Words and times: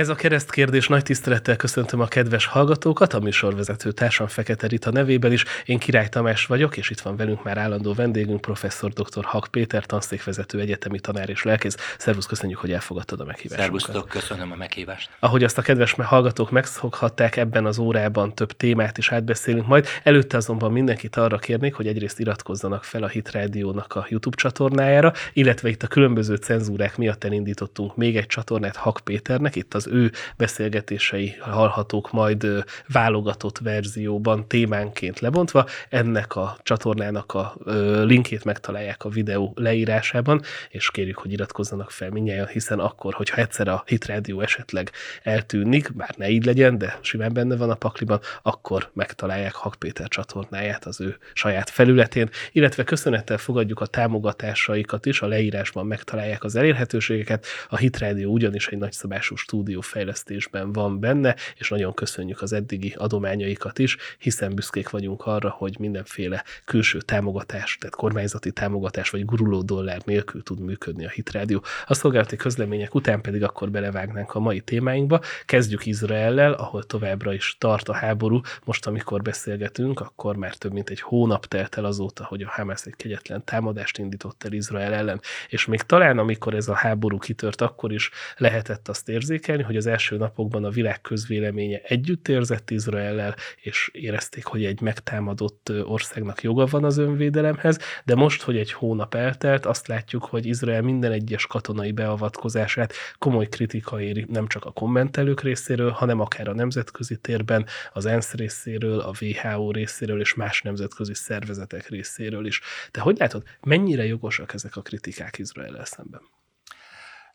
Ez 0.00 0.08
a 0.08 0.14
keresztkérdés 0.14 0.88
nagy 0.88 1.02
tisztelettel 1.02 1.56
köszöntöm 1.56 2.00
a 2.00 2.06
kedves 2.06 2.46
hallgatókat, 2.46 3.12
a 3.12 3.20
műsorvezető 3.20 3.92
társam 3.92 4.26
Fekete 4.26 4.66
Rita 4.66 4.90
nevében 4.90 5.32
is. 5.32 5.44
Én 5.64 5.78
Király 5.78 6.08
Tamás 6.08 6.46
vagyok, 6.46 6.76
és 6.76 6.90
itt 6.90 7.00
van 7.00 7.16
velünk 7.16 7.42
már 7.44 7.58
állandó 7.58 7.94
vendégünk, 7.94 8.40
professzor 8.40 8.90
dr. 8.90 9.24
Hak 9.24 9.48
Péter, 9.50 9.86
tanszékvezető 9.86 10.60
egyetemi 10.60 11.00
tanár 11.00 11.28
és 11.28 11.42
lelkész. 11.42 11.76
Szervusz, 11.98 12.26
köszönjük, 12.26 12.58
hogy 12.58 12.72
elfogadtad 12.72 13.20
a 13.20 13.24
meghívást. 13.24 13.60
Szervusztok, 13.60 14.08
köszönöm 14.08 14.52
a 14.52 14.56
meghívást. 14.56 15.10
Ahogy 15.18 15.44
azt 15.44 15.58
a 15.58 15.62
kedves 15.62 15.92
hallgatók 15.92 16.50
megszokhatták, 16.50 17.36
ebben 17.36 17.66
az 17.66 17.78
órában 17.78 18.34
több 18.34 18.52
témát 18.52 18.98
is 18.98 19.12
átbeszélünk 19.12 19.66
majd. 19.66 19.86
Előtte 20.02 20.36
azonban 20.36 20.72
mindenkit 20.72 21.16
arra 21.16 21.38
kérnék, 21.38 21.74
hogy 21.74 21.86
egyrészt 21.86 22.18
iratkozzanak 22.18 22.84
fel 22.84 23.02
a 23.02 23.08
Hit 23.08 23.30
Rádiónak 23.30 23.94
a 23.94 24.06
YouTube 24.08 24.36
csatornájára, 24.36 25.12
illetve 25.32 25.68
itt 25.68 25.82
a 25.82 25.86
különböző 25.86 26.34
cenzúrák 26.34 26.96
miatt 26.96 27.24
elindítottunk 27.24 27.96
még 27.96 28.16
egy 28.16 28.26
csatornát 28.26 28.76
Hak 28.76 29.00
Péternek, 29.04 29.56
itt 29.56 29.74
az 29.74 29.88
ő 29.90 30.12
beszélgetései 30.36 31.36
hallhatók 31.40 32.12
majd 32.12 32.46
válogatott 32.92 33.58
verzióban 33.58 34.48
témánként 34.48 35.20
lebontva. 35.20 35.66
Ennek 35.88 36.36
a 36.36 36.56
csatornának 36.62 37.34
a 37.34 37.56
linkét 38.04 38.44
megtalálják 38.44 39.04
a 39.04 39.08
videó 39.08 39.52
leírásában, 39.56 40.42
és 40.68 40.90
kérjük, 40.90 41.18
hogy 41.18 41.32
iratkozzanak 41.32 41.90
fel 41.90 42.10
minnyáján, 42.10 42.46
hiszen 42.46 42.78
akkor, 42.78 43.14
hogyha 43.14 43.40
egyszer 43.40 43.68
a 43.68 43.82
Hit 43.86 44.06
Radio 44.06 44.40
esetleg 44.40 44.90
eltűnik, 45.22 45.94
bár 45.94 46.14
ne 46.16 46.28
így 46.28 46.44
legyen, 46.44 46.78
de 46.78 46.98
simán 47.00 47.32
benne 47.32 47.56
van 47.56 47.70
a 47.70 47.74
pakliban, 47.74 48.20
akkor 48.42 48.90
megtalálják 48.92 49.54
Hak 49.54 49.74
Péter 49.78 50.08
csatornáját 50.08 50.84
az 50.84 51.00
ő 51.00 51.18
saját 51.32 51.70
felületén, 51.70 52.30
illetve 52.52 52.84
köszönettel 52.84 53.38
fogadjuk 53.38 53.80
a 53.80 53.86
támogatásaikat 53.86 55.06
is, 55.06 55.22
a 55.22 55.26
leírásban 55.26 55.86
megtalálják 55.86 56.44
az 56.44 56.56
elérhetőségeket. 56.56 57.46
A 57.68 57.76
Hit 57.76 57.98
Radio 57.98 58.28
ugyanis 58.28 58.68
egy 58.68 58.78
nagyszabású 58.78 59.36
stúdió 59.36 59.69
stúdiófejlesztésben 59.70 60.72
van 60.72 61.00
benne, 61.00 61.36
és 61.56 61.68
nagyon 61.68 61.94
köszönjük 61.94 62.42
az 62.42 62.52
eddigi 62.52 62.94
adományaikat 62.96 63.78
is, 63.78 63.96
hiszen 64.18 64.54
büszkék 64.54 64.90
vagyunk 64.90 65.26
arra, 65.26 65.50
hogy 65.50 65.76
mindenféle 65.78 66.44
külső 66.64 67.00
támogatás, 67.00 67.76
tehát 67.80 67.94
kormányzati 67.94 68.52
támogatás 68.52 69.10
vagy 69.10 69.24
guruló 69.24 69.62
dollár 69.62 70.00
nélkül 70.04 70.42
tud 70.42 70.60
működni 70.60 71.04
a 71.04 71.08
Hitrádió. 71.08 71.62
A 71.86 71.94
szolgálati 71.94 72.36
közlemények 72.36 72.94
után 72.94 73.20
pedig 73.20 73.42
akkor 73.42 73.70
belevágnánk 73.70 74.34
a 74.34 74.38
mai 74.38 74.60
témáinkba. 74.60 75.20
Kezdjük 75.44 75.86
Izraellel, 75.86 76.52
ahol 76.52 76.82
továbbra 76.82 77.32
is 77.32 77.56
tart 77.58 77.88
a 77.88 77.94
háború. 77.94 78.40
Most, 78.64 78.86
amikor 78.86 79.22
beszélgetünk, 79.22 80.00
akkor 80.00 80.36
már 80.36 80.54
több 80.54 80.72
mint 80.72 80.90
egy 80.90 81.00
hónap 81.00 81.46
telt 81.46 81.76
el 81.76 81.84
azóta, 81.84 82.24
hogy 82.24 82.42
a 82.42 82.48
Hamas 82.48 82.84
egy 82.84 82.96
kegyetlen 82.96 83.44
támadást 83.44 83.98
indított 83.98 84.44
el 84.44 84.52
Izrael 84.52 84.92
ellen. 84.92 85.20
És 85.48 85.66
még 85.66 85.82
talán, 85.82 86.18
amikor 86.18 86.54
ez 86.54 86.68
a 86.68 86.74
háború 86.74 87.18
kitört, 87.18 87.60
akkor 87.60 87.92
is 87.92 88.10
lehetett 88.36 88.88
azt 88.88 89.08
érzékelni, 89.08 89.59
hogy 89.62 89.76
az 89.76 89.86
első 89.86 90.16
napokban 90.16 90.64
a 90.64 90.70
világ 90.70 91.00
közvéleménye 91.00 91.80
együtt 91.84 92.28
érzett 92.28 92.70
Izraellel, 92.70 93.34
és 93.62 93.90
érezték, 93.92 94.44
hogy 94.44 94.64
egy 94.64 94.80
megtámadott 94.80 95.72
országnak 95.84 96.42
joga 96.42 96.66
van 96.66 96.84
az 96.84 96.98
önvédelemhez, 96.98 97.78
de 98.04 98.14
most, 98.14 98.42
hogy 98.42 98.56
egy 98.56 98.72
hónap 98.72 99.14
eltelt, 99.14 99.66
azt 99.66 99.86
látjuk, 99.86 100.24
hogy 100.24 100.46
Izrael 100.46 100.82
minden 100.82 101.12
egyes 101.12 101.46
katonai 101.46 101.92
beavatkozását 101.92 102.92
komoly 103.18 103.48
kritika 103.48 104.00
éri 104.00 104.26
nem 104.28 104.46
csak 104.46 104.64
a 104.64 104.70
kommentelők 104.70 105.40
részéről, 105.42 105.90
hanem 105.90 106.20
akár 106.20 106.48
a 106.48 106.54
nemzetközi 106.54 107.16
térben, 107.16 107.66
az 107.92 108.06
ENSZ 108.06 108.34
részéről, 108.34 109.00
a 109.00 109.12
WHO 109.20 109.70
részéről 109.70 110.20
és 110.20 110.34
más 110.34 110.62
nemzetközi 110.62 111.14
szervezetek 111.14 111.88
részéről 111.88 112.46
is. 112.46 112.60
Te 112.90 113.00
hogy 113.00 113.18
látod, 113.18 113.42
mennyire 113.60 114.06
jogosak 114.06 114.54
ezek 114.54 114.76
a 114.76 114.82
kritikák 114.82 115.38
Izrael 115.38 115.84
szemben? 115.84 116.20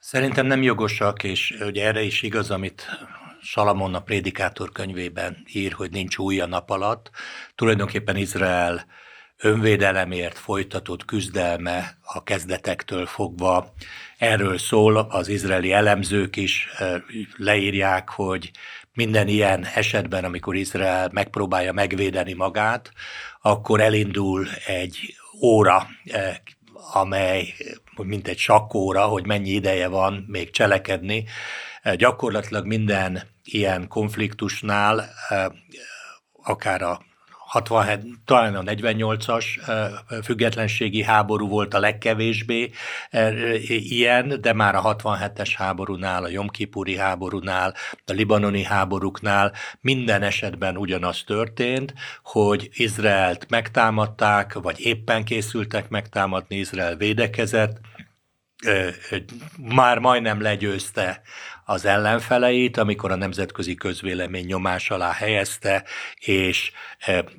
Szerintem 0.07 0.45
nem 0.45 0.61
jogosak, 0.61 1.23
és 1.23 1.57
ugye 1.59 1.85
erre 1.85 2.01
is 2.01 2.21
igaz, 2.21 2.51
amit 2.51 2.85
Salamon 3.41 3.93
a 3.93 3.99
prédikátor 3.99 4.71
könyvében 4.71 5.43
ír, 5.53 5.71
hogy 5.71 5.91
nincs 5.91 6.17
új 6.17 6.39
a 6.39 6.45
nap 6.45 6.69
alatt. 6.69 7.09
Tulajdonképpen 7.55 8.15
Izrael 8.15 8.85
önvédelemért 9.37 10.37
folytatott 10.37 11.05
küzdelme 11.05 11.97
a 12.03 12.23
kezdetektől 12.23 13.05
fogva 13.05 13.73
erről 14.17 14.57
szól, 14.57 14.97
az 14.97 15.27
izraeli 15.27 15.71
elemzők 15.71 16.35
is 16.35 16.69
leírják, 17.35 18.09
hogy 18.09 18.51
minden 18.93 19.27
ilyen 19.27 19.65
esetben, 19.65 20.23
amikor 20.23 20.55
Izrael 20.55 21.09
megpróbálja 21.11 21.71
megvédeni 21.71 22.33
magát, 22.33 22.91
akkor 23.41 23.81
elindul 23.81 24.47
egy 24.65 25.15
óra 25.41 25.87
amely 26.93 27.53
mint 27.97 28.27
egy 28.27 28.37
sakkóra, 28.37 29.05
hogy 29.05 29.25
mennyi 29.25 29.49
ideje 29.49 29.87
van 29.87 30.25
még 30.27 30.51
cselekedni. 30.51 31.25
Gyakorlatilag 31.95 32.65
minden 32.65 33.21
ilyen 33.43 33.87
konfliktusnál, 33.87 35.09
akár 36.43 36.81
a 36.81 37.01
67, 37.55 38.05
talán 38.25 38.55
a 38.55 38.61
48-as 38.61 39.45
függetlenségi 40.23 41.03
háború 41.03 41.47
volt 41.47 41.73
a 41.73 41.79
legkevésbé 41.79 42.71
ilyen, 43.67 44.41
de 44.41 44.53
már 44.53 44.75
a 44.75 44.95
67-es 44.95 45.53
háborúnál, 45.55 46.23
a 46.23 46.29
Jomkipuri 46.29 46.97
háborúnál, 46.97 47.73
a 48.05 48.11
libanoni 48.11 48.63
háborúknál 48.63 49.53
minden 49.81 50.21
esetben 50.21 50.77
ugyanaz 50.77 51.23
történt, 51.23 51.93
hogy 52.23 52.69
Izraelt 52.73 53.49
megtámadták, 53.49 54.53
vagy 54.53 54.79
éppen 54.79 55.23
készültek 55.23 55.89
megtámadni, 55.89 56.55
Izrael 56.55 56.95
védekezett, 56.95 57.77
már 59.57 59.99
majdnem 59.99 60.41
legyőzte 60.41 61.21
az 61.67 61.85
ellenfeleit, 61.85 62.77
amikor 62.77 63.11
a 63.11 63.15
nemzetközi 63.15 63.75
közvélemény 63.75 64.45
nyomás 64.45 64.89
alá 64.89 65.11
helyezte, 65.11 65.83
és, 66.19 66.71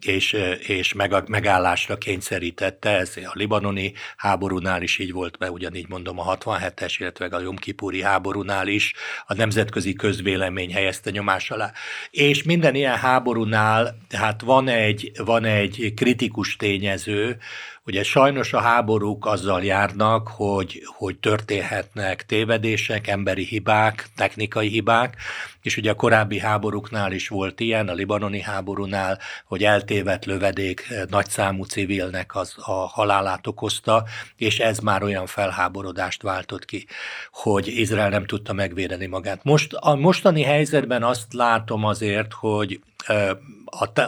és, 0.01 0.37
és 0.59 0.95
megállásra 1.27 1.99
kényszerítette. 1.99 2.91
Ez 2.91 3.13
a 3.17 3.31
libanoni 3.33 3.93
háborúnál 4.17 4.83
is 4.83 4.99
így 4.99 5.13
volt 5.13 5.39
be, 5.39 5.51
ugyanígy 5.51 5.89
mondom 5.89 6.19
a 6.19 6.37
67-es, 6.37 6.95
illetve 6.99 7.27
a 7.27 7.41
Jomkipúri 7.41 8.03
háborúnál 8.03 8.69
is 8.69 8.95
a 9.27 9.35
nemzetközi 9.35 9.93
közvélemény 9.93 10.73
helyezte 10.73 11.11
nyomás 11.11 11.51
alá. 11.51 11.73
És 12.11 12.43
minden 12.43 12.75
ilyen 12.75 12.97
háborúnál, 12.97 13.97
hát 14.11 14.43
van 14.43 14.69
egy, 14.69 15.13
van 15.25 15.45
egy 15.45 15.93
kritikus 15.97 16.57
tényező, 16.57 17.39
Ugye 17.87 18.03
sajnos 18.03 18.53
a 18.53 18.61
háborúk 18.61 19.27
azzal 19.27 19.65
járnak, 19.65 20.29
hogy, 20.29 20.83
hogy 20.97 21.19
történhetnek 21.19 22.27
tévedések, 22.27 23.07
emberi 23.07 23.45
hibák, 23.45 24.07
technikai 24.17 24.69
hibák, 24.69 25.17
és 25.63 25.77
ugye 25.77 25.91
a 25.91 25.95
korábbi 25.95 26.39
háborúknál 26.39 27.13
is 27.13 27.29
volt 27.29 27.61
ilyen, 27.61 27.89
a 27.89 27.93
libanoni 27.93 28.41
háborúnál, 28.41 29.19
hogy 29.45 29.65
eltévedt 29.65 30.25
lövedék 30.25 30.89
nagyszámú 31.09 31.65
civilnek 31.65 32.35
az 32.35 32.55
a 32.59 32.73
halálát 32.73 33.47
okozta, 33.47 34.05
és 34.37 34.59
ez 34.59 34.79
már 34.79 35.03
olyan 35.03 35.27
felháborodást 35.27 36.23
váltott 36.23 36.65
ki, 36.65 36.87
hogy 37.33 37.69
Izrael 37.69 38.09
nem 38.09 38.27
tudta 38.27 38.53
megvédeni 38.53 39.07
magát. 39.07 39.45
Most 39.45 39.73
a 39.73 39.95
mostani 39.95 40.43
helyzetben 40.43 41.03
azt 41.03 41.33
látom 41.33 41.85
azért, 41.85 42.33
hogy 42.33 42.81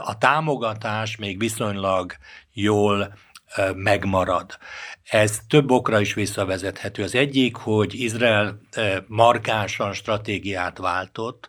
a 0.03 0.19
támogatás 0.19 1.17
még 1.17 1.39
viszonylag 1.39 2.13
jól 2.53 3.15
megmarad. 3.75 4.59
Ez 5.03 5.39
több 5.49 5.71
okra 5.71 6.01
is 6.01 6.15
visszavezethető. 6.15 7.03
Az 7.03 7.15
egyik, 7.15 7.57
hogy 7.57 7.95
Izrael 7.95 8.61
markánsan 9.07 9.93
stratégiát 9.93 10.79
váltott. 10.79 11.49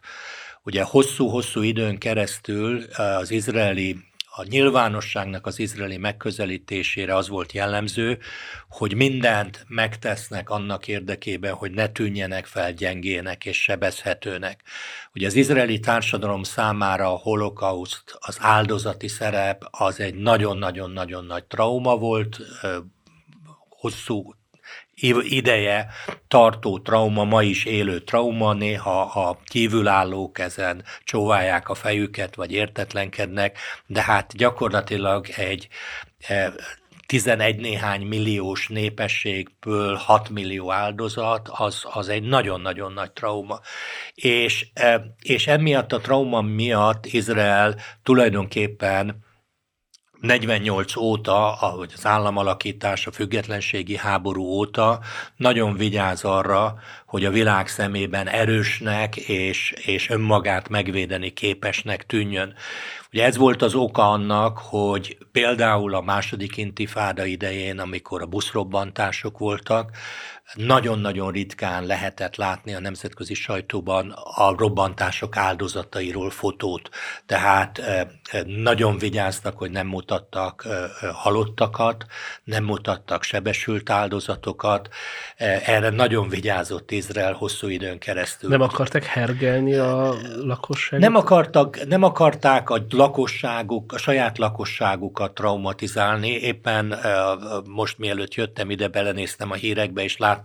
Ugye 0.63 0.83
hosszú-hosszú 0.83 1.61
időn 1.61 1.97
keresztül 1.97 2.83
az 2.83 3.31
izraeli 3.31 4.08
a 4.39 4.45
nyilvánosságnak 4.49 5.45
az 5.45 5.59
izraeli 5.59 5.97
megközelítésére 5.97 7.15
az 7.15 7.27
volt 7.29 7.51
jellemző, 7.51 8.17
hogy 8.69 8.95
mindent 8.95 9.65
megtesznek 9.67 10.49
annak 10.49 10.87
érdekében, 10.87 11.53
hogy 11.53 11.71
ne 11.71 11.87
tűnjenek 11.87 12.45
fel 12.45 12.73
gyengének 12.73 13.45
és 13.45 13.61
sebezhetőnek. 13.61 14.63
Ugye 15.13 15.27
az 15.27 15.35
izraeli 15.35 15.79
társadalom 15.79 16.43
számára 16.43 17.13
a 17.13 17.17
holokauszt, 17.17 18.17
az 18.19 18.37
áldozati 18.39 19.07
szerep 19.07 19.67
az 19.71 19.99
egy 19.99 20.15
nagyon-nagyon-nagyon 20.15 21.25
nagy 21.25 21.43
trauma 21.43 21.97
volt, 21.97 22.39
hosszú 23.69 24.33
ideje 25.21 25.87
tartó 26.27 26.79
trauma, 26.79 27.23
ma 27.23 27.43
is 27.43 27.65
élő 27.65 27.99
trauma, 27.99 28.53
néha 28.53 29.01
a 29.01 29.39
kívülállók 29.43 30.39
ezen 30.39 30.83
csóválják 31.03 31.69
a 31.69 31.73
fejüket, 31.73 32.35
vagy 32.35 32.51
értetlenkednek, 32.51 33.57
de 33.85 34.01
hát 34.01 34.35
gyakorlatilag 34.35 35.27
egy 35.35 35.67
11 37.05 37.57
e, 37.57 37.61
néhány 37.61 38.01
milliós 38.01 38.67
népességből 38.67 39.95
6 39.95 40.29
millió 40.29 40.71
áldozat, 40.71 41.49
az, 41.51 41.83
az 41.91 42.09
egy 42.09 42.23
nagyon-nagyon 42.23 42.93
nagy 42.93 43.11
trauma. 43.11 43.59
És, 44.15 44.67
e, 44.73 45.15
és 45.21 45.47
emiatt 45.47 45.91
a 45.93 45.99
trauma 45.99 46.41
miatt 46.41 47.05
Izrael 47.05 47.75
tulajdonképpen 48.03 49.27
48 50.21 50.95
óta, 50.95 51.53
ahogy 51.53 51.91
az 51.95 52.05
államalakítás, 52.05 53.07
a 53.07 53.11
függetlenségi 53.11 53.97
háború 53.97 54.43
óta 54.43 54.99
nagyon 55.35 55.75
vigyáz 55.75 56.23
arra, 56.23 56.75
hogy 57.05 57.25
a 57.25 57.31
világ 57.31 57.67
szemében 57.67 58.27
erősnek 58.27 59.15
és, 59.15 59.73
és 59.85 60.09
önmagát 60.09 60.69
megvédeni 60.69 61.33
képesnek 61.33 62.05
tűnjön. 62.05 62.53
Ugye 63.13 63.25
ez 63.25 63.37
volt 63.37 63.61
az 63.61 63.73
oka 63.73 64.09
annak, 64.09 64.57
hogy 64.57 65.17
például 65.31 65.93
a 65.93 66.01
második 66.01 66.57
intifáda 66.57 67.25
idején, 67.25 67.79
amikor 67.79 68.21
a 68.21 68.25
buszrobbantások 68.25 69.37
voltak, 69.37 69.91
nagyon-nagyon 70.53 71.31
ritkán 71.31 71.85
lehetett 71.85 72.35
látni 72.35 72.73
a 72.75 72.79
nemzetközi 72.79 73.33
sajtóban 73.33 74.11
a 74.35 74.55
robbantások 74.57 75.37
áldozatairól 75.37 76.29
fotót. 76.29 76.89
Tehát 77.25 77.81
nagyon 78.45 78.97
vigyáztak, 78.97 79.57
hogy 79.57 79.71
nem 79.71 79.87
mutattak 79.87 80.67
halottakat, 81.13 82.05
nem 82.43 82.63
mutattak 82.63 83.23
sebesült 83.23 83.89
áldozatokat. 83.89 84.89
Erre 85.65 85.89
nagyon 85.89 86.29
vigyázott 86.29 86.91
Izrael 86.91 87.33
hosszú 87.33 87.67
időn 87.67 87.99
keresztül. 87.99 88.49
Nem 88.49 88.61
akartak 88.61 89.03
hergelni 89.03 89.75
a 89.75 90.15
lakosságot? 90.41 91.05
Nem, 91.05 91.15
akartak, 91.15 91.87
nem 91.87 92.03
akarták 92.03 92.69
a 92.69 92.85
lakosságuk, 92.89 93.93
a 93.93 93.97
saját 93.97 94.37
lakosságukat 94.37 95.33
traumatizálni. 95.33 96.29
Éppen 96.29 96.99
most 97.65 97.97
mielőtt 97.97 98.33
jöttem 98.33 98.69
ide, 98.69 98.87
belenéztem 98.87 99.51
a 99.51 99.55
hírekbe, 99.55 100.03
és 100.03 100.17
láttam 100.17 100.37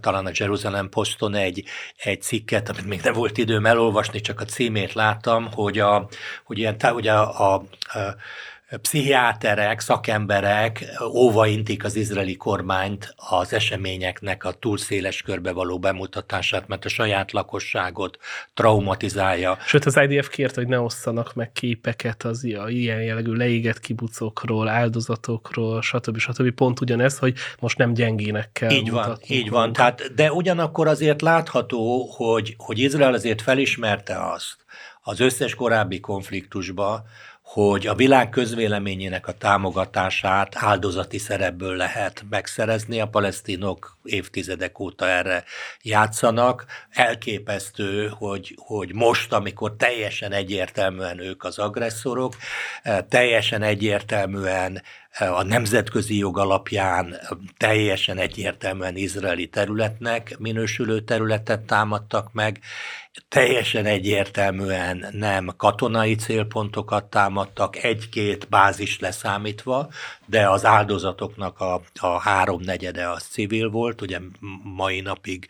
talán 0.00 0.26
a 0.26 0.30
Jerusalem 0.32 0.88
Poston 0.88 1.34
egy, 1.34 1.64
egy 1.96 2.22
cikket, 2.22 2.68
amit 2.68 2.86
még 2.86 3.00
nem 3.00 3.12
volt 3.12 3.38
időm 3.38 3.66
elolvasni, 3.66 4.20
csak 4.20 4.40
a 4.40 4.44
címét 4.44 4.92
láttam, 4.92 5.52
hogy, 5.52 5.78
a, 5.78 6.08
hogy 6.44 6.58
ilyen, 6.58 6.76
hogy 6.80 7.08
a, 7.08 7.52
a, 7.52 7.54
a 7.54 7.64
pszichiáterek, 8.82 9.80
szakemberek 9.80 10.84
óvaintik 11.12 11.84
az 11.84 11.96
izraeli 11.96 12.36
kormányt 12.36 13.14
az 13.16 13.52
eseményeknek 13.52 14.44
a 14.44 14.52
túl 14.52 14.78
széles 14.78 15.22
körbe 15.22 15.52
való 15.52 15.78
bemutatását, 15.78 16.68
mert 16.68 16.84
a 16.84 16.88
saját 16.88 17.32
lakosságot 17.32 18.18
traumatizálja. 18.54 19.58
Sőt, 19.66 19.84
az 19.84 19.96
IDF 19.96 20.28
kért, 20.28 20.54
hogy 20.54 20.68
ne 20.68 20.80
osszanak 20.80 21.34
meg 21.34 21.52
képeket 21.52 22.22
az 22.22 22.44
ilyen 22.44 23.02
jellegű 23.02 23.32
leégett 23.32 23.80
kibucokról, 23.80 24.68
áldozatokról, 24.68 25.82
stb. 25.82 26.18
stb. 26.18 26.50
Pont 26.50 26.80
ugyanez, 26.80 27.18
hogy 27.18 27.34
most 27.60 27.78
nem 27.78 27.94
gyengének 27.94 28.52
kell 28.52 28.70
Így 28.70 28.90
van, 28.90 29.18
így 29.26 29.50
van. 29.50 29.72
Tehát, 29.72 30.14
de 30.14 30.32
ugyanakkor 30.32 30.86
azért 30.86 31.22
látható, 31.22 32.06
hogy, 32.16 32.54
hogy 32.58 32.78
Izrael 32.78 33.14
azért 33.14 33.42
felismerte 33.42 34.32
azt 34.32 34.56
az 35.06 35.20
összes 35.20 35.54
korábbi 35.54 36.00
konfliktusba, 36.00 37.04
hogy 37.44 37.86
a 37.86 37.94
világ 37.94 38.28
közvéleményének 38.28 39.26
a 39.26 39.32
támogatását 39.32 40.54
áldozati 40.56 41.18
szerepből 41.18 41.76
lehet 41.76 42.24
megszerezni. 42.30 43.00
A 43.00 43.08
palesztinok 43.08 43.98
évtizedek 44.02 44.78
óta 44.78 45.08
erre 45.08 45.44
játszanak. 45.82 46.66
Elképesztő, 46.90 48.08
hogy, 48.08 48.56
hogy 48.56 48.94
most, 48.94 49.32
amikor 49.32 49.76
teljesen 49.76 50.32
egyértelműen 50.32 51.18
ők 51.18 51.44
az 51.44 51.58
agresszorok, 51.58 52.36
eh, 52.82 52.98
teljesen 53.08 53.62
egyértelműen 53.62 54.82
a 55.18 55.42
nemzetközi 55.42 56.18
jog 56.18 56.38
alapján 56.38 57.16
teljesen 57.56 58.18
egyértelműen 58.18 58.96
izraeli 58.96 59.46
területnek 59.46 60.38
minősülő 60.38 61.00
területet 61.00 61.60
támadtak 61.60 62.32
meg, 62.32 62.60
teljesen 63.28 63.86
egyértelműen 63.86 65.06
nem 65.12 65.54
katonai 65.56 66.14
célpontokat 66.14 67.04
támadtak, 67.04 67.76
egy-két 67.76 68.48
bázis 68.48 68.98
leszámítva, 68.98 69.88
de 70.26 70.48
az 70.48 70.64
áldozatoknak 70.64 71.60
a, 71.60 71.80
a 72.00 72.20
háromnegyede 72.20 73.08
az 73.08 73.22
civil 73.22 73.70
volt, 73.70 74.00
ugye 74.00 74.18
mai 74.62 75.00
napig 75.00 75.48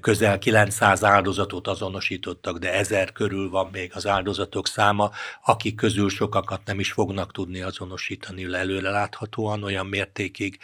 közel 0.00 0.38
900 0.38 1.04
áldozatot 1.04 1.68
azonosítottak, 1.68 2.58
de 2.58 2.72
ezer 2.72 3.12
körül 3.12 3.50
van 3.50 3.68
még 3.72 3.90
az 3.94 4.06
áldozatok 4.06 4.66
száma, 4.66 5.10
akik 5.44 5.74
közül 5.74 6.08
sokakat 6.08 6.60
nem 6.64 6.80
is 6.80 6.92
fognak 6.92 7.32
tudni 7.32 7.60
azonosítani 7.62 8.54
előre 8.54 8.90
láthatóan 8.90 9.62
olyan 9.62 9.86
mértékig 9.86 10.58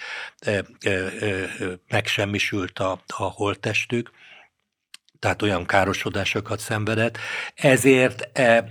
megsemmisült 1.89 2.79
a, 2.79 3.03
a 3.07 3.23
holttestük 3.23 4.11
tehát 5.23 5.43
olyan 5.43 5.67
károsodásokat 5.67 6.59
szenvedett. 6.59 7.19
Ezért 7.55 8.29
e, 8.33 8.43
e, 8.43 8.65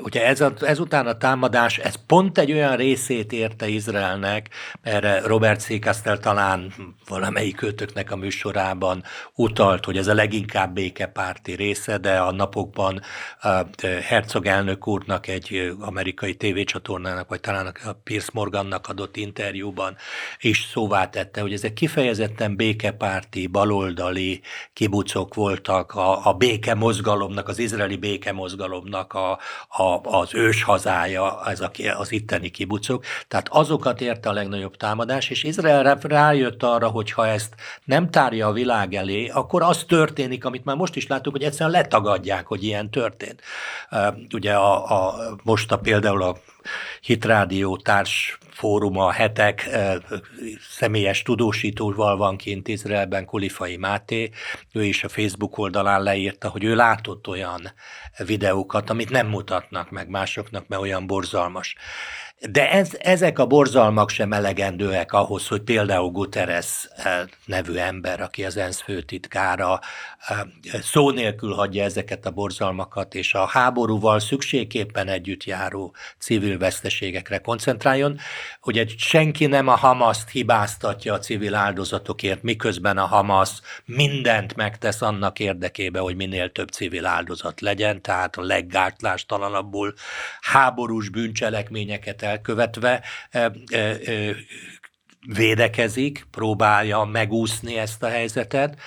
ugye 0.00 0.26
ez 0.26 0.40
a, 0.40 0.52
ezután 0.60 1.06
a 1.06 1.16
támadás, 1.16 1.78
ez 1.78 1.94
pont 2.06 2.38
egy 2.38 2.52
olyan 2.52 2.76
részét 2.76 3.32
érte 3.32 3.68
Izraelnek, 3.68 4.48
erre 4.82 5.20
Robert 5.20 5.60
Székasztel 5.60 6.18
talán 6.18 6.74
valamelyik 7.08 7.56
kötöknek 7.56 8.10
a 8.10 8.16
műsorában 8.16 9.02
utalt, 9.34 9.84
hogy 9.84 9.96
ez 9.96 10.06
a 10.06 10.14
leginkább 10.14 10.74
békepárti 10.74 11.54
része, 11.54 11.98
de 11.98 12.18
a 12.18 12.32
napokban 12.32 13.00
a 13.40 13.62
Herzog 14.02 14.46
elnök 14.46 14.86
úrnak 14.86 15.26
egy 15.26 15.74
amerikai 15.80 16.34
tévécsatornának, 16.34 17.28
vagy 17.28 17.40
talán 17.40 17.66
a 17.66 17.92
Pierce 17.92 18.30
Morgannak 18.32 18.88
adott 18.88 19.16
interjúban 19.16 19.96
is 20.40 20.66
szóvá 20.70 21.08
tette, 21.08 21.40
hogy 21.40 21.52
ezek 21.52 21.72
kifejezetten 21.72 22.56
békepárti, 22.56 23.46
baloldali 23.46 24.40
kibucok 24.72 25.34
voltak, 25.34 25.72
voltak 25.74 25.94
a, 25.94 26.28
a 26.28 26.32
béke 26.32 26.74
mozgalomnak, 26.74 27.48
az 27.48 27.58
izraeli 27.58 27.96
béke 27.96 28.32
mozgalomnak 28.32 29.12
a, 29.12 29.38
a, 29.68 30.00
az 30.02 30.34
ős 30.34 30.62
hazája, 30.62 31.40
ez 31.46 31.60
a, 31.60 31.70
az 31.98 32.12
itteni 32.12 32.50
kibucok. 32.50 33.04
Tehát 33.28 33.48
azokat 33.50 34.00
érte 34.00 34.28
a 34.28 34.32
legnagyobb 34.32 34.76
támadás, 34.76 35.30
és 35.30 35.42
Izrael 35.42 35.98
rájött 36.02 36.62
arra, 36.62 36.88
hogy 36.88 37.10
ha 37.10 37.26
ezt 37.26 37.54
nem 37.84 38.10
tárja 38.10 38.46
a 38.46 38.52
világ 38.52 38.94
elé, 38.94 39.28
akkor 39.28 39.62
az 39.62 39.84
történik, 39.88 40.44
amit 40.44 40.64
már 40.64 40.76
most 40.76 40.96
is 40.96 41.06
láttuk, 41.06 41.32
hogy 41.32 41.42
egyszerűen 41.42 41.70
letagadják, 41.70 42.46
hogy 42.46 42.62
ilyen 42.64 42.90
történt. 42.90 43.40
Ugye 44.32 44.54
a, 44.54 45.06
a, 45.06 45.14
most 45.42 45.72
a 45.72 45.78
például 45.78 46.22
a 46.22 46.36
Hitrádió 47.00 47.76
társ 47.76 48.38
fóruma, 48.50 49.12
hetek 49.12 49.68
személyes 50.70 51.22
tudósítóval 51.22 52.16
van 52.16 52.36
kint 52.36 52.68
Izraelben, 52.68 53.24
Kulifai 53.24 53.76
Máté, 53.76 54.30
ő 54.72 54.84
is 54.84 55.04
a 55.04 55.08
Facebook 55.08 55.58
oldalán 55.58 56.02
leírta, 56.02 56.48
hogy 56.48 56.64
ő 56.64 56.74
látott 56.74 57.28
olyan 57.28 57.72
videókat, 58.16 58.90
amit 58.90 59.10
nem 59.10 59.26
mutatnak 59.26 59.90
meg 59.90 60.08
másoknak, 60.08 60.68
mert 60.68 60.82
olyan 60.82 61.06
borzalmas. 61.06 61.74
De 62.40 62.70
ez, 62.70 62.90
ezek 62.98 63.38
a 63.38 63.46
borzalmak 63.46 64.10
sem 64.10 64.32
elegendőek 64.32 65.12
ahhoz, 65.12 65.48
hogy 65.48 65.60
például 65.60 66.10
Guterres 66.10 66.88
eh, 66.96 67.20
nevű 67.44 67.74
ember, 67.74 68.20
aki 68.20 68.44
az 68.44 68.56
ENSZ 68.56 68.80
főtitkára, 68.80 69.80
eh, 70.26 70.38
szó 70.82 71.10
nélkül 71.10 71.52
hagyja 71.52 71.84
ezeket 71.84 72.26
a 72.26 72.30
borzalmakat, 72.30 73.14
és 73.14 73.34
a 73.34 73.46
háborúval 73.46 74.20
szükségképpen 74.20 75.08
együtt 75.08 75.44
járó 75.44 75.94
civil 76.18 76.58
veszteségekre 76.58 77.38
koncentráljon. 77.38 78.18
Ugye 78.62 78.84
senki 78.96 79.46
nem 79.46 79.68
a 79.68 79.76
Hamaszt 79.76 80.30
hibáztatja 80.30 81.12
a 81.12 81.18
civil 81.18 81.54
áldozatokért, 81.54 82.42
miközben 82.42 82.98
a 82.98 83.06
Hamas 83.06 83.50
mindent 83.84 84.56
megtesz 84.56 85.02
annak 85.02 85.38
érdekébe, 85.38 85.98
hogy 85.98 86.16
minél 86.16 86.52
több 86.52 86.68
civil 86.68 87.06
áldozat 87.06 87.60
legyen, 87.60 88.02
tehát 88.02 88.36
a 88.36 88.42
leggátlástalanabbul 88.42 89.94
háborús 90.40 91.08
bűncselekményeket 91.08 92.22
elkövetve 92.34 93.02
védekezik, 95.26 96.26
próbálja 96.30 97.04
megúszni 97.04 97.78
ezt 97.78 98.02
a 98.02 98.08
helyzetet. 98.08 98.78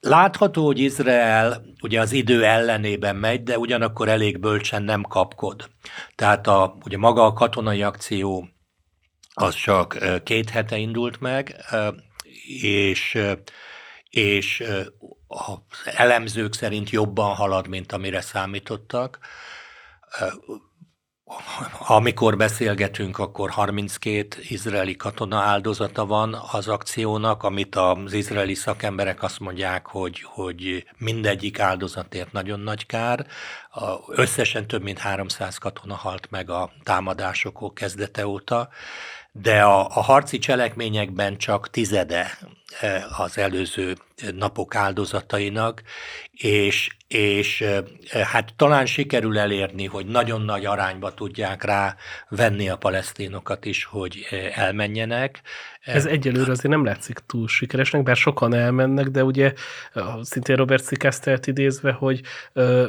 Látható, 0.00 0.64
hogy 0.64 0.78
Izrael 0.78 1.62
ugye 1.82 2.00
az 2.00 2.12
idő 2.12 2.44
ellenében 2.44 3.16
megy, 3.16 3.42
de 3.42 3.58
ugyanakkor 3.58 4.08
elég 4.08 4.40
bölcsen 4.40 4.82
nem 4.82 5.02
kapkod. 5.02 5.70
Tehát 6.14 6.46
a, 6.46 6.76
ugye 6.84 6.98
maga 6.98 7.24
a 7.24 7.32
katonai 7.32 7.82
akció 7.82 8.48
az 9.34 9.54
csak 9.54 9.98
két 10.22 10.50
hete 10.50 10.76
indult 10.76 11.20
meg, 11.20 11.56
és, 12.60 13.18
és 14.10 14.64
az 15.26 15.58
elemzők 15.84 16.54
szerint 16.54 16.90
jobban 16.90 17.34
halad, 17.34 17.68
mint 17.68 17.92
amire 17.92 18.20
számítottak 18.20 19.18
amikor 21.78 22.36
beszélgetünk, 22.36 23.18
akkor 23.18 23.50
32 23.50 24.28
izraeli 24.48 24.96
katona 24.96 25.38
áldozata 25.38 26.06
van 26.06 26.40
az 26.52 26.68
akciónak, 26.68 27.42
amit 27.42 27.76
az 27.76 28.12
izraeli 28.12 28.54
szakemberek 28.54 29.22
azt 29.22 29.40
mondják, 29.40 29.86
hogy, 29.86 30.22
hogy 30.22 30.86
mindegyik 30.98 31.58
áldozatért 31.58 32.32
nagyon 32.32 32.60
nagy 32.60 32.86
kár. 32.86 33.26
Összesen 34.08 34.66
több 34.66 34.82
mint 34.82 34.98
300 34.98 35.58
katona 35.58 35.94
halt 35.94 36.30
meg 36.30 36.50
a 36.50 36.70
támadások 36.82 37.74
kezdete 37.74 38.26
óta, 38.26 38.68
de 39.32 39.62
a, 39.62 39.86
a 39.86 40.02
harci 40.02 40.38
cselekményekben 40.38 41.36
csak 41.36 41.70
tizede 41.70 42.38
az 43.16 43.38
előző 43.38 43.94
napok 44.36 44.74
áldozatainak, 44.74 45.82
és, 46.32 46.88
és 47.08 47.64
hát 48.10 48.54
talán 48.56 48.86
sikerül 48.86 49.38
elérni, 49.38 49.86
hogy 49.86 50.06
nagyon 50.06 50.42
nagy 50.42 50.66
arányba 50.66 51.14
tudják 51.14 51.64
rá 51.64 51.96
venni 52.28 52.68
a 52.68 52.76
palesztinokat 52.76 53.64
is, 53.64 53.84
hogy 53.84 54.26
elmenjenek. 54.54 55.40
Ez 55.80 56.06
egyelőre 56.06 56.50
azért 56.50 56.74
nem 56.74 56.84
látszik 56.84 57.18
túl 57.26 57.48
sikeresnek, 57.48 58.02
bár 58.02 58.16
sokan 58.16 58.54
elmennek, 58.54 59.06
de 59.06 59.24
ugye 59.24 59.52
szintén 60.22 60.56
Robert 60.56 60.84
Cikasztelt 60.84 61.46
idézve, 61.46 61.92
hogy 61.92 62.20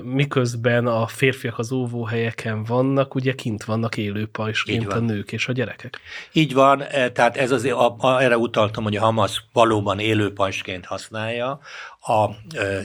miközben 0.04 0.88
a 0.88 1.08
férfiak 1.08 1.60
az 1.60 1.72
óvóhelyeken 1.72 2.64
vannak, 2.64 3.16
ugye 3.16 3.34
kint 3.34 3.64
vannak 3.64 3.98
élőpajsként 3.98 4.94
a 4.94 5.00
nők 5.00 5.32
és 5.32 5.48
a 5.48 5.52
gyerekek. 5.52 6.00
Így 6.32 6.54
van, 6.54 6.84
tehát 7.14 7.38
ez 7.38 7.52
azért, 7.52 7.76
a, 7.76 7.96
a, 8.00 8.22
erre 8.22 8.38
utaltam, 8.38 8.84
hogy 8.84 8.96
a 8.96 9.02
Hamas 9.02 9.46
valóban 9.76 10.00
élőpajsként 10.00 10.86
használja, 10.86 11.60
a, 12.00 12.12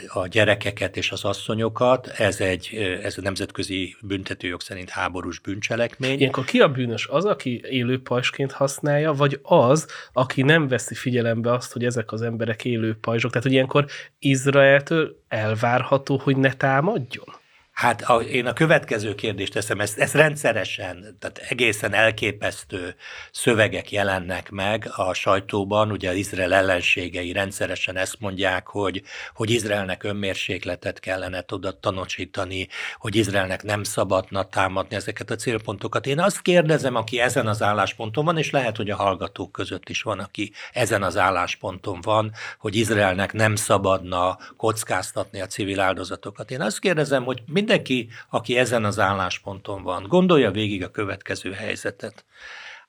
a 0.06 0.26
gyerekeket 0.26 0.96
és 0.96 1.10
az 1.10 1.24
asszonyokat, 1.24 2.06
ez 2.06 2.40
egy, 2.40 2.98
ez 3.02 3.18
a 3.18 3.20
nemzetközi 3.20 3.96
büntetőjog 4.02 4.60
szerint 4.60 4.90
háborús 4.90 5.38
bűncselekmény. 5.38 6.18
Ilyenkor 6.18 6.44
ki 6.44 6.60
a 6.60 6.68
bűnös? 6.68 7.06
Az, 7.06 7.24
aki 7.24 7.60
élő 7.64 8.02
pajsként 8.02 8.52
használja, 8.52 9.12
vagy 9.12 9.40
az, 9.42 9.86
aki 10.12 10.42
nem 10.42 10.68
veszi 10.68 10.94
figyelembe 10.94 11.52
azt, 11.52 11.72
hogy 11.72 11.84
ezek 11.84 12.12
az 12.12 12.22
emberek 12.22 12.64
élő 12.64 12.96
pajzsok? 13.00 13.30
Tehát, 13.30 13.46
hogy 13.46 13.54
ilyenkor 13.54 13.86
Izraeltől 14.18 15.22
elvárható, 15.28 16.20
hogy 16.22 16.36
ne 16.36 16.52
támadjon? 16.52 17.39
Hát 17.80 18.02
a, 18.02 18.20
én 18.20 18.46
a 18.46 18.52
következő 18.52 19.14
kérdést 19.14 19.52
teszem, 19.52 19.80
ezt, 19.80 19.98
ezt 19.98 20.14
rendszeresen, 20.14 21.16
tehát 21.18 21.38
egészen 21.38 21.94
elképesztő 21.94 22.94
szövegek 23.32 23.92
jelennek 23.92 24.50
meg 24.50 24.90
a 24.96 25.14
sajtóban, 25.14 25.90
ugye 25.90 26.10
az 26.10 26.16
Izrael 26.16 26.54
ellenségei 26.54 27.32
rendszeresen 27.32 27.96
ezt 27.96 28.16
mondják, 28.18 28.66
hogy, 28.66 29.02
hogy 29.34 29.50
Izraelnek 29.50 30.04
önmérsékletet 30.04 31.00
kellene 31.00 31.42
tudod 31.42 31.78
tanúsítani, 31.78 32.68
hogy 32.98 33.16
Izraelnek 33.16 33.62
nem 33.62 33.82
szabadna 33.82 34.48
támadni 34.48 34.96
ezeket 34.96 35.30
a 35.30 35.36
célpontokat. 35.36 36.06
Én 36.06 36.20
azt 36.20 36.42
kérdezem, 36.42 36.94
aki 36.94 37.20
ezen 37.20 37.46
az 37.46 37.62
állásponton 37.62 38.24
van, 38.24 38.38
és 38.38 38.50
lehet, 38.50 38.76
hogy 38.76 38.90
a 38.90 38.96
hallgatók 38.96 39.52
között 39.52 39.88
is 39.88 40.02
van, 40.02 40.18
aki 40.18 40.52
ezen 40.72 41.02
az 41.02 41.16
állásponton 41.16 42.00
van, 42.00 42.32
hogy 42.58 42.76
Izraelnek 42.76 43.32
nem 43.32 43.54
szabadna 43.56 44.38
kockáztatni 44.56 45.40
a 45.40 45.46
civil 45.46 45.80
áldozatokat. 45.80 46.50
Én 46.50 46.60
azt 46.60 46.78
kérdezem, 46.78 47.24
hogy 47.24 47.42
mind 47.46 47.68
mindenki, 47.70 48.08
aki 48.30 48.56
ezen 48.58 48.84
az 48.84 48.98
állásponton 48.98 49.82
van, 49.82 50.02
gondolja 50.02 50.50
végig 50.50 50.82
a 50.82 50.90
következő 50.90 51.52
helyzetet. 51.52 52.24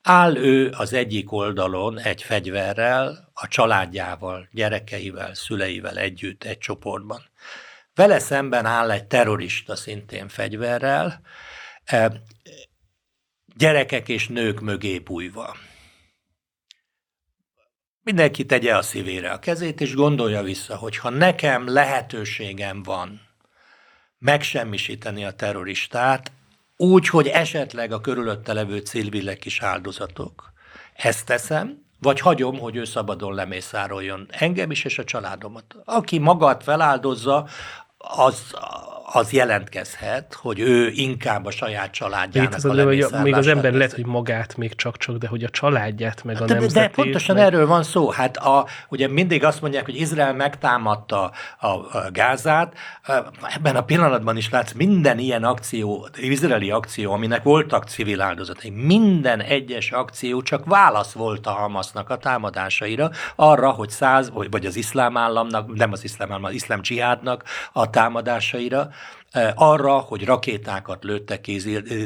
Áll 0.02 0.36
ő 0.36 0.70
az 0.78 0.94
egyik 0.94 1.32
oldalon 1.32 2.00
egy 2.00 2.24
fegyverrel, 2.24 3.32
a 3.34 3.48
családjával, 3.48 4.48
gyerekeivel, 4.52 5.34
szüleivel 5.34 5.98
együtt 5.98 6.44
egy 6.44 6.58
csoportban. 6.58 7.30
Vele 7.96 8.20
szemben 8.20 8.66
áll 8.66 8.92
egy 8.92 9.06
terrorista 9.06 9.76
szintén 9.76 10.28
fegyverrel, 10.28 11.22
e, 11.84 12.12
gyerekek 13.56 14.10
és 14.10 14.28
nők 14.28 14.60
mögé 14.60 15.00
bújva. 15.00 15.56
Mindenki 18.04 18.46
tegye 18.46 18.76
a 18.76 18.82
szívére 18.82 19.32
a 19.32 19.40
kezét, 19.40 19.82
és 19.82 19.94
gondolja 19.94 20.42
vissza, 20.42 20.76
hogy 20.78 20.98
ha 20.98 21.10
nekem 21.10 21.68
lehetőségem 21.68 22.84
van 22.84 23.31
megsemmisíteni 24.22 25.26
a 25.26 25.32
terroristát, 25.32 26.32
úgy, 26.78 27.08
hogy 27.08 27.28
esetleg 27.28 27.92
a 27.92 28.02
körülötte 28.02 28.54
levő 28.54 28.78
civilek 28.78 29.46
is 29.46 29.62
áldozatok. 29.62 30.54
Ezt 30.94 31.26
teszem, 31.26 31.86
vagy 32.00 32.20
hagyom, 32.20 32.60
hogy 32.60 32.76
ő 32.76 32.84
szabadon 32.84 33.34
lemészároljon 33.34 34.28
engem 34.30 34.72
is 34.72 34.84
és 34.84 35.00
a 35.00 35.04
családomat. 35.04 35.76
Aki 35.86 36.18
magát 36.18 36.64
feláldozza, 36.64 37.48
az, 37.98 38.56
az 39.14 39.32
jelentkezhet, 39.32 40.34
hogy 40.42 40.60
ő 40.60 40.92
inkább 40.94 41.46
a 41.46 41.52
saját 41.52 41.92
családjának 41.92 42.54
az 42.54 42.66
a 42.66 42.84
hogy 42.84 43.06
Még 43.24 43.34
az 43.34 43.48
ember 43.48 43.74
lehet, 43.74 43.94
hogy 43.94 44.06
magát 44.06 44.58
még 44.58 44.76
csak-csak, 44.76 45.18
de 45.18 45.28
hogy 45.28 45.44
a 45.44 45.50
családját, 45.50 46.24
meg 46.24 46.42
a 46.42 46.46
de, 46.46 46.54
nemzetét. 46.54 46.96
De 46.96 47.02
pontosan 47.04 47.36
meg... 47.36 47.46
erről 47.46 47.68
van 47.68 47.84
szó. 47.84 48.10
Hát 48.10 48.38
a, 48.38 48.66
ugye 48.90 49.08
mindig 49.08 49.44
azt 49.44 49.62
mondják, 49.62 49.86
hogy 49.86 49.96
Izrael 49.96 50.34
megtámadta 50.34 51.32
a, 51.60 51.68
a 51.68 52.10
Gázát. 52.12 52.74
Ebben 53.56 53.76
a 53.76 53.84
pillanatban 53.84 54.38
is 54.38 54.50
látsz 54.50 54.72
minden 54.72 55.20
ilyen 55.20 55.44
akció, 55.44 56.08
izraeli 56.18 56.72
akció, 56.72 57.12
aminek 57.12 57.44
voltak 57.44 57.84
civil 57.84 58.22
áldozatai. 58.22 58.70
Minden 58.70 59.42
egyes 59.42 59.92
akció 59.92 60.42
csak 60.42 60.66
válasz 60.66 61.12
volt 61.12 61.48
a 61.48 61.52
Hamasnak 61.52 62.10
a 62.10 62.18
támadásaira, 62.18 63.10
arra, 63.36 63.70
hogy 63.70 63.90
száz, 63.90 64.32
vagy 64.34 64.66
az 64.66 64.76
iszlám 64.76 65.18
államnak, 65.18 65.74
nem 65.74 65.92
az 65.92 66.04
iszlám 66.04 66.32
állam, 66.32 66.44
az 66.44 66.54
iszlám 66.54 66.82
dzsihádnak 66.82 67.44
a 67.72 67.90
támadásaira, 67.90 68.90
arra, 69.56 69.98
hogy 69.98 70.26
rakétákat 70.26 71.04
lőttek 71.04 71.42
ki 71.42 71.62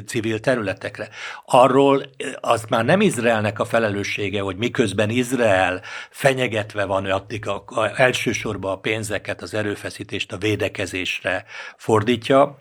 civil 0.06 0.40
területekre. 0.40 1.10
Arról 1.46 2.02
eh, 2.02 2.32
az 2.42 2.66
már 2.70 2.86
nem 2.86 3.02
Izraelnek 3.02 3.60
a 3.60 3.66
felelőssége, 3.66 4.42
hogy 4.42 4.56
miközben 4.56 5.10
Izrael 5.10 5.82
fenyegetve 6.10 6.86
van, 6.86 7.06
addig 7.06 7.48
a, 7.48 7.64
a, 7.68 8.02
elsősorban 8.02 8.72
a 8.72 8.80
pénzeket, 8.80 9.42
az 9.42 9.54
erőfeszítést 9.54 10.32
a 10.32 10.38
védekezésre 10.38 11.46
fordítja, 11.78 12.58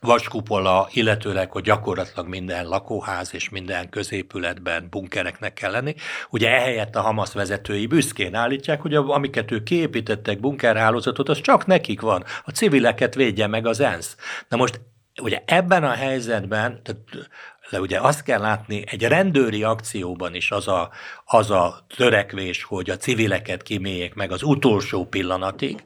vaskupola, 0.00 0.88
illetőleg, 0.92 1.50
hogy 1.50 1.62
gyakorlatilag 1.62 2.28
minden 2.28 2.66
lakóház 2.66 3.34
és 3.34 3.48
minden 3.48 3.88
középületben 3.88 4.86
bunkereknek 4.90 5.52
kell 5.52 5.70
lenni. 5.70 5.94
Ugye 6.30 6.50
ehelyett 6.50 6.96
a 6.96 7.00
Hamas 7.00 7.32
vezetői 7.32 7.86
büszkén 7.86 8.34
állítják, 8.34 8.80
hogy 8.80 8.94
amiket 8.94 9.50
ők 9.50 9.62
kiépítettek 9.62 10.40
bunkerhálózatot, 10.40 11.28
az 11.28 11.40
csak 11.40 11.66
nekik 11.66 12.00
van. 12.00 12.24
A 12.44 12.50
civileket 12.50 13.14
védje 13.14 13.46
meg 13.46 13.66
az 13.66 13.80
ENSZ. 13.80 14.16
Na 14.48 14.56
most 14.56 14.80
ugye 15.22 15.42
ebben 15.44 15.84
a 15.84 15.92
helyzetben, 15.92 16.82
tehát 16.82 17.28
le 17.70 17.80
ugye 17.80 18.00
azt 18.00 18.22
kell 18.22 18.40
látni, 18.40 18.84
egy 18.86 19.02
rendőri 19.02 19.62
akcióban 19.62 20.34
is 20.34 20.50
az 20.50 20.68
a, 20.68 20.90
az 21.24 21.50
a 21.50 21.84
törekvés, 21.96 22.62
hogy 22.62 22.90
a 22.90 22.96
civileket 22.96 23.62
kiméljék 23.62 24.14
meg 24.14 24.32
az 24.32 24.42
utolsó 24.42 25.06
pillanatig, 25.06 25.82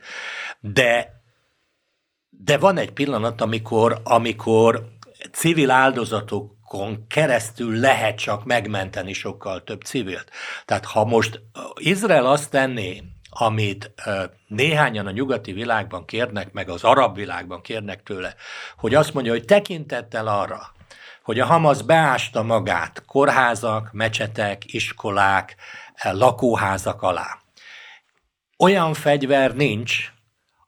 de 0.60 1.21
de 2.44 2.58
van 2.58 2.76
egy 2.76 2.92
pillanat, 2.92 3.40
amikor, 3.40 4.00
amikor 4.04 4.88
civil 5.32 5.70
áldozatokon 5.70 7.06
keresztül 7.08 7.78
lehet 7.78 8.18
csak 8.18 8.44
megmenteni 8.44 9.12
sokkal 9.12 9.64
több 9.64 9.82
civilt. 9.82 10.30
Tehát 10.64 10.84
ha 10.84 11.04
most 11.04 11.40
Izrael 11.74 12.26
azt 12.26 12.50
tenné, 12.50 13.02
amit 13.30 13.92
néhányan 14.46 15.06
a 15.06 15.10
nyugati 15.10 15.52
világban 15.52 16.04
kérnek, 16.04 16.52
meg 16.52 16.68
az 16.68 16.84
arab 16.84 17.16
világban 17.16 17.60
kérnek 17.60 18.02
tőle, 18.02 18.34
hogy 18.76 18.94
azt 18.94 19.14
mondja, 19.14 19.32
hogy 19.32 19.44
tekintettel 19.44 20.26
arra, 20.26 20.72
hogy 21.22 21.40
a 21.40 21.46
Hamas 21.46 21.82
beásta 21.82 22.42
magát 22.42 23.04
kórházak, 23.06 23.92
mecsetek, 23.92 24.72
iskolák, 24.72 25.56
lakóházak 26.02 27.02
alá. 27.02 27.38
Olyan 28.58 28.94
fegyver 28.94 29.54
nincs, 29.54 30.12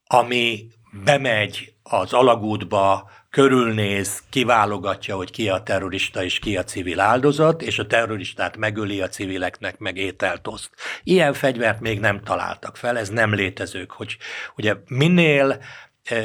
ami 0.07 0.69
bemegy 1.05 1.73
az 1.83 2.13
alagútba, 2.13 3.11
körülnéz, 3.31 4.23
kiválogatja, 4.31 5.17
hogy 5.17 5.31
ki 5.31 5.49
a 5.49 5.63
terrorista 5.63 6.25
és 6.25 6.39
ki 6.39 6.57
a 6.57 6.65
civil 6.65 7.01
áldozat, 7.01 7.63
és 7.63 7.79
a 7.79 7.87
terroristát 7.87 8.57
megöli 8.57 9.01
a 9.01 9.09
civileknek, 9.09 9.79
meg 9.79 9.97
ételt 9.97 10.47
oszt. 10.47 10.71
Ilyen 11.03 11.33
fegyvert 11.33 11.81
még 11.81 12.01
nem 12.01 12.21
találtak 12.21 12.77
fel, 12.77 12.99
ez 12.99 13.09
nem 13.09 13.35
létezők, 13.35 13.91
hogy 13.91 14.17
ugye 14.57 14.75
minél 14.89 15.59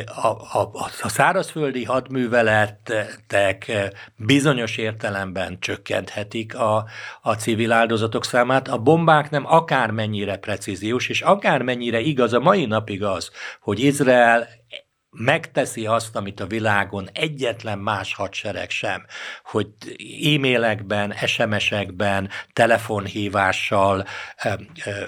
a, 0.05 0.27
a, 0.27 0.71
a 1.01 1.09
szárazföldi 1.09 1.83
hadműveletek 1.83 3.67
eh, 3.67 3.89
bizonyos 4.15 4.77
értelemben 4.77 5.59
csökkenthetik 5.59 6.55
a, 6.55 6.85
a 7.21 7.33
civil 7.33 7.71
áldozatok 7.71 8.25
számát. 8.25 8.67
A 8.67 8.77
bombák 8.77 9.29
nem 9.29 9.45
akármennyire 9.45 10.37
precíziós, 10.37 11.09
és 11.09 11.21
akármennyire 11.21 11.99
igaz 11.99 12.33
a 12.33 12.39
mai 12.39 12.65
napig 12.65 13.03
az, 13.03 13.31
hogy 13.61 13.79
Izrael 13.79 14.47
megteszi 15.11 15.85
azt, 15.85 16.15
amit 16.15 16.39
a 16.39 16.47
világon 16.47 17.09
egyetlen 17.13 17.79
más 17.79 18.13
hadsereg 18.13 18.69
sem, 18.69 19.05
hogy 19.43 19.67
e-mailekben, 20.35 21.13
SMS-ekben, 21.25 22.29
telefonhívással, 22.53 24.05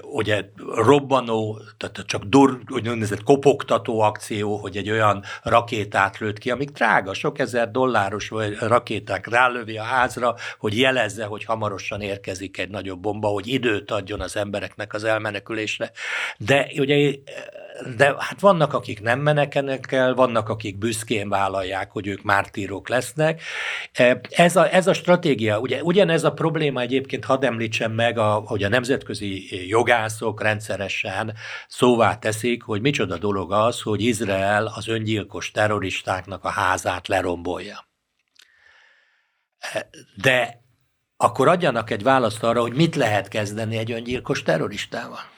ugye 0.02 0.46
robbanó, 0.76 1.62
tehát 1.78 2.04
csak 2.06 2.24
dur, 2.24 2.60
úgynevezett 2.70 3.24
kopogtató 3.24 4.00
akció, 4.00 4.58
hogy 4.58 4.78
egy 4.78 4.90
olyan 4.90 5.24
rakétát 5.44 6.18
lőtt 6.18 6.38
ki, 6.38 6.52
amik 6.52 6.70
drága, 6.70 7.14
sok 7.14 7.40
ezer 7.40 7.72
dolláros 7.72 8.30
vagy 8.30 8.58
rakéták 8.60 9.28
rálövi 9.28 9.78
a 9.78 9.84
házra, 9.84 10.36
hogy 10.60 10.78
jelezze, 10.78 11.26
hogy 11.26 11.44
hamarosan 11.44 12.02
érkezik 12.02 12.58
egy 12.58 12.70
nagyobb 12.70 13.00
bomba, 13.00 13.28
hogy 13.28 13.48
időt 13.48 13.92
adjon 13.92 14.22
az 14.22 14.36
embereknek 14.36 14.94
az 14.94 15.04
elmenekülésre. 15.04 15.92
De 16.38 16.72
ugye 16.78 17.14
de 17.96 18.16
hát 18.18 18.40
vannak, 18.40 18.74
akik 18.74 19.02
nem 19.02 19.20
menekenek 19.20 19.92
el, 19.92 20.14
vannak, 20.14 20.50
akik 20.50 20.78
büszkén 20.78 21.30
vállalják, 21.30 21.92
hogy 21.92 22.08
ők 22.08 22.22
mártírok 22.22 22.90
lesznek. 22.90 23.42
Ez 24.30 24.56
a, 24.56 24.74
ez 24.74 24.88
a 24.88 24.94
stratégia, 24.94 25.60
ugye, 25.60 25.84
ugyanez 25.84 26.24
a 26.24 26.34
probléma 26.34 26.82
egyébként, 26.82 27.26
hadd 27.26 27.46
említsem 27.46 27.92
meg, 27.92 28.18
a, 28.18 28.32
hogy 28.34 28.64
a 28.64 28.70
nemzetközi 28.70 29.68
jogászok 29.68 30.42
rendszeresen 30.42 31.34
szóvá 31.68 32.18
teszik, 32.20 32.64
hogy 32.64 32.82
micsoda 32.82 33.18
dolog 33.18 33.52
az, 33.52 33.82
hogy 33.82 34.02
Izrael 34.02 34.72
az 34.76 34.88
öngyilkos 34.88 35.52
terroristáknak 35.52 36.44
a 36.44 36.50
házát 36.50 37.08
lerombolja. 37.08 37.88
De 40.16 40.62
akkor 41.18 41.48
adjanak 41.48 41.90
egy 41.90 42.04
választ 42.04 42.44
arra, 42.44 42.62
hogy 42.62 42.74
mit 42.74 42.96
lehet 42.96 43.28
kezdeni 43.28 43.78
egy 43.78 43.92
öngyilkos 43.92 44.44
terroristával. 44.44 45.31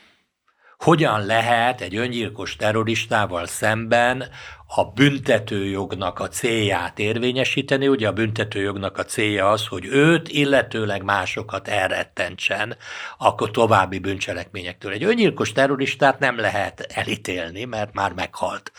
Hogyan 0.84 1.26
lehet 1.26 1.82
egy 1.82 1.96
öngyilkos 1.96 2.56
terroristával 2.56 3.46
szemben 3.46 4.30
a 4.68 4.86
büntetőjognak 4.86 6.20
a 6.20 6.28
célját 6.28 7.00
érvényesíteni. 7.00 7.88
Ugye 7.88 8.08
a 8.08 8.12
büntetőjognak 8.12 8.98
a 8.98 9.04
célja 9.04 9.50
az, 9.50 9.68
hogy 9.68 9.86
őt, 9.86 10.30
illetőleg 10.30 11.04
másokat 11.04 11.68
elrettentsen 11.68 12.78
akkor 13.18 13.52
további 13.52 14.00
bűncselekményektől. 14.00 14.92
Egy 14.92 15.04
öngyilkos 15.04 15.52
terroristát 15.52 16.20
nem 16.20 16.38
lehet 16.38 16.80
elítélni, 16.80 17.64
mert 17.64 17.94
már 17.94 18.14
meghalt. 18.14 18.72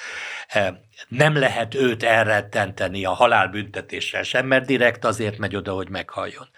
Nem 1.09 1.37
lehet 1.37 1.75
őt 1.75 2.03
elrettenteni 2.03 3.05
a 3.05 3.13
halálbüntetéssel 3.13 4.23
sem, 4.23 4.47
mert 4.47 4.67
direkt 4.67 5.05
azért 5.05 5.39
megy 5.39 5.57
oda, 5.57 5.73
hogy 5.73 5.89
meghalljon. 5.89 6.49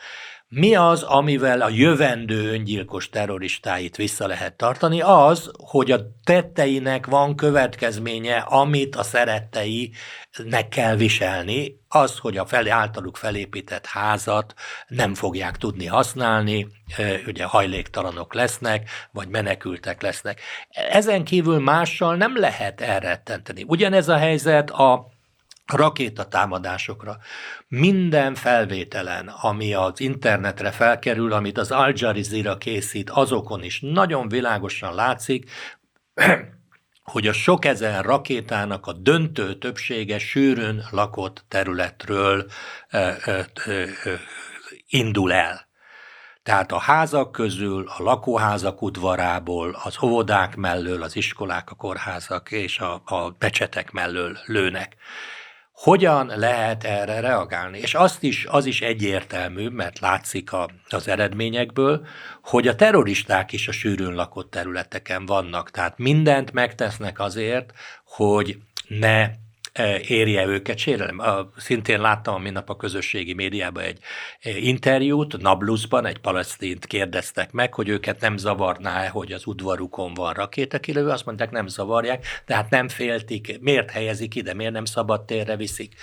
Mi 0.48 0.74
az, 0.74 1.02
amivel 1.02 1.60
a 1.60 1.68
jövendő 1.68 2.50
öngyilkos 2.52 3.08
terroristáit 3.08 3.96
vissza 3.96 4.26
lehet 4.26 4.56
tartani? 4.56 5.00
Az, 5.00 5.50
hogy 5.56 5.90
a 5.90 6.00
tetteinek 6.24 7.06
van 7.06 7.36
következménye, 7.36 8.36
amit 8.36 8.96
a 8.96 9.02
szeretteinek 9.02 10.68
kell 10.68 10.96
viselni, 10.96 11.80
az, 11.88 12.18
hogy 12.18 12.36
a 12.36 12.46
felé 12.46 12.68
általuk 12.68 13.16
felépített 13.16 13.86
házat 13.86 14.54
nem 14.88 15.14
fogják 15.14 15.56
tudni 15.56 15.86
használni, 15.86 16.66
ugye 17.26 17.44
hajléktalanok 17.44 18.34
lesznek, 18.34 18.90
vagy 19.10 19.28
menekültek 19.28 20.02
lesznek. 20.02 20.40
Ezen 20.90 21.24
kívül 21.24 21.58
mással 21.58 22.16
nem 22.16 22.38
lehet 22.38 22.80
elrettenteni. 22.80 23.64
Ugyanez 23.66 24.08
a 24.08 24.16
helyzet 24.16 24.70
a 24.70 25.14
rakétatámadásokra. 25.66 27.16
Minden 27.68 28.34
felvételen, 28.34 29.28
ami 29.28 29.74
az 29.74 30.00
internetre 30.00 30.70
felkerül, 30.70 31.32
amit 31.32 31.58
az 31.58 31.70
Al 31.70 31.92
Jazeera 31.94 32.58
készít, 32.58 33.10
azokon 33.10 33.62
is 33.62 33.80
nagyon 33.80 34.28
világosan 34.28 34.94
látszik, 34.94 35.50
hogy 37.12 37.26
a 37.26 37.32
sok 37.32 37.64
ezer 37.64 38.04
rakétának 38.04 38.86
a 38.86 38.92
döntő 38.92 39.58
többsége 39.58 40.18
sűrűn 40.18 40.84
lakott 40.90 41.44
területről 41.48 42.46
ö, 42.90 43.10
ö, 43.26 43.40
ö, 43.64 43.84
indul 44.86 45.32
el. 45.32 45.66
Tehát 46.46 46.72
a 46.72 46.78
házak 46.78 47.32
közül, 47.32 47.88
a 47.88 48.02
lakóházak 48.02 48.82
udvarából, 48.82 49.78
az 49.82 50.02
óvodák 50.02 50.56
mellől, 50.56 51.02
az 51.02 51.16
iskolák, 51.16 51.70
a 51.70 51.74
kórházak 51.74 52.50
és 52.50 52.78
a, 52.78 53.02
a 53.04 53.30
becsetek 53.30 53.90
mellől 53.90 54.38
lőnek. 54.44 54.96
Hogyan 55.76 56.32
lehet 56.34 56.84
erre 56.84 57.20
reagálni? 57.20 57.78
És 57.78 57.94
azt 57.94 58.22
is, 58.22 58.46
az 58.48 58.66
is 58.66 58.80
egyértelmű, 58.80 59.68
mert 59.68 59.98
látszik 59.98 60.52
a, 60.52 60.68
az 60.88 61.08
eredményekből, 61.08 62.06
hogy 62.42 62.68
a 62.68 62.74
terroristák 62.74 63.52
is 63.52 63.68
a 63.68 63.72
sűrűn 63.72 64.14
lakott 64.14 64.50
területeken 64.50 65.26
vannak. 65.26 65.70
Tehát 65.70 65.98
mindent 65.98 66.52
megtesznek 66.52 67.20
azért, 67.20 67.72
hogy 68.04 68.58
ne 68.88 69.30
érje 70.08 70.46
őket 70.46 70.78
sérelem. 70.78 71.22
Szintén 71.56 72.00
láttam 72.00 72.34
a 72.34 72.38
minap 72.38 72.70
a 72.70 72.76
közösségi 72.76 73.34
médiában 73.34 73.82
egy 73.82 73.98
e, 74.40 74.50
interjút, 74.56 75.38
Nablusban 75.38 76.06
egy 76.06 76.18
palesztint 76.18 76.86
kérdeztek 76.86 77.52
meg, 77.52 77.74
hogy 77.74 77.88
őket 77.88 78.20
nem 78.20 78.36
zavarná-e, 78.36 79.08
hogy 79.08 79.32
az 79.32 79.46
udvarukon 79.46 80.14
van 80.14 80.32
rakétakilövő, 80.32 81.08
azt 81.08 81.24
mondták, 81.24 81.50
nem 81.50 81.66
zavarják, 81.66 82.26
tehát 82.44 82.70
nem 82.70 82.88
féltik, 82.88 83.58
miért 83.60 83.90
helyezik 83.90 84.34
ide, 84.34 84.54
miért 84.54 84.72
nem 84.72 84.84
szabad 84.84 85.24
térre 85.24 85.56
viszik. 85.56 85.94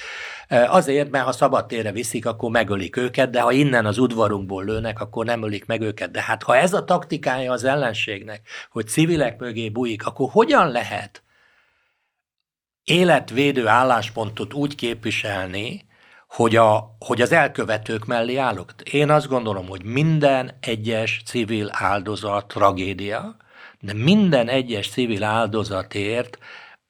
E, 0.48 0.70
azért, 0.70 1.10
mert 1.10 1.25
ha 1.25 1.32
szabad 1.32 1.65
térre 1.65 1.92
viszik, 1.92 2.25
akkor 2.25 2.51
megölik 2.51 2.98
őket, 2.98 3.30
de 3.30 3.42
ha 3.42 3.51
innen 3.51 3.86
az 3.86 3.98
udvarunkból 3.98 4.63
lőnek, 4.63 5.00
akkor 5.00 5.25
nem 5.25 5.44
ölik 5.44 5.65
meg 5.65 5.82
őket. 5.82 6.12
De 6.12 6.22
hát 6.22 6.44
ha 6.44 6.58
ez 6.58 6.74
a 6.74 6.84
taktikája 6.84 7.51
az 7.51 7.63
ellenségnek, 7.63 8.42
hogy 8.72 8.88
civilek 8.88 9.39
mögé 9.39 9.70
bújik, 9.70 10.06
akkor 10.06 10.30
hogyan 10.32 10.72
lehet 10.72 11.23
életvédő 12.83 13.67
álláspontot 13.67 14.53
úgy 14.53 14.75
képviselni, 14.75 15.85
hogy, 16.27 16.55
a, 16.55 16.95
hogy 16.99 17.22
az 17.22 17.31
elkövetők 17.31 18.05
mellé 18.05 18.35
állok. 18.35 18.74
Én 18.91 19.09
azt 19.09 19.27
gondolom, 19.27 19.67
hogy 19.67 19.83
minden 19.83 20.51
egyes 20.59 21.22
civil 21.25 21.69
áldozat 21.72 22.48
tragédia, 22.48 23.35
de 23.79 23.93
minden 23.93 24.48
egyes 24.48 24.89
civil 24.89 25.24
áldozatért 25.24 26.37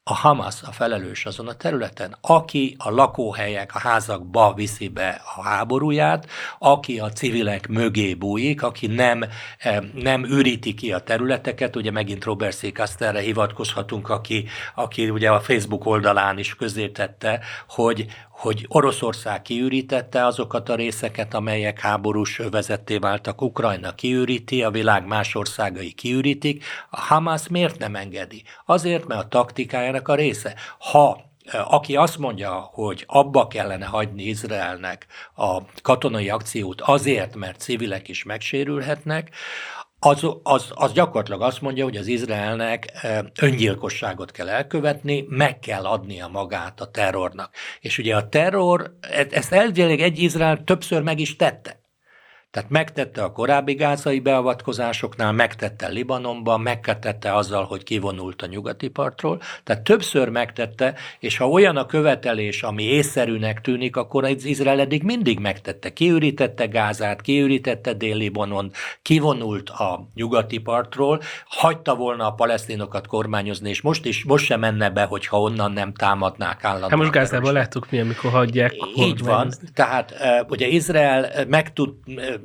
a 0.05 0.13
Hamas 0.13 0.61
a 0.61 0.71
felelős 0.71 1.25
azon 1.25 1.47
a 1.47 1.53
területen, 1.53 2.17
aki 2.21 2.75
a 2.77 2.89
lakóhelyek, 2.89 3.75
a 3.75 3.79
házakba 3.79 4.53
viszi 4.53 4.87
be 4.87 5.21
a 5.35 5.41
háborúját, 5.43 6.29
aki 6.59 6.99
a 6.99 7.09
civilek 7.09 7.67
mögé 7.67 8.13
bújik, 8.13 8.63
aki 8.63 8.87
nem, 8.87 9.25
eh, 9.57 9.77
nem 9.93 10.23
üríti 10.23 10.73
ki 10.73 10.93
a 10.93 10.99
területeket, 10.99 11.75
ugye 11.75 11.91
megint 11.91 12.23
Robert 12.23 12.55
C. 12.55 12.71
Casterre 12.71 13.19
hivatkozhatunk, 13.19 14.09
aki, 14.09 14.45
aki 14.75 15.09
ugye 15.09 15.29
a 15.29 15.39
Facebook 15.39 15.85
oldalán 15.85 16.37
is 16.37 16.55
közértette, 16.55 17.39
hogy, 17.67 18.05
hogy 18.43 18.65
Oroszország 18.67 19.41
kiürítette 19.41 20.25
azokat 20.25 20.69
a 20.69 20.75
részeket, 20.75 21.33
amelyek 21.33 21.79
háborús 21.79 22.39
övezetté 22.39 22.97
váltak, 22.97 23.41
Ukrajna 23.41 23.95
kiüríti, 23.95 24.63
a 24.63 24.71
világ 24.71 25.05
más 25.05 25.35
országai 25.35 25.91
kiürítik, 25.91 26.63
a 26.89 26.99
Hamas 26.99 27.47
miért 27.47 27.79
nem 27.79 27.95
engedi? 27.95 28.43
Azért, 28.65 29.07
mert 29.07 29.21
a 29.21 29.27
taktikájának 29.27 30.07
a 30.07 30.15
része. 30.15 30.53
Ha 30.77 31.31
aki 31.51 31.95
azt 31.95 32.17
mondja, 32.17 32.51
hogy 32.51 33.03
abba 33.07 33.47
kellene 33.47 33.85
hagyni 33.85 34.23
Izraelnek 34.23 35.05
a 35.35 35.57
katonai 35.81 36.29
akciót 36.29 36.81
azért, 36.81 37.35
mert 37.35 37.59
civilek 37.59 38.07
is 38.07 38.23
megsérülhetnek, 38.23 39.29
az, 40.05 40.27
az, 40.43 40.71
az 40.73 40.93
gyakorlatilag 40.93 41.41
azt 41.41 41.61
mondja, 41.61 41.83
hogy 41.83 41.97
az 41.97 42.07
Izraelnek 42.07 42.91
öngyilkosságot 43.41 44.31
kell 44.31 44.49
elkövetni, 44.49 45.25
meg 45.29 45.59
kell 45.59 45.85
adnia 45.85 46.27
magát 46.27 46.81
a 46.81 46.91
terrornak. 46.91 47.55
És 47.79 47.97
ugye 47.97 48.15
a 48.15 48.29
terror, 48.29 48.97
e-, 49.01 49.27
ezt 49.29 49.53
elvileg 49.53 49.99
egy 49.99 50.19
Izrael 50.19 50.63
többször 50.63 51.01
meg 51.01 51.19
is 51.19 51.35
tette. 51.35 51.82
Tehát 52.53 52.69
megtette 52.69 53.23
a 53.23 53.31
korábbi 53.31 53.73
gázai 53.73 54.19
beavatkozásoknál, 54.19 55.31
megtette 55.31 55.87
Libanonban, 55.87 56.61
megtette 56.61 57.35
azzal, 57.35 57.63
hogy 57.63 57.83
kivonult 57.83 58.41
a 58.41 58.45
nyugati 58.45 58.87
partról. 58.87 59.41
Tehát 59.63 59.81
többször 59.81 60.29
megtette, 60.29 60.93
és 61.19 61.37
ha 61.37 61.49
olyan 61.49 61.77
a 61.77 61.85
követelés, 61.85 62.63
ami 62.63 62.83
észszerűnek 62.83 63.61
tűnik, 63.61 63.95
akkor 63.95 64.23
az 64.23 64.45
Izrael 64.45 64.79
eddig 64.79 65.03
mindig 65.03 65.39
megtette. 65.39 65.93
Kiürítette 65.93 66.65
Gázát, 66.65 67.21
kiürítette 67.21 67.93
Dél-Libanon, 67.93 68.71
kivonult 69.01 69.69
a 69.69 70.07
nyugati 70.13 70.57
partról, 70.57 71.21
hagyta 71.47 71.95
volna 71.95 72.27
a 72.27 72.33
palesztinokat 72.33 73.07
kormányozni, 73.07 73.69
és 73.69 73.81
most 73.81 74.05
is 74.05 74.23
most 74.23 74.45
sem 74.45 74.59
menne 74.59 74.89
be, 74.89 75.03
hogyha 75.03 75.39
onnan 75.39 75.71
nem 75.71 75.93
támadnák 75.93 76.63
állandóan. 76.63 76.89
Hát 76.89 76.99
most 76.99 77.11
Gázában 77.11 77.53
láttuk 77.53 77.91
mi, 77.91 77.99
amikor 77.99 78.31
hagyják. 78.31 78.73
Így 78.95 79.19
van. 79.19 79.51
Tehát 79.73 80.13
ugye 80.49 80.67
Izrael 80.67 81.45
meg 81.47 81.73
tud 81.73 81.93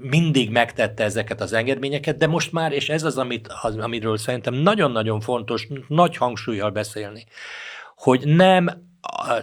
mindig 0.00 0.50
megtette 0.50 1.04
ezeket 1.04 1.40
az 1.40 1.52
engedményeket, 1.52 2.16
de 2.16 2.26
most 2.26 2.52
már, 2.52 2.72
és 2.72 2.88
ez 2.88 3.04
az, 3.04 3.18
amit, 3.18 3.48
az, 3.62 3.76
amiről 3.76 4.16
szerintem 4.16 4.54
nagyon-nagyon 4.54 5.20
fontos, 5.20 5.68
nagy 5.88 6.16
hangsúlyjal 6.16 6.70
beszélni, 6.70 7.24
hogy 7.96 8.22
nem 8.24 8.87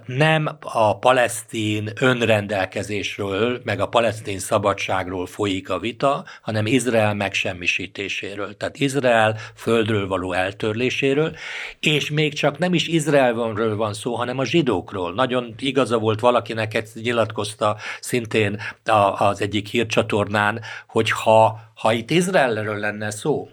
nem 0.05 0.57
a 0.59 0.97
palesztin 0.97 1.91
önrendelkezésről, 1.99 3.61
meg 3.63 3.79
a 3.79 3.87
palesztin 3.87 4.39
szabadságról 4.39 5.25
folyik 5.25 5.69
a 5.69 5.79
vita, 5.79 6.25
hanem 6.41 6.65
Izrael 6.65 7.13
megsemmisítéséről. 7.13 8.57
Tehát 8.57 8.79
Izrael 8.79 9.37
földről 9.55 10.07
való 10.07 10.33
eltörléséről, 10.33 11.35
és 11.79 12.09
még 12.09 12.33
csak 12.33 12.57
nem 12.57 12.73
is 12.73 12.87
Izraelről 12.87 13.75
van 13.75 13.93
szó, 13.93 14.15
hanem 14.15 14.37
a 14.37 14.45
zsidókról. 14.45 15.13
Nagyon 15.13 15.55
igaza 15.57 15.97
volt 15.97 16.19
valakinek, 16.19 16.73
ezt 16.73 16.95
nyilatkozta 16.95 17.77
szintén 17.99 18.61
az 19.17 19.41
egyik 19.41 19.67
hírcsatornán, 19.67 20.61
hogy 20.87 21.11
ha, 21.11 21.59
ha 21.75 21.91
itt 21.91 22.09
Izraelről 22.09 22.77
lenne 22.77 23.11
szó, 23.11 23.49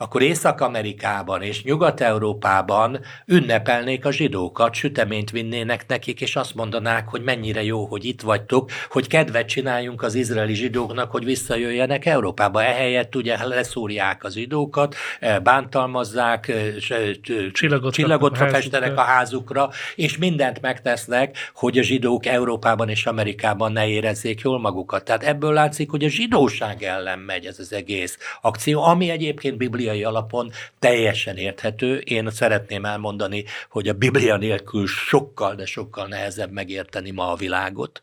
akkor 0.00 0.22
Észak-Amerikában 0.22 1.42
és 1.42 1.62
Nyugat-Európában 1.62 3.00
ünnepelnék 3.26 4.04
a 4.04 4.12
zsidókat, 4.12 4.74
süteményt 4.74 5.30
vinnének 5.30 5.86
nekik, 5.86 6.20
és 6.20 6.36
azt 6.36 6.54
mondanák, 6.54 7.08
hogy 7.08 7.22
mennyire 7.22 7.62
jó, 7.62 7.86
hogy 7.86 8.04
itt 8.04 8.20
vagytok, 8.20 8.70
hogy 8.88 9.06
kedvet 9.06 9.48
csináljunk 9.48 10.02
az 10.02 10.14
izraeli 10.14 10.54
zsidóknak, 10.54 11.10
hogy 11.10 11.24
visszajöjjenek 11.24 12.06
Európába. 12.06 12.62
Ehelyett 12.62 13.16
ugye 13.16 13.46
leszúrják 13.46 14.24
a 14.24 14.30
zsidókat, 14.30 14.94
eh, 15.20 15.38
bántalmazzák, 15.38 16.48
eh, 16.48 16.56
eh, 16.88 17.10
csillagot, 17.52 17.92
csillagot 17.92 18.36
festenek 18.36 18.96
a 18.96 19.00
házukra, 19.00 19.70
és 19.94 20.18
mindent 20.18 20.60
megtesznek, 20.60 21.36
hogy 21.54 21.78
a 21.78 21.82
zsidók 21.82 22.26
Európában 22.26 22.88
és 22.88 23.06
Amerikában 23.06 23.72
ne 23.72 23.88
érezzék 23.88 24.40
jól 24.40 24.60
magukat. 24.60 25.04
Tehát 25.04 25.22
ebből 25.22 25.52
látszik, 25.52 25.90
hogy 25.90 26.04
a 26.04 26.08
zsidóság 26.08 26.82
ellen 26.82 27.18
megy 27.18 27.46
ez 27.46 27.58
az 27.58 27.72
egész 27.72 28.18
akció, 28.40 28.82
ami 28.82 29.10
egyébként 29.10 29.56
bibliai 29.88 30.04
alapon 30.04 30.50
teljesen 30.78 31.36
érthető. 31.36 31.98
Én 31.98 32.30
szeretném 32.30 32.84
elmondani, 32.84 33.44
hogy 33.70 33.88
a 33.88 33.92
Biblia 33.92 34.36
nélkül 34.36 34.86
sokkal, 34.86 35.54
de 35.54 35.66
sokkal 35.66 36.06
nehezebb 36.06 36.50
megérteni 36.50 37.10
ma 37.10 37.30
a 37.30 37.36
világot. 37.36 38.02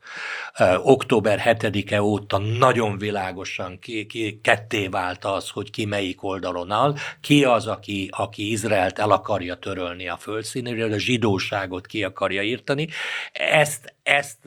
Október 0.84 1.42
7-e 1.46 2.02
óta 2.02 2.38
nagyon 2.38 2.98
világosan 2.98 3.80
ki, 3.80 4.06
ki, 4.06 4.40
ketté 4.42 4.88
vált 4.88 5.26
az, 5.26 5.50
hogy 5.50 5.72
ki 5.72 5.86
melyik 5.86 6.24
oldalon 6.24 6.72
áll, 6.72 6.96
ki 7.22 7.44
az, 7.44 7.68
aki, 7.68 8.10
aki 8.12 8.52
Izraelt 8.52 9.00
el 9.00 9.12
akarja 9.12 9.56
törölni 9.56 10.08
a 10.08 10.18
földszínéről, 10.18 10.94
a 10.94 10.98
zsidóságot 10.98 11.86
ki 11.86 12.04
akarja 12.04 12.42
írtani. 12.42 12.88
Ezt, 13.34 13.96
ezt 14.04 14.38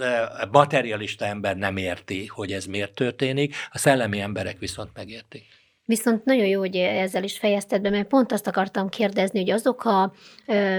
materialista 0.51 1.24
ember 1.24 1.57
nem 1.57 1.77
érti, 1.77 2.27
hogy 2.27 2.53
ez 2.53 2.64
miért 2.64 2.94
történik, 2.94 3.55
a 3.72 3.79
szellemi 3.79 4.20
emberek 4.20 4.59
viszont 4.59 4.90
megértik. 4.94 5.59
Viszont 5.88 6.24
nagyon 6.24 6.46
jó, 6.46 6.59
hogy 6.59 6.77
ezzel 6.77 7.22
is 7.22 7.38
fejezted 7.38 7.81
be, 7.81 7.90
mert 7.90 8.09
pont 8.09 8.33
azt 8.33 8.46
akartam 8.46 8.88
kérdezni, 8.88 9.40
hogy 9.40 9.51
azok 9.51 9.85
a 9.85 10.12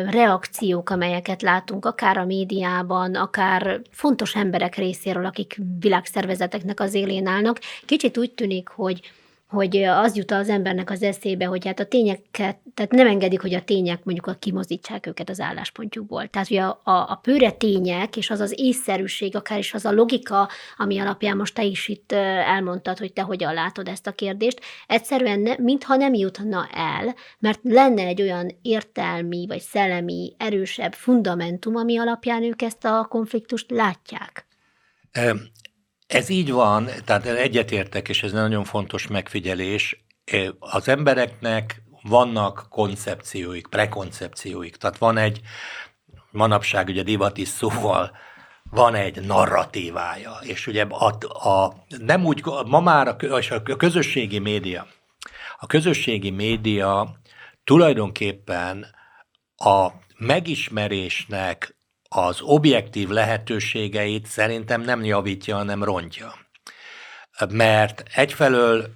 reakciók, 0.09 0.89
amelyeket 0.89 1.41
látunk, 1.41 1.85
akár 1.85 2.17
a 2.17 2.25
médiában, 2.25 3.15
akár 3.15 3.81
fontos 3.91 4.35
emberek 4.35 4.75
részéről, 4.75 5.25
akik 5.25 5.57
világszervezeteknek 5.79 6.79
az 6.79 6.93
élén 6.93 7.27
állnak, 7.27 7.59
kicsit 7.85 8.17
úgy 8.17 8.31
tűnik, 8.31 8.67
hogy 8.67 9.01
hogy 9.49 9.77
az 9.77 10.15
jut 10.15 10.31
az 10.31 10.49
embernek 10.49 10.89
az 10.89 11.03
eszébe, 11.03 11.45
hogy 11.45 11.65
hát 11.65 11.79
a 11.79 11.85
tényeket, 11.85 12.57
tehát 12.73 12.91
nem 12.91 13.07
engedik, 13.07 13.41
hogy 13.41 13.53
a 13.53 13.63
tények 13.63 14.03
mondjuk 14.03 14.27
a 14.27 14.33
kimozítsák 14.33 15.05
őket 15.05 15.29
az 15.29 15.39
álláspontjukból. 15.39 16.27
Tehát, 16.27 16.47
hogy 16.47 16.57
a, 16.57 16.69
a, 16.83 16.91
a 16.91 17.19
pőre 17.21 17.51
tények, 17.51 18.17
és 18.17 18.29
az 18.29 18.39
az 18.39 18.53
észszerűség, 18.57 19.35
akár 19.35 19.57
is 19.57 19.73
az 19.73 19.85
a 19.85 19.91
logika, 19.91 20.49
ami 20.77 20.99
alapján 20.99 21.37
most 21.37 21.53
te 21.53 21.63
is 21.63 21.87
itt 21.87 22.11
elmondtad, 22.11 22.97
hogy 22.97 23.13
te 23.13 23.21
hogyan 23.21 23.53
látod 23.53 23.87
ezt 23.87 24.07
a 24.07 24.11
kérdést, 24.11 24.61
egyszerűen 24.87 25.39
ne, 25.39 25.53
mintha 25.57 25.95
nem 25.95 26.13
jutna 26.13 26.67
el, 26.73 27.15
mert 27.39 27.59
lenne 27.63 28.03
egy 28.03 28.21
olyan 28.21 28.57
értelmi, 28.61 29.45
vagy 29.47 29.61
szellemi, 29.61 30.35
erősebb 30.37 30.93
fundamentum, 30.93 31.75
ami 31.75 31.97
alapján 31.97 32.43
ők 32.43 32.61
ezt 32.61 32.85
a 32.85 33.05
konfliktust 33.09 33.71
látják. 33.71 34.47
Ez 36.09 36.29
így 36.29 36.51
van, 36.51 36.89
tehát 37.05 37.25
egyetértek, 37.25 38.09
és 38.09 38.23
ez 38.23 38.31
nagyon 38.31 38.63
fontos 38.63 39.07
megfigyelés. 39.07 40.05
Az 40.59 40.87
embereknek 40.87 41.81
vannak 42.01 42.65
koncepcióik, 42.69 43.67
prekoncepcióik. 43.67 44.75
Tehát 44.75 44.97
van 44.97 45.17
egy, 45.17 45.41
manapság 46.31 46.87
ugye 46.87 47.03
divati 47.03 47.45
szóval, 47.45 48.11
van 48.71 48.95
egy 48.95 49.21
narratívája, 49.21 50.37
és 50.41 50.67
ugye 50.67 50.83
a, 50.83 51.17
a, 51.49 51.85
nem 51.97 52.25
úgy, 52.25 52.43
ma 52.65 52.79
már 52.79 53.07
a, 53.07 53.15
a 53.63 53.75
közösségi 53.75 54.39
média, 54.39 54.87
a 55.59 55.65
közösségi 55.65 56.29
média 56.29 57.19
tulajdonképpen 57.63 58.85
a 59.55 59.87
megismerésnek 60.17 61.77
az 62.09 62.41
objektív 62.41 63.09
lehetőségeit 63.09 64.25
szerintem 64.25 64.81
nem 64.81 65.03
javítja, 65.03 65.55
hanem 65.55 65.83
rontja. 65.83 66.33
Mert 67.49 68.03
egyfelől 68.13 68.93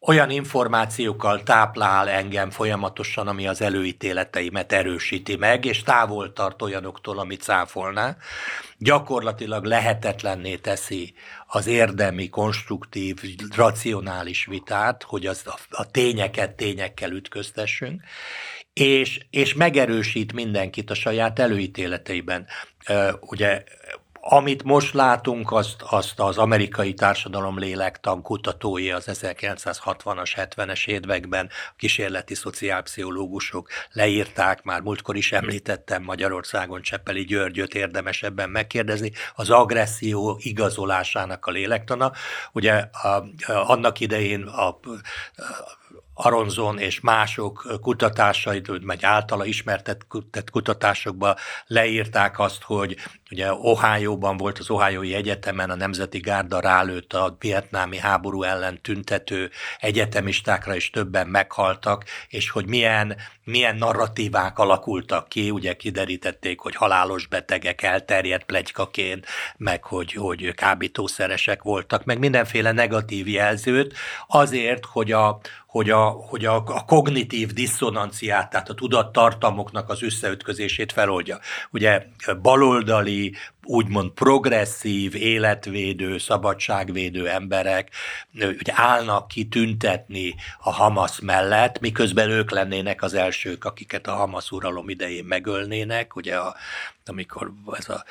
olyan 0.00 0.30
információkkal 0.30 1.42
táplál 1.42 2.08
engem 2.08 2.50
folyamatosan, 2.50 3.28
ami 3.28 3.46
az 3.46 3.60
előítéleteimet 3.60 4.72
erősíti 4.72 5.36
meg, 5.36 5.64
és 5.64 5.82
távol 5.82 6.32
tart 6.32 6.62
olyanoktól, 6.62 7.18
amit 7.18 7.42
cáfolná. 7.42 8.16
Gyakorlatilag 8.78 9.64
lehetetlenné 9.64 10.56
teszi 10.56 11.14
az 11.46 11.66
érdemi, 11.66 12.28
konstruktív, 12.28 13.16
racionális 13.56 14.46
vitát, 14.46 15.02
hogy 15.02 15.26
az, 15.26 15.42
a, 15.46 15.58
a 15.70 15.90
tényeket 15.90 16.56
tényekkel 16.56 17.10
ütköztessünk 17.10 18.02
és, 18.72 19.20
és 19.30 19.54
megerősít 19.54 20.32
mindenkit 20.32 20.90
a 20.90 20.94
saját 20.94 21.38
előítéleteiben. 21.38 22.46
Ugye 23.20 23.64
amit 24.22 24.62
most 24.62 24.94
látunk, 24.94 25.52
azt, 25.52 25.82
azt 25.82 26.20
az 26.20 26.38
amerikai 26.38 26.94
társadalom 26.94 27.58
lélektan 27.58 28.22
kutatói 28.22 28.90
az 28.90 29.04
1960-as, 29.12 30.32
70-es 30.36 30.86
években 30.86 31.50
kísérleti 31.76 32.34
szociálpszichológusok 32.34 33.68
leírták, 33.92 34.62
már 34.62 34.80
múltkor 34.80 35.16
is 35.16 35.32
említettem 35.32 36.02
Magyarországon 36.02 36.82
Cseppeli 36.82 37.24
Györgyöt 37.24 37.74
érdemes 37.74 38.22
ebben 38.22 38.50
megkérdezni, 38.50 39.12
az 39.34 39.50
agresszió 39.50 40.38
igazolásának 40.42 41.46
a 41.46 41.50
lélektana. 41.50 42.12
Ugye 42.52 42.72
a, 43.02 43.08
a, 43.08 43.24
annak 43.46 44.00
idején 44.00 44.42
a, 44.42 44.68
a 44.68 44.78
Aronzon 46.22 46.78
és 46.78 47.00
mások 47.00 47.78
kutatásai, 47.80 48.62
meg 48.80 49.04
általa 49.04 49.44
ismertett 49.44 50.06
kutatásokban 50.52 51.34
leírták 51.66 52.38
azt, 52.38 52.62
hogy 52.62 52.96
ugye 53.30 53.52
Ohio-ban 53.52 54.36
volt 54.36 54.58
az 54.58 54.70
Ohio-i 54.70 55.14
Egyetemen 55.14 55.70
a 55.70 55.74
Nemzeti 55.74 56.18
Gárda 56.18 56.60
rálőtt 56.60 57.12
a 57.12 57.36
vietnámi 57.38 57.98
háború 57.98 58.42
ellen 58.42 58.82
tüntető 58.82 59.50
egyetemistákra, 59.78 60.74
is 60.74 60.90
többen 60.90 61.26
meghaltak, 61.26 62.04
és 62.28 62.50
hogy 62.50 62.66
milyen, 62.66 63.16
milyen 63.44 63.76
narratívák 63.76 64.58
alakultak 64.58 65.28
ki, 65.28 65.50
ugye 65.50 65.76
kiderítették, 65.76 66.60
hogy 66.60 66.74
halálos 66.74 67.26
betegek 67.26 67.82
elterjedt 67.82 68.44
plegykaként, 68.44 69.26
meg 69.56 69.84
hogy, 69.84 70.12
hogy 70.12 70.54
kábítószeresek 70.54 71.62
voltak, 71.62 72.04
meg 72.04 72.18
mindenféle 72.18 72.72
negatív 72.72 73.28
jelzőt, 73.28 73.94
azért, 74.26 74.84
hogy 74.84 75.12
a, 75.12 75.40
hogy 75.70 75.90
a, 75.90 76.04
hogy 76.04 76.44
a, 76.44 76.54
a 76.54 76.84
kognitív 76.84 77.52
diszonanciát, 77.52 78.50
tehát 78.50 78.68
a 78.68 78.74
tudattartalmoknak 78.74 79.88
az 79.88 80.02
összeütközését 80.02 80.92
feloldja. 80.92 81.38
Ugye 81.70 82.06
baloldali, 82.42 83.34
úgymond 83.64 84.10
progresszív, 84.10 85.14
életvédő, 85.14 86.18
szabadságvédő 86.18 87.28
emberek 87.28 87.90
ugye 88.34 88.72
állnak 88.74 89.28
ki 89.28 89.48
tüntetni 89.48 90.34
a 90.60 90.72
Hamas 90.72 91.20
mellett, 91.20 91.80
miközben 91.80 92.30
ők 92.30 92.50
lennének 92.50 93.02
az 93.02 93.14
elsők, 93.14 93.64
akiket 93.64 94.06
a 94.06 94.14
Hamas 94.14 94.50
uralom 94.50 94.88
idején 94.88 95.24
megölnének, 95.24 96.16
ugye 96.16 96.36
a, 96.36 96.54
amikor 97.06 97.52
ez 97.72 97.88
a 97.88 98.04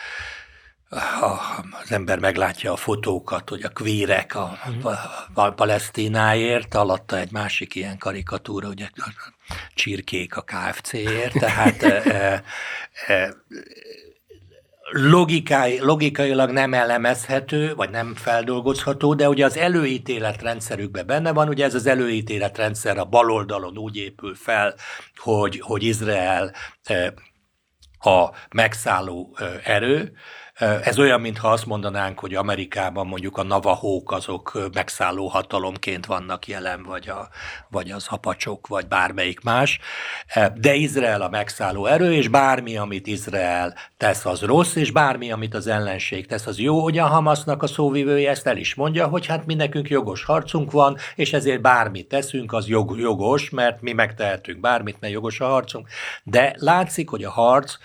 az 0.89 1.91
ember 1.91 2.19
meglátja 2.19 2.71
a 2.71 2.75
fotókat, 2.75 3.49
hogy 3.49 3.63
a 3.63 3.69
kvérek 3.69 4.35
a, 4.35 4.57
a, 4.83 4.89
a 5.33 5.51
Palesztináért, 5.51 6.75
alatta 6.75 7.17
egy 7.17 7.31
másik 7.31 7.75
ilyen 7.75 7.97
karikatúra, 7.97 8.67
ugye 8.67 8.85
a 8.95 9.33
csirkék 9.73 10.37
a 10.37 10.41
KFC-ért, 10.41 11.39
tehát 11.39 11.83
e, 11.83 12.43
e, 13.07 13.33
logikai, 14.91 15.79
logikailag 15.79 16.51
nem 16.51 16.73
elemezhető, 16.73 17.75
vagy 17.75 17.89
nem 17.89 18.15
feldolgozható, 18.15 19.13
de 19.13 19.29
ugye 19.29 19.45
az 19.45 19.57
előítélet 19.57 20.41
rendszerükben 20.41 21.05
benne 21.05 21.33
van, 21.33 21.47
ugye 21.47 21.65
ez 21.65 21.75
az 21.75 21.85
előítélet 21.85 22.57
rendszer 22.57 22.97
a 22.97 23.05
baloldalon 23.05 23.77
úgy 23.77 23.95
épül 23.95 24.35
fel, 24.35 24.75
hogy, 25.15 25.59
hogy 25.59 25.83
Izrael 25.83 26.53
a 27.99 28.29
megszálló 28.49 29.37
erő, 29.63 30.13
ez 30.59 30.99
olyan, 30.99 31.21
mintha 31.21 31.51
azt 31.51 31.65
mondanánk, 31.65 32.19
hogy 32.19 32.35
Amerikában 32.35 33.07
mondjuk 33.07 33.37
a 33.37 33.43
navahók 33.43 34.11
azok 34.11 34.69
megszálló 34.73 35.27
hatalomként 35.27 36.05
vannak 36.05 36.47
jelen, 36.47 36.83
vagy, 36.83 37.09
a, 37.09 37.29
vagy 37.69 37.91
az 37.91 38.07
apacsok, 38.09 38.67
vagy 38.67 38.87
bármelyik 38.87 39.41
más. 39.41 39.79
De 40.55 40.73
Izrael 40.73 41.21
a 41.21 41.29
megszálló 41.29 41.85
erő, 41.85 42.13
és 42.13 42.27
bármi, 42.27 42.77
amit 42.77 43.07
Izrael 43.07 43.75
tesz, 43.97 44.25
az 44.25 44.41
rossz, 44.41 44.75
és 44.75 44.91
bármi, 44.91 45.31
amit 45.31 45.53
az 45.53 45.67
ellenség 45.67 46.27
tesz, 46.27 46.47
az 46.47 46.59
jó. 46.59 46.83
Ugye 46.83 47.01
a 47.01 47.07
Hamasnak 47.07 47.63
a 47.63 47.67
szóvivője 47.67 48.29
ezt 48.29 48.47
el 48.47 48.57
is 48.57 48.75
mondja, 48.75 49.07
hogy 49.07 49.25
hát 49.25 49.45
mi 49.45 49.53
nekünk 49.53 49.89
jogos 49.89 50.23
harcunk 50.23 50.71
van, 50.71 50.97
és 51.15 51.33
ezért 51.33 51.61
bármit 51.61 52.07
teszünk, 52.07 52.53
az 52.53 52.67
jog, 52.67 52.99
jogos, 52.99 53.49
mert 53.49 53.81
mi 53.81 53.91
megtehetünk 53.91 54.59
bármit, 54.59 54.97
mert 54.99 55.13
jogos 55.13 55.39
a 55.39 55.45
harcunk. 55.45 55.87
De 56.23 56.55
látszik, 56.57 57.09
hogy 57.09 57.23
a 57.23 57.31
harc 57.31 57.77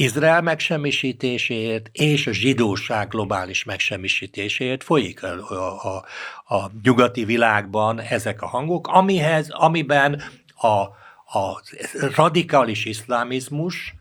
Izrael 0.00 0.42
megsemmisítéséért 0.42 1.88
és 1.92 2.26
a 2.26 2.32
zsidóság 2.32 3.08
globális 3.08 3.64
megsemmisítéséért 3.64 4.84
folyik 4.84 5.22
a, 5.22 5.96
a, 5.96 6.04
a 6.54 6.70
nyugati 6.82 7.24
világban 7.24 8.00
ezek 8.00 8.42
a 8.42 8.46
hangok, 8.46 8.86
amihez, 8.86 9.48
amiben 9.50 10.22
a, 10.56 10.68
a 11.38 11.62
radikális 12.16 12.84
iszlámizmus, 12.84 13.94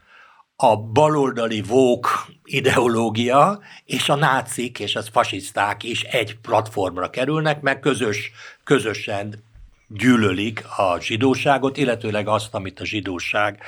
a 0.56 0.78
baloldali 0.78 1.62
vók 1.62 2.28
ideológia 2.44 3.60
és 3.86 4.10
a 4.10 4.16
nácik 4.16 4.80
és 4.80 4.96
a 4.96 5.02
fasiszták 5.02 5.84
is 5.84 6.04
egy 6.04 6.38
platformra 6.42 7.10
kerülnek, 7.10 7.62
meg 7.62 7.80
közös, 7.80 8.32
közösen 8.64 9.44
gyűlölik 9.88 10.64
a 10.78 11.00
zsidóságot, 11.00 11.78
illetőleg 11.78 12.28
azt, 12.28 12.54
amit 12.54 12.80
a 12.80 12.86
zsidóság 12.86 13.64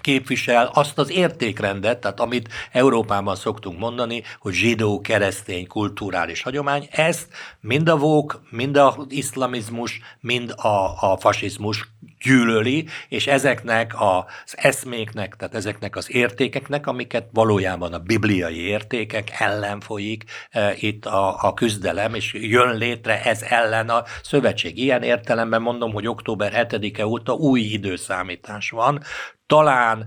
képvisel 0.00 0.70
azt 0.74 0.98
az 0.98 1.10
értékrendet, 1.10 2.00
tehát 2.00 2.20
amit 2.20 2.48
Európában 2.72 3.36
szoktunk 3.36 3.78
mondani, 3.78 4.22
hogy 4.38 4.54
zsidó, 4.54 5.00
keresztény, 5.00 5.66
kulturális 5.66 6.42
hagyomány, 6.42 6.88
ezt 6.90 7.28
mind 7.60 7.88
a 7.88 7.96
vók, 7.96 8.42
mind 8.50 8.76
az 8.76 8.94
iszlamizmus, 9.08 10.00
mind 10.20 10.50
a, 10.56 11.10
a 11.12 11.16
fasizmus 11.20 11.88
gyűlöli, 12.22 12.86
és 13.08 13.26
ezeknek 13.26 13.92
az 13.98 14.54
eszméknek, 14.56 15.36
tehát 15.36 15.54
ezeknek 15.54 15.96
az 15.96 16.14
értékeknek, 16.14 16.86
amiket 16.86 17.28
valójában 17.32 17.92
a 17.92 17.98
bibliai 17.98 18.60
értékek 18.60 19.30
ellen 19.38 19.80
folyik 19.80 20.24
e, 20.50 20.74
itt 20.78 21.06
a, 21.06 21.44
a 21.44 21.54
küzdelem, 21.54 22.14
és 22.14 22.32
jön 22.32 22.76
létre 22.76 23.22
ez 23.22 23.42
ellen 23.42 23.88
a 23.88 24.04
szövetség. 24.22 24.78
Ilyen 24.78 25.02
értelemben 25.02 25.62
mondom, 25.62 25.92
hogy 25.92 26.06
október 26.06 26.66
7-e 26.70 27.06
óta 27.06 27.32
új 27.32 27.60
időszámítás 27.60 28.70
van, 28.70 29.02
talán 29.50 30.06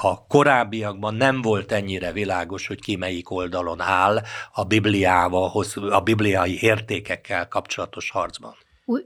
a 0.00 0.26
korábbiakban 0.26 1.14
nem 1.14 1.42
volt 1.42 1.72
ennyire 1.72 2.12
világos, 2.12 2.66
hogy 2.66 2.80
ki 2.80 2.96
melyik 2.96 3.30
oldalon 3.30 3.80
áll 3.80 4.22
a 4.52 4.64
Bibliával, 4.64 5.64
a 5.90 6.00
bibliai 6.00 6.62
értékekkel 6.62 7.48
kapcsolatos 7.48 8.10
harcban. 8.10 8.54
Új, 8.84 9.02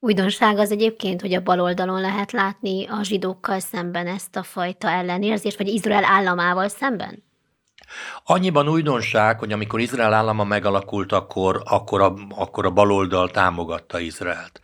újdonság 0.00 0.58
az 0.58 0.70
egyébként, 0.70 1.20
hogy 1.20 1.34
a 1.34 1.42
baloldalon 1.42 2.00
lehet 2.00 2.32
látni 2.32 2.86
a 2.86 3.02
zsidókkal 3.02 3.60
szemben 3.60 4.06
ezt 4.06 4.36
a 4.36 4.42
fajta 4.42 4.88
ellenérzést, 4.88 5.58
vagy 5.58 5.68
Izrael 5.68 6.04
államával 6.04 6.68
szemben? 6.68 7.22
Annyiban 8.24 8.68
újdonság, 8.68 9.38
hogy 9.38 9.52
amikor 9.52 9.80
Izrael 9.80 10.12
állama 10.12 10.44
megalakult, 10.44 11.12
akkor, 11.12 11.62
akkor, 11.64 12.00
a, 12.00 12.14
akkor 12.28 12.66
a 12.66 12.70
baloldal 12.70 13.30
támogatta 13.30 13.98
Izraelt 13.98 14.60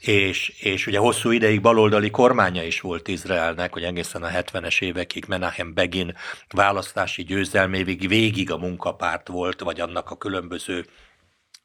és, 0.00 0.48
és 0.48 0.86
ugye 0.86 0.98
hosszú 0.98 1.30
ideig 1.30 1.60
baloldali 1.60 2.10
kormánya 2.10 2.62
is 2.62 2.80
volt 2.80 3.08
Izraelnek, 3.08 3.72
hogy 3.72 3.82
egészen 3.82 4.22
a 4.22 4.28
70-es 4.28 4.82
évekig 4.82 5.24
Menahem 5.28 5.74
Begin 5.74 6.16
választási 6.48 7.22
győzelmévig 7.22 8.08
végig 8.08 8.50
a 8.50 8.58
munkapárt 8.58 9.28
volt, 9.28 9.60
vagy 9.60 9.80
annak 9.80 10.10
a 10.10 10.16
különböző 10.16 10.84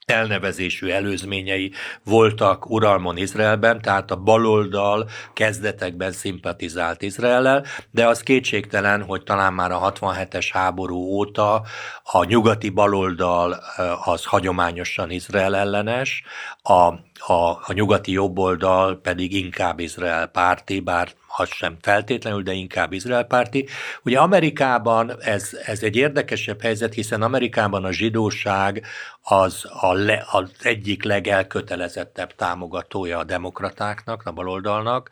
elnevezésű 0.06 0.90
előzményei 0.90 1.72
voltak 2.04 2.70
uralmon 2.70 3.18
Izraelben, 3.18 3.82
tehát 3.82 4.12
a 4.12 4.16
baloldal 4.16 5.10
kezdetekben 5.34 6.12
szimpatizált 6.12 7.02
Izraellel, 7.02 7.66
de 7.92 8.08
az 8.08 8.20
kétségtelen, 8.20 9.04
hogy 9.04 9.24
talán 9.24 9.54
már 9.54 9.72
a 9.72 9.92
67-es 9.92 10.50
háború 10.52 10.96
óta 10.96 11.64
a 12.04 12.24
nyugati 12.24 12.70
baloldal 12.70 13.64
az 14.04 14.26
hagyományosan 14.26 15.12
Izrael 15.12 15.56
ellenes, 15.56 16.24
a, 16.62 16.94
a, 17.28 17.34
a 17.50 17.74
nyugati 17.74 18.12
jobboldal 18.12 19.00
pedig 19.02 19.34
inkább 19.34 19.80
Izrael 19.80 20.28
párti, 20.28 20.80
bár 20.80 21.12
az 21.36 21.50
sem 21.50 21.78
feltétlenül, 21.82 22.44
de 22.44 22.52
inkább 22.52 22.94
Izrael 22.94 23.24
párti. 23.24 23.68
Ugye 24.04 24.20
Amerikában 24.20 25.22
ez, 25.22 25.50
ez 25.66 25.84
egy 25.84 25.96
érdekesebb 25.96 26.62
helyzet, 26.62 26.94
hiszen 26.94 27.22
Amerikában 27.22 27.84
a 27.84 27.92
zsidóság 27.92 28.86
az 29.22 29.66
a 29.80 29.94
le, 29.94 30.26
az 30.32 30.52
egyik 30.62 31.04
legelkötelezettebb 31.04 32.36
támogatója 32.36 33.18
a 33.18 33.24
demokratáknak, 33.24 34.22
a 34.26 34.32
baloldalnak, 34.32 35.10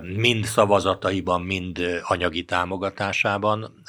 mind 0.00 0.44
szavazataiban, 0.44 1.42
mind 1.42 2.00
anyagi 2.02 2.44
támogatásában, 2.44 3.82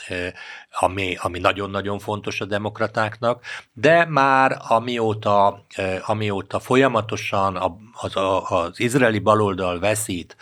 ami, 0.80 1.16
ami 1.20 1.40
nagyon-nagyon 1.40 2.00
fontos 2.00 2.42
a 2.42 2.46
demokratáknak, 2.46 3.44
de 3.74 4.06
már 4.06 4.58
amióta, 4.68 5.66
amióta 6.06 6.60
folyamatosan 6.60 7.56
az, 7.94 8.12
az 8.50 8.80
izraeli 8.80 9.20
baloldal 9.20 9.80
veszít, 9.80 10.36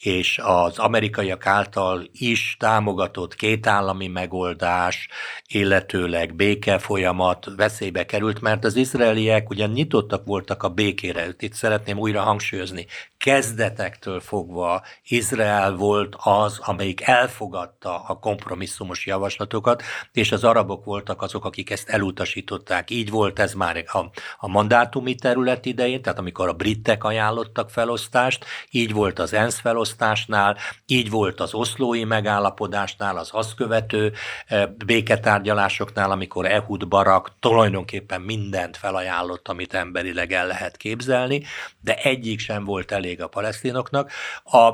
és 0.00 0.38
az 0.42 0.78
amerikaiak 0.78 1.46
által 1.46 2.08
is 2.12 2.56
támogatott 2.58 3.34
kétállami 3.34 4.06
megoldás, 4.06 5.08
illetőleg 5.48 6.34
béke 6.34 6.78
folyamat 6.78 7.46
veszélybe 7.56 8.06
került, 8.06 8.40
mert 8.40 8.64
az 8.64 8.76
izraeliek 8.76 9.50
ugyan 9.50 9.70
nyitottak 9.70 10.26
voltak 10.26 10.62
a 10.62 10.68
békére. 10.68 11.26
Itt 11.38 11.52
szeretném 11.52 11.98
újra 11.98 12.20
hangsúlyozni, 12.20 12.86
kezdetektől 13.18 14.20
fogva 14.20 14.82
Izrael 15.08 15.74
volt 15.74 16.16
az, 16.18 16.58
amelyik 16.62 17.00
elfogadta 17.00 18.02
a 18.06 18.18
kompromisszumos 18.18 19.06
javaslatokat, 19.06 19.82
és 20.12 20.32
az 20.32 20.44
arabok 20.44 20.84
voltak 20.84 21.22
azok, 21.22 21.44
akik 21.44 21.70
ezt 21.70 21.88
elutasították. 21.88 22.90
Így 22.90 23.10
volt 23.10 23.38
ez 23.38 23.52
már 23.52 23.84
a, 23.86 23.98
a 24.38 24.48
mandátumi 24.48 25.14
terület 25.14 25.66
idején, 25.66 26.02
tehát 26.02 26.18
amikor 26.18 26.48
a 26.48 26.52
britek 26.52 27.04
ajánlottak 27.04 27.70
felosztást, 27.70 28.44
így 28.70 28.92
volt 28.92 29.18
az 29.18 29.32
ENSZ 29.32 29.60
felosztásnál, 29.90 30.56
így 30.86 31.10
volt 31.10 31.40
az 31.40 31.54
oszlói 31.54 32.04
megállapodásnál, 32.04 33.16
az 33.16 33.28
azt 33.32 33.54
követő 33.54 34.12
e, 34.46 34.66
béketárgyalásoknál, 34.66 36.10
amikor 36.10 36.46
Ehud 36.46 36.88
Barak 36.88 37.32
tulajdonképpen 37.40 38.20
mindent 38.20 38.76
felajánlott, 38.76 39.48
amit 39.48 39.74
emberileg 39.74 40.32
el 40.32 40.46
lehet 40.46 40.76
képzelni, 40.76 41.42
de 41.80 41.94
egyik 41.94 42.40
sem 42.40 42.64
volt 42.64 42.92
elég 42.92 43.22
a 43.22 43.28
palesztinoknak. 43.28 44.10
A, 44.44 44.68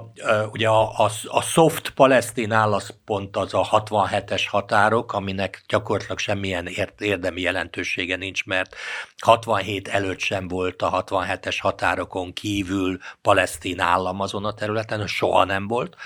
ugye 0.53 0.69
a, 0.69 1.05
a, 1.05 1.11
a 1.29 1.43
soft 1.43 1.91
palesztin 1.91 2.53
álláspont 2.53 3.37
az 3.37 3.55
a 3.55 3.69
67-es 3.71 4.45
határok, 4.51 5.13
aminek 5.13 5.65
gyakorlatilag 5.69 6.19
semmilyen 6.19 6.69
érdemi 6.99 7.41
jelentősége 7.41 8.17
nincs, 8.17 8.45
mert 8.45 8.77
67 9.23 9.89
előtt 9.89 10.19
sem 10.19 10.49
volt 10.49 10.83
a 10.83 11.05
67-es 11.05 11.57
határokon 11.61 12.33
kívül 12.33 12.99
palesztin 13.23 13.81
állam 13.81 14.21
azon 14.21 14.45
a 14.45 14.55
területen, 14.55 15.01
soha 15.07 15.45
nem 15.45 15.67
volt. 15.67 15.97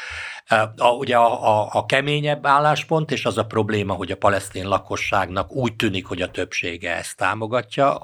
A, 0.77 0.91
ugye 0.91 1.17
a, 1.17 1.61
a, 1.61 1.69
a 1.73 1.87
keményebb 1.87 2.47
álláspont, 2.47 3.11
és 3.11 3.25
az 3.25 3.39
a 3.39 3.47
probléma, 3.47 3.95
hogy 3.95 4.11
a 4.11 4.17
palesztin 4.17 4.69
lakosságnak 4.69 5.53
úgy 5.53 5.77
tűnik, 5.77 6.07
hogy 6.07 6.23
a 6.23 6.31
többsége 6.31 6.97
ezt 6.97 7.17
támogatja, 7.17 7.99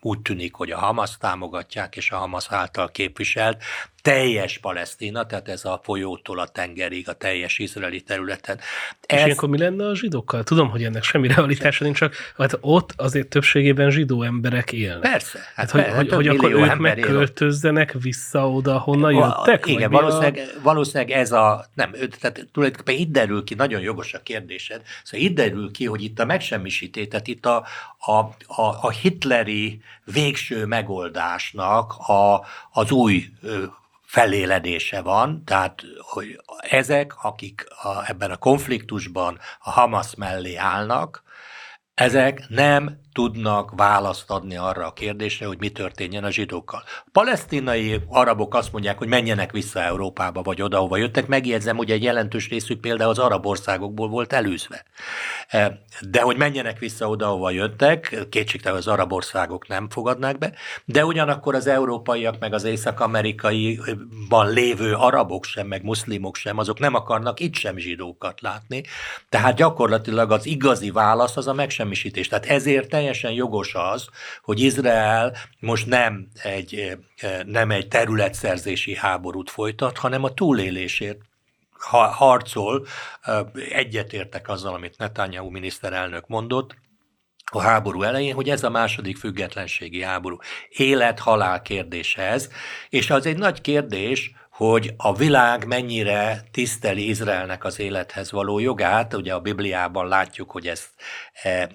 úgy 0.00 0.20
tűnik, 0.20 0.54
hogy 0.54 0.70
a 0.70 0.78
Hamas 0.78 1.16
támogatják, 1.16 1.96
és 1.96 2.10
a 2.10 2.16
Hamas 2.16 2.46
által 2.50 2.88
képviselt 2.88 3.62
teljes 4.02 4.58
Palesztina, 4.58 5.26
tehát 5.26 5.48
ez 5.48 5.64
a 5.64 5.80
folyótól 5.82 6.38
a 6.38 6.46
tengerig, 6.46 7.08
a 7.08 7.12
teljes 7.12 7.58
izraeli 7.58 8.00
területen. 8.00 8.58
Ez... 9.06 9.18
És 9.18 9.24
ilyenkor 9.24 9.48
mi 9.48 9.58
lenne 9.58 9.86
a 9.86 9.94
zsidókkal? 9.94 10.42
Tudom, 10.42 10.70
hogy 10.70 10.84
ennek 10.84 11.02
semmi 11.02 11.28
realitása 11.28 11.84
nincs, 11.84 11.98
csak 11.98 12.14
hát 12.36 12.58
ott 12.60 12.92
azért 12.96 13.28
többségében 13.28 13.90
zsidó 13.90 14.22
emberek 14.22 14.72
élnek. 14.72 15.00
Persze. 15.00 15.38
Hát, 15.38 15.54
hát 15.54 15.70
hogy, 15.70 15.82
hát 15.82 15.96
hogy, 15.96 16.12
hogy 16.12 16.28
akkor 16.28 16.52
ők 16.52 16.76
megköltözzenek 16.76 17.94
él. 17.94 18.00
vissza 18.00 18.50
oda, 18.50 18.78
honnan 18.78 19.12
jöttek? 19.12 19.66
Igen, 19.66 19.90
valószínűleg, 19.90 20.36
a... 20.36 20.62
valószínűleg 20.62 21.10
ez 21.10 21.32
a, 21.32 21.66
nem, 21.74 21.92
tehát 22.20 22.46
tulajdonképpen 22.52 23.00
itt 23.00 23.12
derül 23.12 23.44
ki, 23.44 23.54
nagyon 23.54 23.80
jogos 23.80 24.14
a 24.14 24.22
kérdésed, 24.22 24.82
szóval 25.04 25.26
itt 25.26 25.34
derül 25.34 25.70
ki, 25.70 25.84
hogy 25.84 26.02
itt 26.02 26.18
a 26.18 26.24
megsemmisítés, 26.24 27.08
tehát 27.08 27.26
itt 27.26 27.46
a, 27.46 27.66
a, 27.98 28.12
a, 28.46 28.76
a 28.80 28.90
hitleri 28.90 29.80
végső 30.04 30.64
megoldásnak 30.64 31.92
a, 31.92 32.44
az 32.70 32.90
új 32.90 33.24
feléledése 34.08 35.02
van, 35.02 35.44
tehát 35.44 35.82
hogy 35.98 36.40
ezek, 36.58 37.24
akik 37.24 37.66
a, 37.82 38.08
ebben 38.10 38.30
a 38.30 38.36
konfliktusban 38.36 39.38
a 39.58 39.70
Hamas 39.70 40.14
mellé 40.14 40.54
állnak, 40.54 41.22
ezek 41.98 42.44
nem 42.48 42.98
tudnak 43.18 43.72
választ 43.76 44.30
adni 44.30 44.56
arra 44.56 44.86
a 44.86 44.92
kérdésre, 44.92 45.46
hogy 45.46 45.58
mi 45.58 45.68
történjen 45.68 46.24
a 46.24 46.30
zsidókkal. 46.30 46.82
A 47.04 47.08
palesztinai 47.12 48.00
arabok 48.08 48.54
azt 48.54 48.72
mondják, 48.72 48.98
hogy 48.98 49.08
menjenek 49.08 49.52
vissza 49.52 49.80
Európába, 49.80 50.42
vagy 50.42 50.62
oda, 50.62 50.76
ahova 50.76 50.96
jöttek. 50.96 51.26
Megjegyzem, 51.26 51.76
hogy 51.76 51.90
egy 51.90 52.02
jelentős 52.02 52.48
részük 52.48 52.80
például 52.80 53.10
az 53.10 53.18
arab 53.18 53.46
országokból 53.46 54.08
volt 54.08 54.32
előzve. 54.32 54.84
E, 55.48 55.78
de 56.10 56.20
hogy 56.20 56.36
menjenek 56.36 56.78
vissza 56.78 57.08
oda, 57.08 57.26
ahova 57.26 57.50
jöttek, 57.50 58.26
kétségtelen 58.30 58.78
az 58.78 58.86
arab 58.86 59.12
országok 59.12 59.68
nem 59.68 59.88
fogadnák 59.90 60.38
be, 60.38 60.52
de 60.84 61.04
ugyanakkor 61.04 61.54
az 61.54 61.66
európaiak, 61.66 62.38
meg 62.38 62.52
az 62.54 62.64
észak-amerikaiban 62.64 64.52
lévő 64.52 64.94
arabok 64.94 65.44
sem, 65.44 65.66
meg 65.66 65.82
muszlimok 65.82 66.36
sem, 66.36 66.58
azok 66.58 66.78
nem 66.78 66.94
akarnak 66.94 67.40
itt 67.40 67.54
sem 67.54 67.76
zsidókat 67.76 68.40
látni. 68.40 68.82
Tehát 69.28 69.56
gyakorlatilag 69.56 70.32
az 70.32 70.46
igazi 70.46 70.90
válasz 70.90 71.36
az 71.36 71.46
a 71.46 71.52
megsemmisítés. 71.88 72.28
Tehát 72.28 72.46
ezért 72.46 72.88
teljesen 72.88 73.32
jogos 73.32 73.74
az, 73.74 74.08
hogy 74.42 74.60
Izrael 74.60 75.36
most 75.60 75.86
nem 75.86 76.28
egy, 76.42 76.98
nem 77.46 77.70
egy 77.70 77.88
területszerzési 77.88 78.96
háborút 78.96 79.50
folytat, 79.50 79.98
hanem 79.98 80.24
a 80.24 80.34
túlélésért 80.34 81.18
harcol, 82.10 82.86
egyetértek 83.70 84.48
azzal, 84.48 84.74
amit 84.74 84.98
Netanyahu 84.98 85.50
miniszterelnök 85.50 86.26
mondott, 86.26 86.76
a 87.50 87.60
háború 87.60 88.02
elején, 88.02 88.34
hogy 88.34 88.50
ez 88.50 88.64
a 88.64 88.70
második 88.70 89.16
függetlenségi 89.16 90.02
háború. 90.02 90.36
Élet-halál 90.68 91.62
kérdése 91.62 92.22
ez, 92.22 92.48
és 92.88 93.10
az 93.10 93.26
egy 93.26 93.38
nagy 93.38 93.60
kérdés, 93.60 94.32
hogy 94.58 94.94
a 94.96 95.14
világ 95.14 95.66
mennyire 95.66 96.44
tiszteli 96.50 97.08
Izraelnek 97.08 97.64
az 97.64 97.78
élethez 97.78 98.30
való 98.30 98.58
jogát. 98.58 99.14
Ugye 99.14 99.34
a 99.34 99.40
Bibliában 99.40 100.08
látjuk, 100.08 100.50
hogy 100.50 100.66
ezt 100.66 100.88
e, 101.42 101.50
e, 101.50 101.70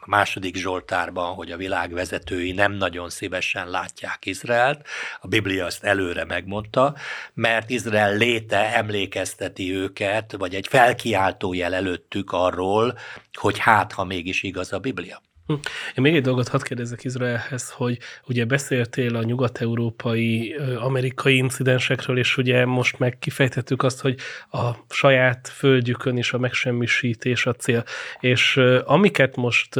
a 0.00 0.06
második 0.06 0.56
Zsoltárban, 0.56 1.34
hogy 1.34 1.50
a 1.50 1.56
világ 1.56 1.92
vezetői 1.92 2.52
nem 2.52 2.72
nagyon 2.72 3.10
szívesen 3.10 3.70
látják 3.70 4.26
Izraelt. 4.26 4.86
A 5.20 5.26
Biblia 5.26 5.64
azt 5.64 5.84
előre 5.84 6.24
megmondta, 6.24 6.94
mert 7.34 7.70
Izrael 7.70 8.16
léte 8.16 8.74
emlékezteti 8.76 9.74
őket, 9.74 10.34
vagy 10.38 10.54
egy 10.54 10.66
felkiáltó 10.66 11.52
jel 11.52 11.74
előttük 11.74 12.32
arról, 12.32 12.98
hogy 13.32 13.58
hát, 13.58 13.92
ha 13.92 14.04
mégis 14.04 14.42
igaz 14.42 14.72
a 14.72 14.78
Biblia. 14.78 15.22
Hm. 15.46 15.52
Én 15.94 16.02
még 16.02 16.14
egy 16.14 16.22
dolgot 16.22 16.48
hadd 16.48 16.62
kérdezzek 16.62 17.04
Izraelhez, 17.04 17.70
hogy 17.70 17.98
ugye 18.26 18.44
beszéltél 18.44 19.16
a 19.16 19.22
nyugat-európai, 19.22 20.54
amerikai 20.78 21.36
incidensekről, 21.36 22.18
és 22.18 22.36
ugye 22.36 22.64
most 22.64 22.98
meg 22.98 23.18
kifejtettük 23.18 23.82
azt, 23.82 24.00
hogy 24.00 24.18
a 24.50 24.70
saját 24.88 25.48
földjükön 25.48 26.16
is 26.16 26.32
a 26.32 26.38
megsemmisítés 26.38 27.46
a 27.46 27.52
cél. 27.52 27.84
És 28.20 28.60
amiket 28.84 29.36
most 29.36 29.74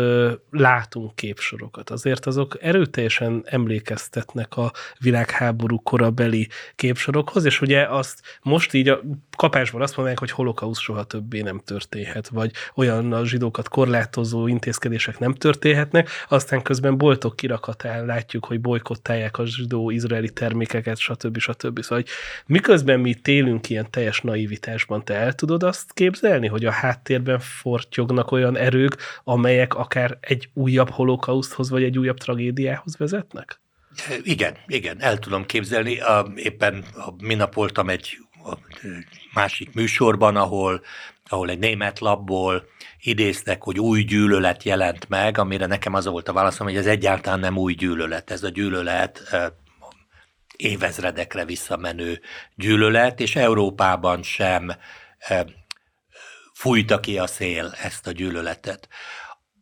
látunk 0.50 1.14
képsorokat, 1.14 1.90
azért 1.90 2.26
azok 2.26 2.56
erőteljesen 2.60 3.42
emlékeztetnek 3.46 4.56
a 4.56 4.72
világháború 4.98 5.82
korabeli 5.82 6.48
képsorokhoz, 6.76 7.44
és 7.44 7.60
ugye 7.60 7.86
azt 7.88 8.20
most 8.42 8.72
így 8.72 8.88
a 8.88 9.00
kapásból 9.36 9.82
azt 9.82 9.96
mondják, 9.96 10.18
hogy 10.18 10.30
holokausz 10.30 10.80
soha 10.80 11.04
többé 11.04 11.40
nem 11.40 11.60
történhet, 11.64 12.28
vagy 12.28 12.50
olyan 12.74 13.12
a 13.12 13.24
zsidókat 13.24 13.68
korlátozó 13.68 14.46
intézkedések 14.46 15.18
nem 15.18 15.32
történhetnek, 15.58 16.08
aztán 16.28 16.62
közben 16.62 16.98
boltok 16.98 17.36
kirakatán 17.36 18.06
látjuk, 18.06 18.44
hogy 18.44 18.60
bolykottálják 18.60 19.38
a 19.38 19.46
zsidó-izraeli 19.46 20.30
termékeket, 20.30 20.98
stb. 20.98 21.38
stb. 21.38 21.82
Szóval, 21.82 21.98
hogy 21.98 22.08
miközben 22.46 23.00
mi 23.00 23.14
télünk 23.14 23.70
ilyen 23.70 23.90
teljes 23.90 24.20
naivitásban, 24.20 25.04
te 25.04 25.14
el 25.14 25.32
tudod 25.32 25.62
azt 25.62 25.92
képzelni, 25.92 26.46
hogy 26.46 26.64
a 26.64 26.70
háttérben 26.70 27.38
fortyognak 27.38 28.30
olyan 28.30 28.56
erők, 28.56 28.96
amelyek 29.24 29.74
akár 29.74 30.18
egy 30.20 30.48
újabb 30.54 30.90
holokauszthoz, 30.90 31.70
vagy 31.70 31.82
egy 31.82 31.98
újabb 31.98 32.18
tragédiához 32.18 32.96
vezetnek? 32.96 33.60
Igen, 34.22 34.56
igen, 34.66 34.96
el 35.00 35.18
tudom 35.18 35.46
képzelni. 35.46 35.98
Éppen 36.34 36.84
minap 37.22 37.54
voltam 37.54 37.88
egy 37.88 38.18
másik 39.34 39.74
műsorban, 39.74 40.36
ahol, 40.36 40.82
ahol 41.28 41.50
egy 41.50 41.58
német 41.58 41.98
labból 41.98 42.64
idéztek, 43.00 43.62
hogy 43.62 43.78
új 43.78 44.02
gyűlölet 44.02 44.62
jelent 44.62 45.08
meg, 45.08 45.38
amire 45.38 45.66
nekem 45.66 45.94
az 45.94 46.06
volt 46.06 46.28
a 46.28 46.32
válaszom, 46.32 46.66
hogy 46.66 46.76
ez 46.76 46.86
egyáltalán 46.86 47.40
nem 47.40 47.56
új 47.56 47.74
gyűlölet. 47.74 48.30
Ez 48.30 48.42
a 48.42 48.48
gyűlölet 48.48 49.36
évezredekre 50.56 51.44
visszamenő 51.44 52.20
gyűlölet, 52.54 53.20
és 53.20 53.36
Európában 53.36 54.22
sem 54.22 54.72
fújta 56.52 57.00
ki 57.00 57.18
a 57.18 57.26
szél 57.26 57.74
ezt 57.82 58.06
a 58.06 58.12
gyűlöletet. 58.12 58.88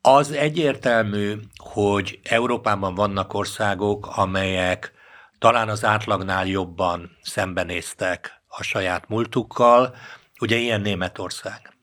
Az 0.00 0.32
egyértelmű, 0.32 1.34
hogy 1.56 2.20
Európában 2.22 2.94
vannak 2.94 3.34
országok, 3.34 4.06
amelyek 4.06 4.92
talán 5.38 5.68
az 5.68 5.84
átlagnál 5.84 6.46
jobban 6.46 7.16
szembenéztek 7.22 8.42
a 8.46 8.62
saját 8.62 9.08
múltukkal, 9.08 9.94
ugye 10.40 10.56
ilyen 10.56 10.80
Németország. 10.80 11.76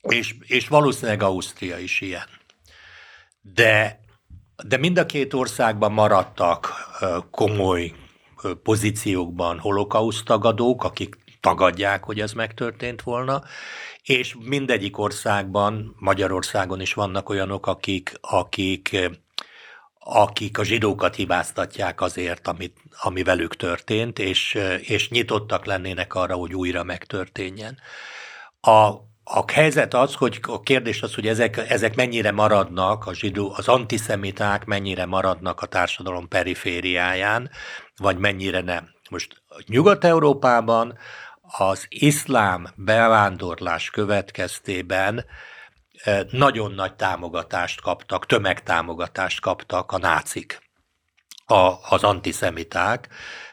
És, 0.00 0.34
és 0.40 0.68
valószínűleg 0.68 1.22
Ausztria 1.22 1.78
is 1.78 2.00
ilyen. 2.00 2.26
De, 3.40 4.00
de 4.64 4.76
mind 4.76 4.98
a 4.98 5.06
két 5.06 5.34
országban 5.34 5.92
maradtak 5.92 6.72
komoly 7.30 7.92
pozíciókban 8.62 9.58
holokauszt 9.58 10.24
tagadók, 10.24 10.84
akik 10.84 11.18
tagadják, 11.40 12.04
hogy 12.04 12.20
ez 12.20 12.32
megtörtént 12.32 13.02
volna, 13.02 13.42
és 14.02 14.36
mindegyik 14.38 14.98
országban, 14.98 15.96
Magyarországon 15.98 16.80
is 16.80 16.94
vannak 16.94 17.28
olyanok, 17.28 17.66
akik, 17.66 18.18
akik 18.20 18.96
akik 20.04 20.58
a 20.58 20.64
zsidókat 20.64 21.14
hibáztatják 21.14 22.00
azért, 22.00 22.48
amit, 22.48 22.76
ami 23.02 23.22
velük 23.22 23.56
történt, 23.56 24.18
és, 24.18 24.58
és 24.80 25.10
nyitottak 25.10 25.64
lennének 25.64 26.14
arra, 26.14 26.34
hogy 26.34 26.54
újra 26.54 26.82
megtörténjen. 26.82 27.78
A, 28.60 28.86
a 29.24 29.52
helyzet 29.52 29.94
az, 29.94 30.14
hogy 30.14 30.38
a 30.42 30.60
kérdés 30.60 31.02
az, 31.02 31.14
hogy 31.14 31.26
ezek, 31.26 31.56
ezek 31.56 31.94
mennyire 31.94 32.30
maradnak, 32.30 33.06
a 33.06 33.14
zsidó, 33.14 33.52
az 33.56 33.68
antiszemiták 33.68 34.64
mennyire 34.64 35.06
maradnak 35.06 35.60
a 35.60 35.66
társadalom 35.66 36.28
perifériáján, 36.28 37.50
vagy 37.96 38.18
mennyire 38.18 38.60
nem. 38.60 38.88
Most 39.10 39.42
Nyugat-Európában 39.66 40.98
az 41.58 41.86
iszlám 41.88 42.68
bevándorlás 42.76 43.90
következtében 43.90 45.24
nagyon 46.30 46.72
nagy 46.72 46.94
támogatást 46.94 47.80
kaptak, 47.80 48.26
tömegtámogatást 48.26 49.40
kaptak 49.40 49.92
a 49.92 49.98
nácik, 49.98 50.60
a, 51.46 51.74
az 51.88 52.02
antiszemiták, 52.02 53.08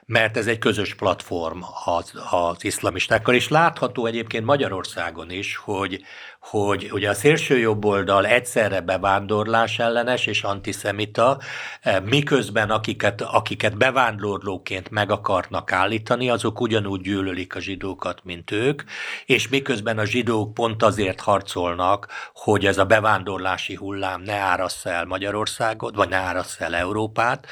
mert 0.06 0.38
ez 0.38 0.48
egy 0.48 0.58
közös 0.58 0.96
platform 0.96 1.60
az, 1.86 2.14
az 2.30 2.64
iszlamistákkal, 2.64 3.34
és 3.34 3.48
látható 3.48 4.06
egyébként 4.06 4.46
Magyarországon 4.46 5.32
is, 5.32 5.56
hogy, 5.56 6.02
hogy 6.40 6.90
ugye 6.92 7.10
a 7.10 7.14
szélső 7.14 7.58
jobb 7.58 7.86
oldal 7.86 8.26
egyszerre 8.26 8.82
bevándorlás 8.82 9.80
ellenes 9.80 10.26
és 10.26 10.44
antiszemita, 10.44 11.38
eh, 11.82 12.02
miközben 12.02 12.70
akiket, 12.70 13.22
akiket 13.22 13.78
bevándorlóként 13.78 14.90
meg 14.90 15.12
akarnak 15.12 15.72
állítani, 15.72 16.30
azok 16.30 16.62
ugyanúgy 16.62 17.02
gyűlölik 17.02 17.56
a 17.56 17.60
zsidókat, 17.60 18.20
mint 18.24 18.52
ők, 18.52 18.82
és 19.26 19.48
miközben 19.48 19.98
a 19.98 20.06
zsidók 20.06 20.54
pont 20.54 20.84
azért 20.84 21.20
harcolnak, 21.20 22.08
hogy 22.34 22.66
ez 22.66 22.78
a 22.78 22.86
bevándorlási 22.86 23.76
hullám 23.76 24.22
ne 24.22 24.36
árassza 24.36 24.90
el 24.90 25.06
Magyarországot, 25.06 25.96
vagy 25.96 26.10
ne 26.10 26.18
árassza 26.18 26.64
el 26.64 26.76
Európát, 26.76 27.48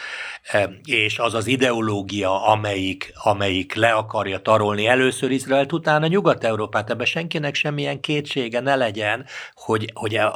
eh, 0.51 0.63
és 0.83 1.19
az 1.19 1.33
az 1.33 1.47
ideológia, 1.47 2.45
amelyik, 2.45 3.13
amelyik 3.23 3.73
le 3.73 3.91
akarja 3.91 4.39
tarolni 4.39 4.87
először 4.87 5.31
Izraelt, 5.31 5.73
utána 5.73 6.07
Nyugat-Európát, 6.07 6.89
ebbe 6.89 7.05
senkinek 7.05 7.55
semmilyen 7.55 7.99
kétsége 7.99 8.59
ne 8.59 8.75
legyen, 8.77 9.25
hogy, 9.53 9.91
hogy 9.93 10.15
a, 10.15 10.35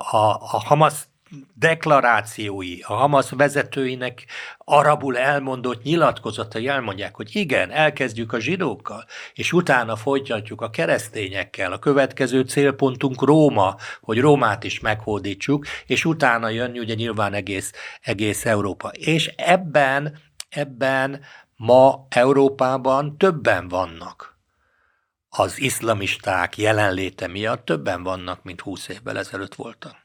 a 0.52 0.60
Hamas 0.66 0.94
deklarációi, 1.56 2.80
a 2.82 2.94
Hamas 2.94 3.30
vezetőinek 3.30 4.26
arabul 4.58 5.18
elmondott 5.18 5.84
nyilatkozatai 5.84 6.68
elmondják, 6.68 7.16
hogy 7.16 7.36
igen, 7.36 7.72
elkezdjük 7.72 8.34
a 8.34 8.40
zsidókkal, 8.40 9.06
és 9.34 9.54
utána 9.54 9.96
folytatjuk 9.96 10.62
a 10.62 10.70
keresztényekkel. 10.70 11.72
A 11.72 11.80
következő 11.80 12.42
célpontunk 12.42 13.24
Róma, 13.24 13.76
hogy 14.02 14.20
Rómát 14.20 14.64
is 14.64 14.80
meghódítsuk, 14.80 15.66
és 15.86 16.06
utána 16.06 16.50
jön 16.50 16.72
ugye 16.72 16.94
nyilván 16.94 17.34
egész, 17.34 17.72
egész 18.02 18.46
Európa. 18.46 18.90
És 18.90 19.28
ebben, 19.36 20.18
ebben 20.50 21.22
ma 21.56 22.08
Európában 22.10 23.18
többen 23.18 23.68
vannak 23.68 24.32
az 25.38 25.60
iszlamisták 25.60 26.58
jelenléte 26.58 27.28
miatt 27.28 27.66
többen 27.66 28.04
vannak, 28.04 28.44
mint 28.44 28.62
20 28.62 28.88
évvel 28.88 29.18
ezelőtt 29.18 29.56
voltak. 29.56 29.96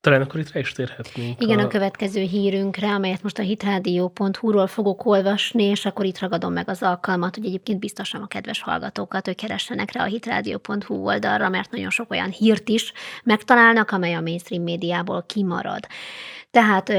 Talán 0.00 0.22
akkor 0.22 0.40
itt 0.40 0.52
rá 0.52 0.60
is 0.60 0.72
térhetnénk. 0.72 1.42
Igen, 1.42 1.58
a... 1.58 1.62
a 1.62 1.66
következő 1.66 2.20
hírünkre, 2.20 2.88
amelyet 2.88 3.22
most 3.22 3.38
a 3.38 3.42
hitradio.hu-ról 3.42 4.66
fogok 4.66 5.04
olvasni, 5.04 5.62
és 5.62 5.84
akkor 5.84 6.04
itt 6.04 6.18
ragadom 6.18 6.52
meg 6.52 6.68
az 6.68 6.82
alkalmat, 6.82 7.34
hogy 7.34 7.46
egyébként 7.46 7.78
biztosan 7.78 8.22
a 8.22 8.26
kedves 8.26 8.62
hallgatókat, 8.62 9.26
hogy 9.26 9.34
keressenek 9.34 9.92
rá 9.92 10.02
a 10.02 10.06
hitradio.hu 10.06 10.94
oldalra, 10.94 11.48
mert 11.48 11.70
nagyon 11.70 11.90
sok 11.90 12.10
olyan 12.10 12.30
hírt 12.30 12.68
is 12.68 12.92
megtalálnak, 13.24 13.90
amely 13.90 14.14
a 14.14 14.20
mainstream 14.20 14.62
médiából 14.62 15.24
kimarad. 15.26 15.86
Tehát 16.50 16.92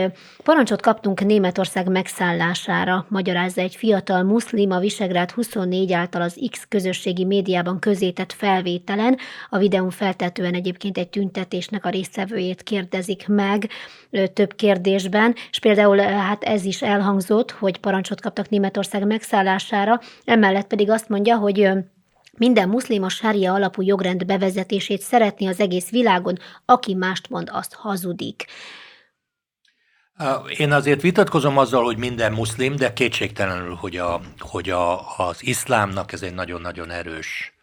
parancsot 0.43 0.81
kaptunk 0.81 1.21
Németország 1.21 1.89
megszállására, 1.89 3.05
magyarázza 3.09 3.61
egy 3.61 3.75
fiatal 3.75 4.23
muszlim 4.23 4.71
a 4.71 4.79
Visegrád 4.79 5.31
24 5.31 5.91
által 5.91 6.21
az 6.21 6.47
X 6.51 6.65
közösségi 6.69 7.25
médiában 7.25 7.79
közétett 7.79 8.33
felvételen. 8.33 9.17
A 9.49 9.57
videón 9.57 9.89
feltetően 9.89 10.53
egyébként 10.53 10.97
egy 10.97 11.09
tüntetésnek 11.09 11.85
a 11.85 11.89
résztvevőjét 11.89 12.63
kérdezik 12.63 13.27
meg 13.27 13.69
több 14.33 14.55
kérdésben, 14.55 15.35
és 15.51 15.59
például 15.59 15.97
hát 15.97 16.43
ez 16.43 16.65
is 16.65 16.81
elhangzott, 16.81 17.51
hogy 17.51 17.77
parancsot 17.77 18.21
kaptak 18.21 18.49
Németország 18.49 19.05
megszállására, 19.05 19.99
emellett 20.25 20.67
pedig 20.67 20.89
azt 20.89 21.09
mondja, 21.09 21.37
hogy 21.37 21.69
minden 22.37 22.69
muszlim 22.69 23.03
a 23.03 23.09
sária 23.09 23.53
alapú 23.53 23.81
jogrend 23.81 24.25
bevezetését 24.25 25.01
szeretné 25.01 25.47
az 25.47 25.59
egész 25.59 25.89
világon, 25.89 26.37
aki 26.65 26.93
mást 26.93 27.29
mond, 27.29 27.49
azt 27.51 27.73
hazudik. 27.73 28.45
Én 30.57 30.71
azért 30.71 31.01
vitatkozom 31.01 31.57
azzal, 31.57 31.83
hogy 31.83 31.97
minden 31.97 32.31
muszlim, 32.31 32.75
de 32.75 32.93
kétségtelenül, 32.93 33.75
hogy, 33.75 33.97
a, 33.97 34.21
hogy 34.39 34.69
a, 34.69 35.17
az 35.17 35.45
iszlámnak 35.45 36.11
ez 36.11 36.21
egy 36.21 36.33
nagyon-nagyon 36.33 36.89
erős 36.89 37.53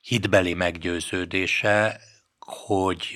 hitbeli 0.00 0.54
meggyőződése, 0.54 2.00
hogy 2.38 3.06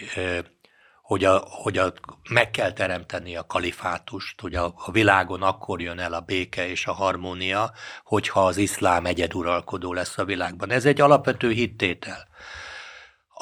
hogy, 1.11 1.25
a, 1.25 1.45
hogy 1.49 1.79
a, 1.79 1.93
meg 2.29 2.51
kell 2.51 2.73
teremteni 2.73 3.37
a 3.37 3.47
kalifátust, 3.47 4.41
hogy 4.41 4.55
a, 4.55 4.75
a 4.77 4.91
világon 4.91 5.43
akkor 5.43 5.81
jön 5.81 5.99
el 5.99 6.13
a 6.13 6.21
béke 6.21 6.69
és 6.69 6.87
a 6.87 6.93
harmónia, 6.93 7.73
hogyha 8.05 8.47
az 8.47 8.57
iszlám 8.57 9.07
egyeduralkodó 9.07 9.93
lesz 9.93 10.19
a 10.19 10.25
világban. 10.25 10.71
Ez 10.71 10.85
egy 10.85 11.01
alapvető 11.01 11.51
hittétel 11.51 12.29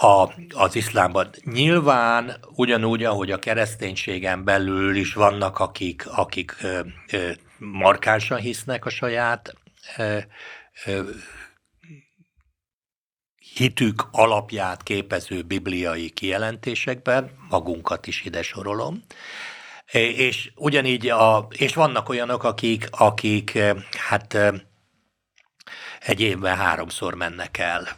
a, 0.00 0.32
az 0.54 0.76
iszlámban. 0.76 1.30
Nyilván 1.44 2.36
ugyanúgy, 2.54 3.04
ahogy 3.04 3.30
a 3.30 3.38
kereszténységen 3.38 4.44
belül 4.44 4.96
is 4.96 5.14
vannak, 5.14 5.58
akik, 5.58 6.06
akik 6.06 6.56
ö, 6.62 6.80
ö, 7.12 7.30
markánsan 7.58 8.38
hisznek 8.38 8.84
a 8.84 8.90
saját 8.90 9.54
ö, 9.96 10.18
ö, 10.84 11.10
hitük 13.54 14.08
alapját 14.10 14.82
képező 14.82 15.42
bibliai 15.42 16.10
kijelentésekben, 16.10 17.30
magunkat 17.48 18.06
is 18.06 18.24
ide 18.24 18.42
sorolom, 18.42 19.02
és 19.92 20.50
ugyanígy, 20.54 21.08
a, 21.08 21.48
és 21.50 21.74
vannak 21.74 22.08
olyanok, 22.08 22.44
akik, 22.44 22.88
akik 22.90 23.58
hát 24.08 24.38
egy 26.00 26.20
évben 26.20 26.56
háromszor 26.56 27.14
mennek 27.14 27.58
el 27.58 27.88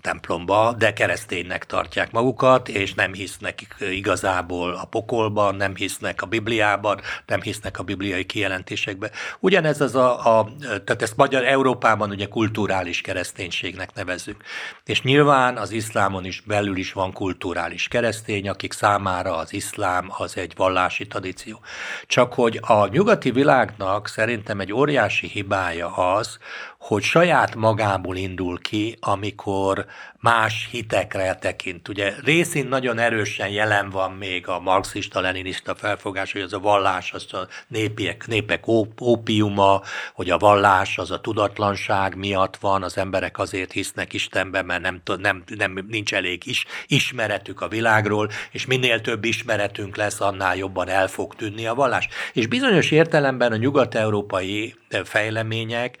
templomba, 0.00 0.74
de 0.78 0.92
kereszténynek 0.92 1.66
tartják 1.66 2.10
magukat, 2.10 2.68
és 2.68 2.94
nem 2.94 3.12
hisznek 3.12 3.76
igazából 3.90 4.74
a 4.74 4.84
pokolban, 4.84 5.54
nem 5.54 5.74
hisznek 5.74 6.22
a 6.22 6.26
Bibliában, 6.26 7.00
nem 7.26 7.42
hisznek 7.42 7.78
a 7.78 7.82
bibliai 7.82 8.24
kijelentésekbe. 8.24 9.10
Ugyanez 9.40 9.80
az 9.80 9.94
a, 9.94 10.38
a 10.38 10.48
tehát 10.60 11.02
ezt 11.02 11.16
Magyar 11.16 11.44
Európában 11.44 12.10
ugye 12.10 12.26
kulturális 12.26 13.00
kereszténységnek 13.00 13.94
nevezzük. 13.94 14.42
És 14.84 15.02
nyilván 15.02 15.56
az 15.56 15.70
iszlámon 15.70 16.24
is 16.24 16.40
belül 16.40 16.76
is 16.76 16.92
van 16.92 17.12
kulturális 17.12 17.88
keresztény, 17.88 18.48
akik 18.48 18.72
számára 18.72 19.36
az 19.36 19.52
iszlám 19.52 20.06
az 20.18 20.36
egy 20.36 20.52
vallási 20.56 21.06
tradíció. 21.06 21.60
Csak 22.06 22.34
hogy 22.34 22.58
a 22.62 22.86
nyugati 22.86 23.30
világnak 23.30 24.08
szerintem 24.08 24.60
egy 24.60 24.72
óriási 24.72 25.26
hibája 25.26 25.96
az, 25.96 26.38
hogy 26.80 27.02
saját 27.02 27.54
magából 27.54 28.16
indul 28.16 28.60
ki, 28.60 28.96
amikor 29.00 29.86
más 30.18 30.68
hitekre 30.70 31.34
tekint. 31.34 31.88
Ugye 31.88 32.14
részén 32.24 32.66
nagyon 32.66 32.98
erősen 32.98 33.48
jelen 33.48 33.90
van 33.90 34.12
még 34.12 34.48
a 34.48 34.60
marxista-leninista 34.60 35.74
felfogás, 35.74 36.32
hogy 36.32 36.40
az 36.40 36.52
a 36.52 36.58
vallás, 36.58 37.12
az 37.12 37.34
a 37.34 37.48
népiek, 37.68 38.26
népek 38.26 38.66
ópiuma, 39.00 39.82
hogy 40.14 40.30
a 40.30 40.38
vallás 40.38 40.98
az 40.98 41.10
a 41.10 41.20
tudatlanság 41.20 42.16
miatt 42.16 42.56
van, 42.56 42.82
az 42.82 42.98
emberek 42.98 43.38
azért 43.38 43.72
hisznek 43.72 44.12
Istenben, 44.12 44.64
mert 44.64 44.82
nem, 44.82 45.00
nem, 45.18 45.42
nem 45.46 45.86
nincs 45.88 46.14
elég 46.14 46.46
is, 46.46 46.64
ismeretük 46.86 47.60
a 47.60 47.68
világról, 47.68 48.30
és 48.50 48.66
minél 48.66 49.00
több 49.00 49.24
ismeretünk 49.24 49.96
lesz, 49.96 50.20
annál 50.20 50.56
jobban 50.56 50.88
el 50.88 51.08
fog 51.08 51.34
tűnni 51.34 51.66
a 51.66 51.74
vallás. 51.74 52.08
És 52.32 52.46
bizonyos 52.46 52.90
értelemben 52.90 53.52
a 53.52 53.56
nyugat-európai 53.56 54.74
fejlemények 55.04 55.98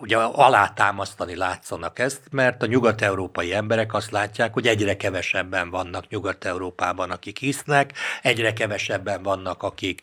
ugye 0.00 0.16
alátámasztani 0.16 1.36
látszanak 1.36 1.98
ezt, 1.98 2.20
mert 2.30 2.62
a 2.62 2.66
nyugat-európai 2.66 3.54
emberek 3.54 3.94
azt 3.94 4.10
látják, 4.10 4.52
hogy 4.52 4.66
egyre 4.66 4.96
kevesebben 4.96 5.70
vannak 5.70 6.08
Nyugat-Európában, 6.08 7.10
akik 7.10 7.38
hisznek, 7.38 7.92
egyre 8.22 8.52
kevesebben 8.52 9.22
vannak, 9.22 9.62
akik, 9.62 10.00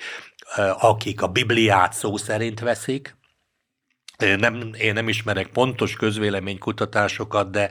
akik 0.80 1.22
a 1.22 1.28
Bibliát 1.28 1.94
szó 1.94 2.18
szerint 2.18 2.60
veszik, 2.60 3.18
nem, 4.20 4.70
én 4.78 4.94
nem 4.94 5.08
ismerek 5.08 5.48
pontos 5.48 5.96
közvéleménykutatásokat, 5.96 7.52
de 7.52 7.70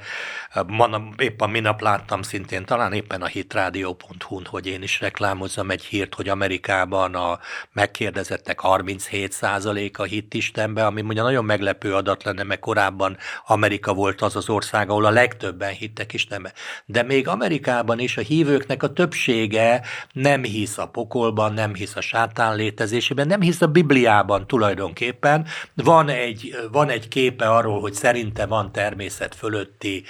man, 0.66 1.14
éppen 1.18 1.51
minap 1.51 1.80
láttam 1.80 2.22
szintén, 2.22 2.64
talán 2.64 2.92
éppen 2.92 3.22
a 3.22 3.26
hitradio.hu-n, 3.26 4.44
hogy 4.44 4.66
én 4.66 4.82
is 4.82 5.01
reklámozom 5.01 5.70
egy 5.70 5.84
hírt, 5.84 6.14
hogy 6.14 6.28
Amerikában 6.28 7.14
a 7.14 7.38
megkérdezettek 7.72 8.61
37%-a 8.62 10.03
hitt 10.03 10.34
Istenbe, 10.34 10.86
ami 10.86 11.01
ugye 11.01 11.22
nagyon 11.22 11.44
meglepő 11.44 11.94
adat 11.94 12.24
lenne, 12.24 12.42
mert 12.42 12.61
korábban 12.61 13.16
Amerika 13.46 13.94
volt 13.94 14.20
az 14.20 14.36
az 14.36 14.49
ország, 14.49 14.90
ahol 14.90 15.05
a 15.05 15.11
legtöbben 15.11 15.72
hittek 15.72 16.12
Istenbe. 16.12 16.53
De 16.84 17.03
még 17.03 17.28
Amerikában 17.28 17.99
is 17.99 18.16
a 18.16 18.20
hívőknek 18.20 18.82
a 18.82 18.92
többsége 18.92 19.82
nem 20.12 20.42
hisz 20.42 20.78
a 20.78 20.86
pokolban, 20.86 21.53
nem 21.53 21.74
hisz 21.74 21.96
a 21.96 22.01
sátán 22.01 22.57
létezésében, 22.57 23.26
nem 23.26 23.40
hisz 23.40 23.61
a 23.61 23.66
Bibliában 23.66 24.46
tulajdonképpen. 24.46 25.46
Van 25.74 26.09
egy 26.09 26.38
egy, 26.39 26.68
van 26.72 26.89
egy 26.89 27.09
képe 27.09 27.49
arról, 27.51 27.80
hogy 27.80 27.93
szerinte 27.93 28.47
van 28.47 28.72
természet 28.72 29.34
fölötti 29.34 30.05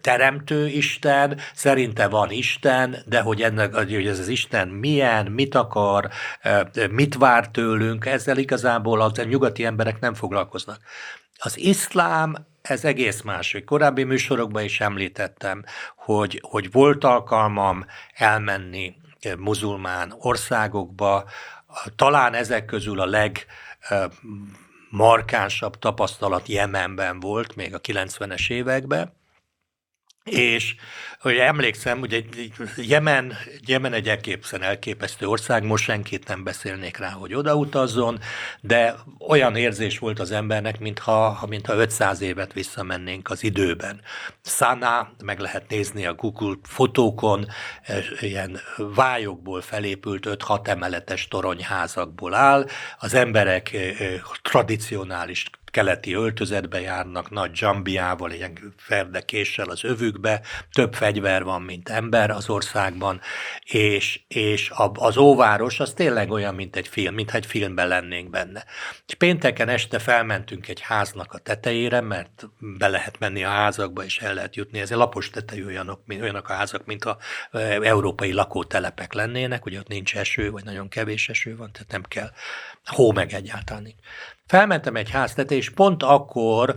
teremtő 0.00 0.66
Isten, 0.66 1.38
szerinte 1.54 2.08
van 2.08 2.30
Isten, 2.30 2.96
de 3.06 3.20
hogy, 3.20 3.42
ennek, 3.42 3.74
hogy 3.74 4.06
ez 4.06 4.18
az 4.18 4.28
Isten 4.28 4.68
milyen, 4.68 5.26
mit 5.26 5.54
akar, 5.54 6.08
mit 6.90 7.14
vár 7.14 7.48
tőlünk, 7.48 8.06
ezzel 8.06 8.38
igazából 8.38 9.00
az 9.00 9.12
nyugati 9.12 9.64
emberek 9.64 10.00
nem 10.00 10.14
foglalkoznak. 10.14 10.78
Az 11.38 11.58
iszlám 11.58 12.46
ez 12.62 12.84
egész 12.84 13.22
más. 13.22 13.56
Korábbi 13.64 14.04
műsorokban 14.04 14.62
is 14.62 14.80
említettem, 14.80 15.64
hogy, 15.96 16.40
hogy 16.42 16.72
volt 16.72 17.04
alkalmam 17.04 17.86
elmenni 18.14 18.94
muzulmán 19.38 20.14
országokba, 20.18 21.24
talán 21.96 22.34
ezek 22.34 22.64
közül 22.64 23.00
a 23.00 23.06
leg 23.06 23.46
markánsabb 24.90 25.78
tapasztalat 25.78 26.48
Jemenben 26.48 27.20
volt 27.20 27.56
még 27.56 27.74
a 27.74 27.80
90-es 27.80 28.50
években, 28.50 29.12
és 30.30 30.74
hogy 31.20 31.36
emlékszem, 31.36 31.98
hogy 31.98 32.28
Jemen, 32.76 33.36
Jemen 33.66 33.92
egy 33.92 34.08
elképszen 34.08 34.62
elképesztő 34.62 35.26
ország, 35.26 35.64
most 35.64 35.84
senkit 35.84 36.28
nem 36.28 36.44
beszélnék 36.44 36.96
rá, 36.96 37.10
hogy 37.10 37.34
odautazzon, 37.34 38.18
de 38.60 38.94
olyan 39.28 39.56
érzés 39.56 39.98
volt 39.98 40.18
az 40.18 40.30
embernek, 40.30 40.78
mintha, 40.78 41.44
mintha 41.48 41.74
500 41.74 42.20
évet 42.20 42.52
visszamennénk 42.52 43.30
az 43.30 43.42
időben. 43.42 44.00
Sana, 44.44 45.12
meg 45.24 45.38
lehet 45.38 45.68
nézni 45.68 46.06
a 46.06 46.14
Google 46.14 46.54
fotókon, 46.62 47.46
ilyen 48.20 48.60
vályokból 48.76 49.60
felépült 49.60 50.26
5-6 50.30 50.66
emeletes 50.66 51.28
toronyházakból 51.28 52.34
áll, 52.34 52.66
az 52.98 53.14
emberek 53.14 53.76
tradicionális 54.42 55.44
keleti 55.70 56.12
öltözetbe 56.12 56.80
járnak, 56.80 57.30
nagy 57.30 57.50
dzsambiával, 57.50 58.30
ilyen 58.30 58.74
ferdekéssel 58.76 59.68
az 59.68 59.84
övükbe, 59.84 60.40
több 60.72 60.94
fegyver 60.94 61.44
van, 61.44 61.62
mint 61.62 61.88
ember 61.88 62.30
az 62.30 62.48
országban, 62.48 63.20
és, 63.64 64.20
és 64.28 64.72
az 64.94 65.16
óváros 65.16 65.80
az 65.80 65.92
tényleg 65.92 66.30
olyan, 66.30 66.54
mint 66.54 66.76
egy 66.76 66.88
film, 66.88 67.14
mintha 67.14 67.36
egy 67.36 67.46
filmben 67.46 67.88
lennénk 67.88 68.30
benne. 68.30 68.64
És 69.06 69.14
pénteken 69.14 69.68
este 69.68 69.98
felmentünk 69.98 70.68
egy 70.68 70.80
háznak 70.80 71.32
a 71.32 71.38
tetejére, 71.38 72.00
mert 72.00 72.48
be 72.58 72.88
lehet 72.88 73.18
menni 73.18 73.44
a 73.44 73.48
házakba, 73.48 74.04
és 74.04 74.18
el 74.18 74.34
lehet 74.34 74.56
jutni. 74.56 74.80
Ez 74.80 74.90
egy 74.90 74.96
lapos 74.96 75.30
tetejű 75.30 75.64
olyanok, 75.66 76.00
olyanok 76.20 76.48
a 76.48 76.52
házak, 76.52 76.86
mint 76.86 77.04
a 77.04 77.18
e, 77.52 77.58
európai 77.82 78.32
lakótelepek 78.32 79.12
lennének, 79.12 79.64
ugye 79.64 79.78
ott 79.78 79.88
nincs 79.88 80.16
eső, 80.16 80.50
vagy 80.50 80.64
nagyon 80.64 80.88
kevés 80.88 81.28
eső 81.28 81.56
van, 81.56 81.72
tehát 81.72 81.92
nem 81.92 82.02
kell 82.02 82.30
hó 82.88 83.12
meg 83.12 83.32
egyáltalán 83.32 83.82
nincs. 83.82 83.98
Felmentem 84.46 84.96
egy 84.96 85.10
háztető, 85.10 85.54
és 85.56 85.70
pont 85.70 86.02
akkor 86.02 86.74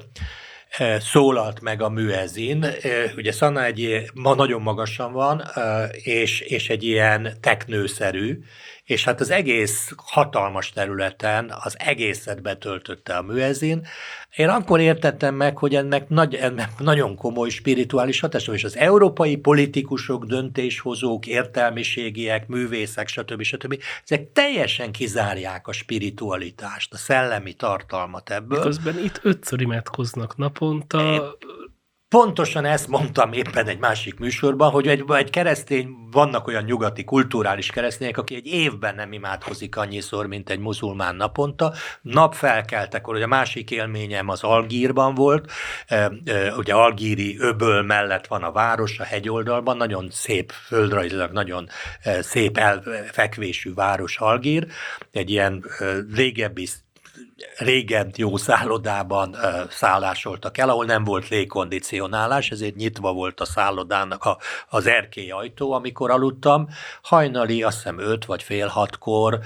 eh, 0.78 1.00
szólalt 1.00 1.62
meg 1.62 1.82
a 1.82 1.90
műezin. 1.90 2.64
Eh, 2.64 3.12
ugye 3.16 3.32
Szanna 3.32 3.64
egy, 3.64 4.10
ma 4.14 4.36
nagyon 4.36 4.62
magasan 4.62 5.12
van, 5.12 5.44
eh, 5.54 5.90
és, 5.92 6.40
és 6.40 6.70
egy 6.70 6.84
ilyen 6.84 7.38
teknőszerű, 7.42 8.40
és 8.84 9.04
hát 9.04 9.20
az 9.20 9.30
egész 9.30 9.92
hatalmas 9.98 10.72
területen 10.72 11.54
az 11.64 11.76
egészet 11.80 12.42
betöltötte 12.42 13.18
a 13.18 13.22
műezin. 13.22 13.88
Én 14.36 14.50
akkor 14.50 14.80
értettem 14.80 15.36
meg, 15.36 15.58
hogy 15.58 15.76
ennek, 15.76 16.10
nagy, 16.10 16.36
ennek 16.36 16.70
nagyon 16.80 17.16
komoly 17.16 17.50
spirituális 17.50 18.20
hatása, 18.20 18.54
és 18.54 18.64
az 18.64 18.78
európai 18.78 19.36
politikusok, 19.36 20.26
döntéshozók, 20.26 21.28
értelmiségiek, 21.28 22.48
művészek, 22.48 23.08
stb. 23.08 23.42
stb. 23.42 23.82
ezek 24.04 24.32
teljesen 24.32 24.92
kizárják 24.92 25.68
a 25.68 25.72
spiritualitást, 25.72 26.94
a 26.94 26.98
szellemi 26.98 27.54
tartalmat 27.54 28.30
ebből. 28.30 28.60
Közben 28.60 29.00
itt 29.00 29.20
ötször 29.24 29.62
imádkoznak 29.62 30.38
naponta, 30.38 31.38
Pontosan 32.12 32.66
ezt 32.66 32.88
mondtam 32.88 33.34
éppen 33.34 33.68
egy 33.68 33.80
másik 33.80 34.20
műsorban, 34.20 34.72
hogy 34.72 34.88
egy, 34.88 35.04
egy 35.08 35.30
keresztény, 35.30 35.90
vannak 36.12 36.48
olyan 36.48 36.64
nyugati 36.64 37.04
kulturális 37.04 37.70
keresztények, 37.70 38.18
aki 38.18 38.36
egy 38.36 38.46
évben 38.46 38.96
nem 38.96 39.14
imádkozik 39.14 39.78
annyiszor, 39.78 40.28
mint 40.28 40.50
egy 40.50 40.60
muzulmán 40.60 41.16
naponta. 41.16 41.74
Nap 42.02 42.34
felkeltekor, 42.34 43.14
hogy 43.14 43.24
a 43.24 43.28
másik 43.28 43.72
élményem 43.72 44.30
az 44.30 44.44
Algírban 44.44 45.16
volt, 45.16 45.52
ugye 46.58 46.74
Algíri 46.74 47.38
öböl 47.40 47.82
mellett 47.82 48.28
van 48.28 48.44
a 48.44 48.52
város, 48.52 49.00
a 49.00 49.04
hegyoldalban, 49.04 49.78
nagyon 49.78 50.08
szép, 50.10 50.52
földrajzilag 50.52 51.32
nagyon 51.32 51.68
szép 52.20 52.58
elfekvésű 52.58 53.74
város 53.74 54.18
Algír, 54.18 54.68
egy 55.12 55.30
ilyen 55.30 55.66
régebbi 56.14 56.68
régen 57.58 58.12
jó 58.16 58.38
szállodában 58.38 59.36
szállásoltak 59.70 60.58
el, 60.58 60.70
ahol 60.70 60.86
nem 60.86 61.04
volt 61.04 61.30
légkondicionálás, 61.30 62.52
ezért 62.52 62.76
nyitva 62.76 63.14
volt 63.14 63.40
a 63.40 63.46
szállodának 63.46 64.24
a, 64.24 64.38
az 64.70 64.88
erkély 64.88 65.30
ajtó, 65.30 65.72
amikor 65.72 66.12
aludtam. 66.12 66.68
Hajnali, 67.02 67.64
azt 67.64 67.76
hiszem 67.76 68.00
öt 68.00 68.26
vagy 68.26 68.44
fél 68.44 68.68
hatkor 68.68 69.40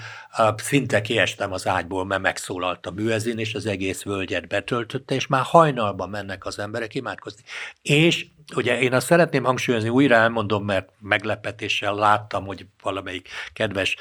szinte 0.56 1.02
kiestem 1.02 1.52
az 1.52 1.68
ágyból, 1.68 2.06
mert 2.06 2.22
megszólalt 2.22 2.86
a 2.86 2.92
bűezin, 2.92 3.38
és 3.38 3.54
az 3.54 3.66
egész 3.66 4.04
völgyet 4.04 4.48
betöltötte, 4.48 5.16
és 5.16 5.28
már 5.28 5.44
hajnalban 5.44 6.10
mennek 6.10 6.46
az 6.46 6.60
emberek 6.60 6.96
imádkozni. 6.96 7.42
És 7.82 8.26
ugye 8.56 8.80
én 8.80 8.94
azt 8.94 9.06
szeretném 9.06 9.44
hangsúlyozni, 9.44 9.90
újra 9.90 10.16
elmondom, 10.16 10.66
mert 10.66 10.90
meglepetéssel 11.00 11.96
láttam, 11.96 12.46
hogy 12.46 12.66
valamelyik 12.82 13.30
kedves 13.54 13.96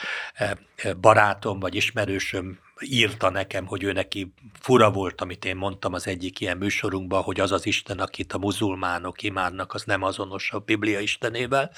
barátom 1.00 1.60
vagy 1.60 1.74
ismerősöm 1.74 2.58
írta 2.84 3.30
nekem, 3.30 3.66
hogy 3.66 3.82
ő 3.82 3.92
neki 3.92 4.34
fura 4.60 4.90
volt, 4.90 5.20
amit 5.20 5.44
én 5.44 5.56
mondtam 5.56 5.92
az 5.92 6.06
egyik 6.06 6.40
ilyen 6.40 6.56
műsorunkban, 6.56 7.22
hogy 7.22 7.40
az 7.40 7.52
az 7.52 7.66
Isten, 7.66 7.98
akit 7.98 8.32
a 8.32 8.38
muzulmánok 8.38 9.22
imádnak, 9.22 9.74
az 9.74 9.82
nem 9.82 10.02
azonos 10.02 10.50
a 10.50 10.58
Biblia 10.58 11.00
Istenével. 11.00 11.70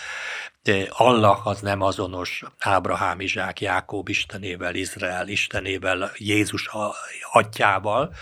Allah 0.89 1.47
az 1.47 1.61
nem 1.61 1.81
azonos 1.81 2.43
Ábrahám, 2.59 3.21
Izsák, 3.21 3.61
Jákob 3.61 4.09
Istenével, 4.09 4.75
Izrael 4.75 5.29
Istenével, 5.29 6.11
Jézus 6.17 6.71
atyával 7.33 8.15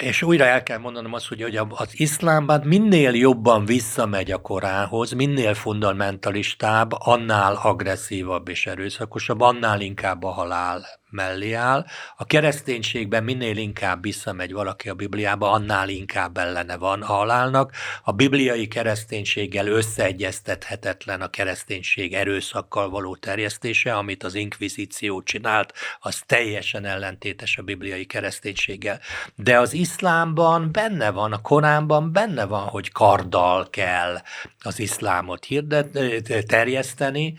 és 0.00 0.22
újra 0.22 0.44
el 0.44 0.62
kell 0.62 0.78
mondanom 0.78 1.12
azt, 1.12 1.28
hogy 1.28 1.42
az 1.68 2.00
iszlámban 2.00 2.60
minél 2.64 3.14
jobban 3.14 3.64
visszamegy 3.64 4.30
a 4.30 4.38
Koránhoz, 4.38 5.12
minél 5.12 5.54
fundamentalistább, 5.54 6.90
annál 6.92 7.58
agresszívabb 7.62 8.48
és 8.48 8.66
erőszakosabb, 8.66 9.40
annál 9.40 9.80
inkább 9.80 10.22
a 10.22 10.30
halál 10.30 10.99
mellé 11.10 11.52
áll. 11.52 11.86
A 12.16 12.24
kereszténységben 12.24 13.24
minél 13.24 13.56
inkább 13.56 14.02
visszamegy 14.02 14.52
valaki 14.52 14.88
a 14.88 14.94
Bibliába, 14.94 15.50
annál 15.50 15.88
inkább 15.88 16.36
ellene 16.36 16.76
van 16.76 17.02
a 17.02 17.06
halálnak. 17.06 17.72
A 18.02 18.12
bibliai 18.12 18.68
kereszténységgel 18.68 19.66
összeegyeztethetetlen 19.66 21.20
a 21.20 21.28
kereszténység 21.28 22.14
erőszakkal 22.14 22.90
való 22.90 23.16
terjesztése, 23.16 23.96
amit 23.96 24.24
az 24.24 24.34
inkvizíció 24.34 25.22
csinált, 25.22 25.72
az 26.00 26.22
teljesen 26.26 26.84
ellentétes 26.84 27.56
a 27.56 27.62
bibliai 27.62 28.06
kereszténységgel. 28.06 29.00
De 29.34 29.58
az 29.58 29.72
iszlámban 29.72 30.72
benne 30.72 31.10
van, 31.10 31.32
a 31.32 31.40
Koránban 31.40 32.12
benne 32.12 32.44
van, 32.44 32.66
hogy 32.66 32.92
karddal 32.92 33.70
kell 33.70 34.22
az 34.62 34.78
iszlámot 34.78 35.44
hirdet, 35.44 35.98
terjeszteni 36.46 37.34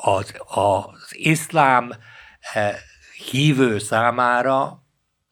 az, 0.00 0.34
az 0.46 1.08
iszlám 1.10 1.92
eh, 2.52 2.76
hívő 3.30 3.78
számára 3.78 4.82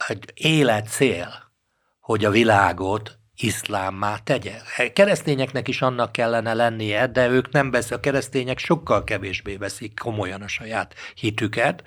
egy 0.08 0.30
életcél, 0.34 1.52
hogy 2.00 2.24
a 2.24 2.30
világot 2.30 3.18
iszlámmá 3.36 4.16
tegye. 4.24 4.52
Keresztényeknek 4.92 5.68
is 5.68 5.82
annak 5.82 6.12
kellene 6.12 6.54
lennie, 6.54 7.06
de 7.06 7.28
ők 7.28 7.50
nem 7.52 7.70
vesz, 7.70 7.90
a 7.90 8.00
keresztények 8.00 8.58
sokkal 8.58 9.04
kevésbé 9.04 9.56
veszik 9.56 9.98
komolyan 9.98 10.42
a 10.42 10.48
saját 10.48 10.94
hitüket, 11.14 11.82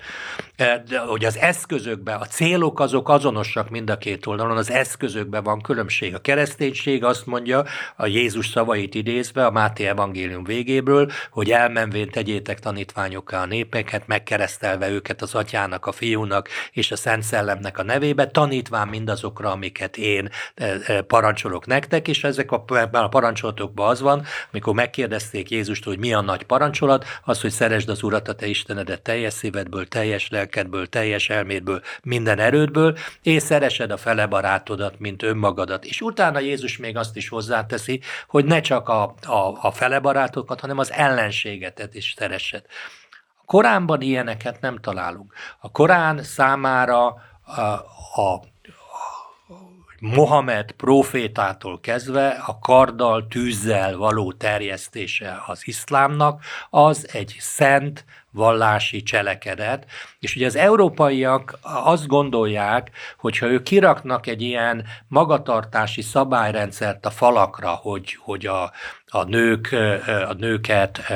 e, 0.56 0.82
de 0.88 0.98
hogy 0.98 1.24
az 1.24 1.36
eszközökben, 1.36 2.20
a 2.20 2.24
célok 2.24 2.80
azok 2.80 3.08
azonosak 3.08 3.70
mind 3.70 3.90
a 3.90 3.98
két 3.98 4.26
oldalon, 4.26 4.56
az 4.56 4.70
eszközökben 4.70 5.42
van 5.42 5.60
különbség. 5.60 6.14
A 6.14 6.18
kereszténység 6.18 7.04
azt 7.04 7.26
mondja, 7.26 7.64
a 7.96 8.06
Jézus 8.06 8.48
szavait 8.48 8.94
idézve, 8.94 9.46
a 9.46 9.50
Máté 9.50 9.86
evangélium 9.86 10.44
végéből, 10.44 11.10
hogy 11.30 11.50
elmenvén 11.50 12.10
tegyétek 12.10 12.58
tanítványokká 12.58 13.42
a 13.42 13.46
népeket, 13.46 14.06
megkeresztelve 14.06 14.88
őket 14.88 15.22
az 15.22 15.34
atyának, 15.34 15.86
a 15.86 15.92
fiúnak 15.92 16.48
és 16.72 16.90
a 16.90 16.96
Szent 16.96 17.22
Szellemnek 17.22 17.78
a 17.78 17.82
nevébe, 17.82 18.26
tanítván 18.26 18.88
mindazokra, 18.88 19.50
amiket 19.50 19.96
én 19.96 20.28
e, 20.54 20.76
e, 20.86 21.02
parancs 21.02 21.39
parancsolok 21.40 21.66
nektek, 21.66 22.08
és 22.08 22.24
ezek 22.24 22.52
a, 22.52 22.64
parancsolatokban 23.08 23.88
az 23.88 24.00
van, 24.00 24.24
amikor 24.52 24.74
megkérdezték 24.74 25.50
Jézust, 25.50 25.84
hogy 25.84 25.98
mi 25.98 26.12
a 26.12 26.20
nagy 26.20 26.42
parancsolat, 26.42 27.04
az, 27.24 27.40
hogy 27.40 27.50
szeresd 27.50 27.88
az 27.88 28.02
Urat, 28.02 28.28
a 28.28 28.34
te 28.34 28.46
Istenedet 28.46 29.02
teljes 29.02 29.32
szívedből, 29.32 29.88
teljes 29.88 30.28
lelkedből, 30.28 30.86
teljes 30.86 31.28
elmédből, 31.28 31.82
minden 32.02 32.38
erődből, 32.38 32.96
és 33.22 33.42
szeresed 33.42 33.90
a 33.90 33.96
fele 33.96 34.26
barátodat, 34.26 34.98
mint 34.98 35.22
önmagadat. 35.22 35.84
És 35.84 36.00
utána 36.00 36.38
Jézus 36.38 36.78
még 36.78 36.96
azt 36.96 37.16
is 37.16 37.28
hozzáteszi, 37.28 38.00
hogy 38.28 38.44
ne 38.44 38.60
csak 38.60 38.88
a, 38.88 39.14
a, 39.26 39.58
a 39.60 39.70
fele 39.70 39.98
barátokat, 39.98 40.60
hanem 40.60 40.78
az 40.78 40.92
ellenségetet 40.92 41.94
is 41.94 42.14
szeressed. 42.18 42.64
A 43.36 43.44
Koránban 43.44 44.00
ilyeneket 44.00 44.60
nem 44.60 44.78
találunk. 44.78 45.32
A 45.60 45.70
Korán 45.70 46.22
számára 46.22 47.06
a, 47.42 47.60
a 48.20 48.42
Mohamed 50.00 50.72
profétától 50.72 51.80
kezdve 51.80 52.28
a 52.46 52.58
karddal, 52.58 53.26
tűzzel 53.28 53.96
való 53.96 54.32
terjesztése 54.32 55.42
az 55.46 55.66
iszlámnak, 55.66 56.44
az 56.70 57.08
egy 57.12 57.36
szent 57.38 58.04
vallási 58.30 59.02
cselekedet, 59.02 59.86
és 60.18 60.36
ugye 60.36 60.46
az 60.46 60.56
európaiak 60.56 61.58
azt 61.62 62.06
gondolják, 62.06 62.90
hogy 63.18 63.38
ha 63.38 63.46
ők 63.46 63.62
kiraknak 63.62 64.26
egy 64.26 64.42
ilyen 64.42 64.84
magatartási 65.08 66.02
szabályrendszert 66.02 67.06
a 67.06 67.10
falakra, 67.10 67.70
hogy, 67.70 68.16
hogy 68.20 68.46
a, 68.46 68.72
a, 69.06 69.24
nők, 69.24 69.72
a 70.28 70.32
nőket 70.32 71.12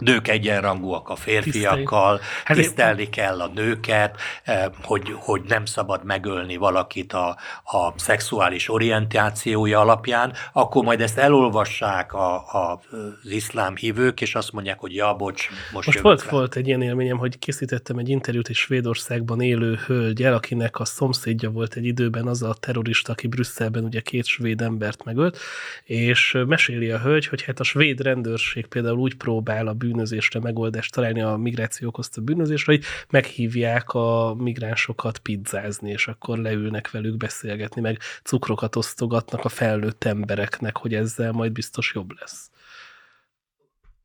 nők 0.00 0.28
egyenrangúak 0.28 1.08
a 1.08 1.16
férfiakkal, 1.16 2.20
hát 2.44 2.56
tisztelni 2.56 3.08
kell 3.08 3.40
a 3.40 3.50
nőket, 3.54 4.16
eh, 4.44 4.64
hogy, 4.82 5.14
hogy 5.16 5.42
nem 5.48 5.64
szabad 5.64 6.04
megölni 6.04 6.56
valakit 6.56 7.12
a, 7.12 7.36
a 7.64 7.92
szexuális 7.96 8.68
orientációja 8.68 9.80
alapján, 9.80 10.32
akkor 10.52 10.84
majd 10.84 11.00
ezt 11.00 11.18
elolvassák 11.18 12.12
a, 12.12 12.34
a, 12.34 12.80
az 12.90 13.30
iszlám 13.30 13.76
hívők, 13.76 14.20
és 14.20 14.34
azt 14.34 14.52
mondják, 14.52 14.78
hogy 14.78 14.94
ja, 14.94 15.14
bocs, 15.14 15.48
most 15.72 15.86
Most 15.86 16.00
volt, 16.00 16.22
volt 16.22 16.56
egy 16.56 16.66
ilyen 16.66 16.82
élményem, 16.82 17.18
hogy 17.18 17.38
készítettem 17.38 17.98
egy 17.98 18.08
interjút 18.08 18.48
egy 18.48 18.54
Svédországban 18.54 19.40
élő 19.40 19.78
hölgyel, 19.86 20.34
akinek 20.34 20.78
a 20.78 20.84
szomszédja 20.84 21.50
volt 21.50 21.74
egy 21.74 21.84
időben 21.84 22.26
az 22.26 22.42
a 22.42 22.54
terrorista, 22.60 23.12
aki 23.12 23.26
Brüsszelben 23.26 23.84
ugye 23.84 24.00
két 24.00 24.24
svéd 24.24 24.60
embert 24.60 25.04
megölt, 25.04 25.38
és 25.84 26.36
meséli 26.46 26.90
a 26.90 26.98
hölgy, 26.98 27.26
hogy 27.26 27.42
hát 27.42 27.60
a 27.60 27.64
svéd 27.64 28.00
rendőrség 28.00 28.66
például 28.66 28.98
úgy 28.98 29.14
próbál 29.14 29.66
a 29.66 29.72
bűnözésre 29.88 30.40
megoldást 30.40 30.92
találni 30.92 31.22
a 31.22 31.36
migráció 31.36 31.88
okozta 31.88 32.20
bűnözésre, 32.20 32.72
hogy 32.72 32.84
meghívják 33.10 33.92
a 33.92 34.34
migránsokat 34.38 35.18
pizzázni, 35.18 35.90
és 35.90 36.08
akkor 36.08 36.38
leülnek 36.38 36.90
velük 36.90 37.16
beszélgetni, 37.16 37.80
meg 37.80 37.98
cukrokat 38.22 38.76
osztogatnak 38.76 39.44
a 39.44 39.48
felnőtt 39.48 40.04
embereknek, 40.04 40.76
hogy 40.76 40.94
ezzel 40.94 41.32
majd 41.32 41.52
biztos 41.52 41.92
jobb 41.94 42.10
lesz. 42.20 42.50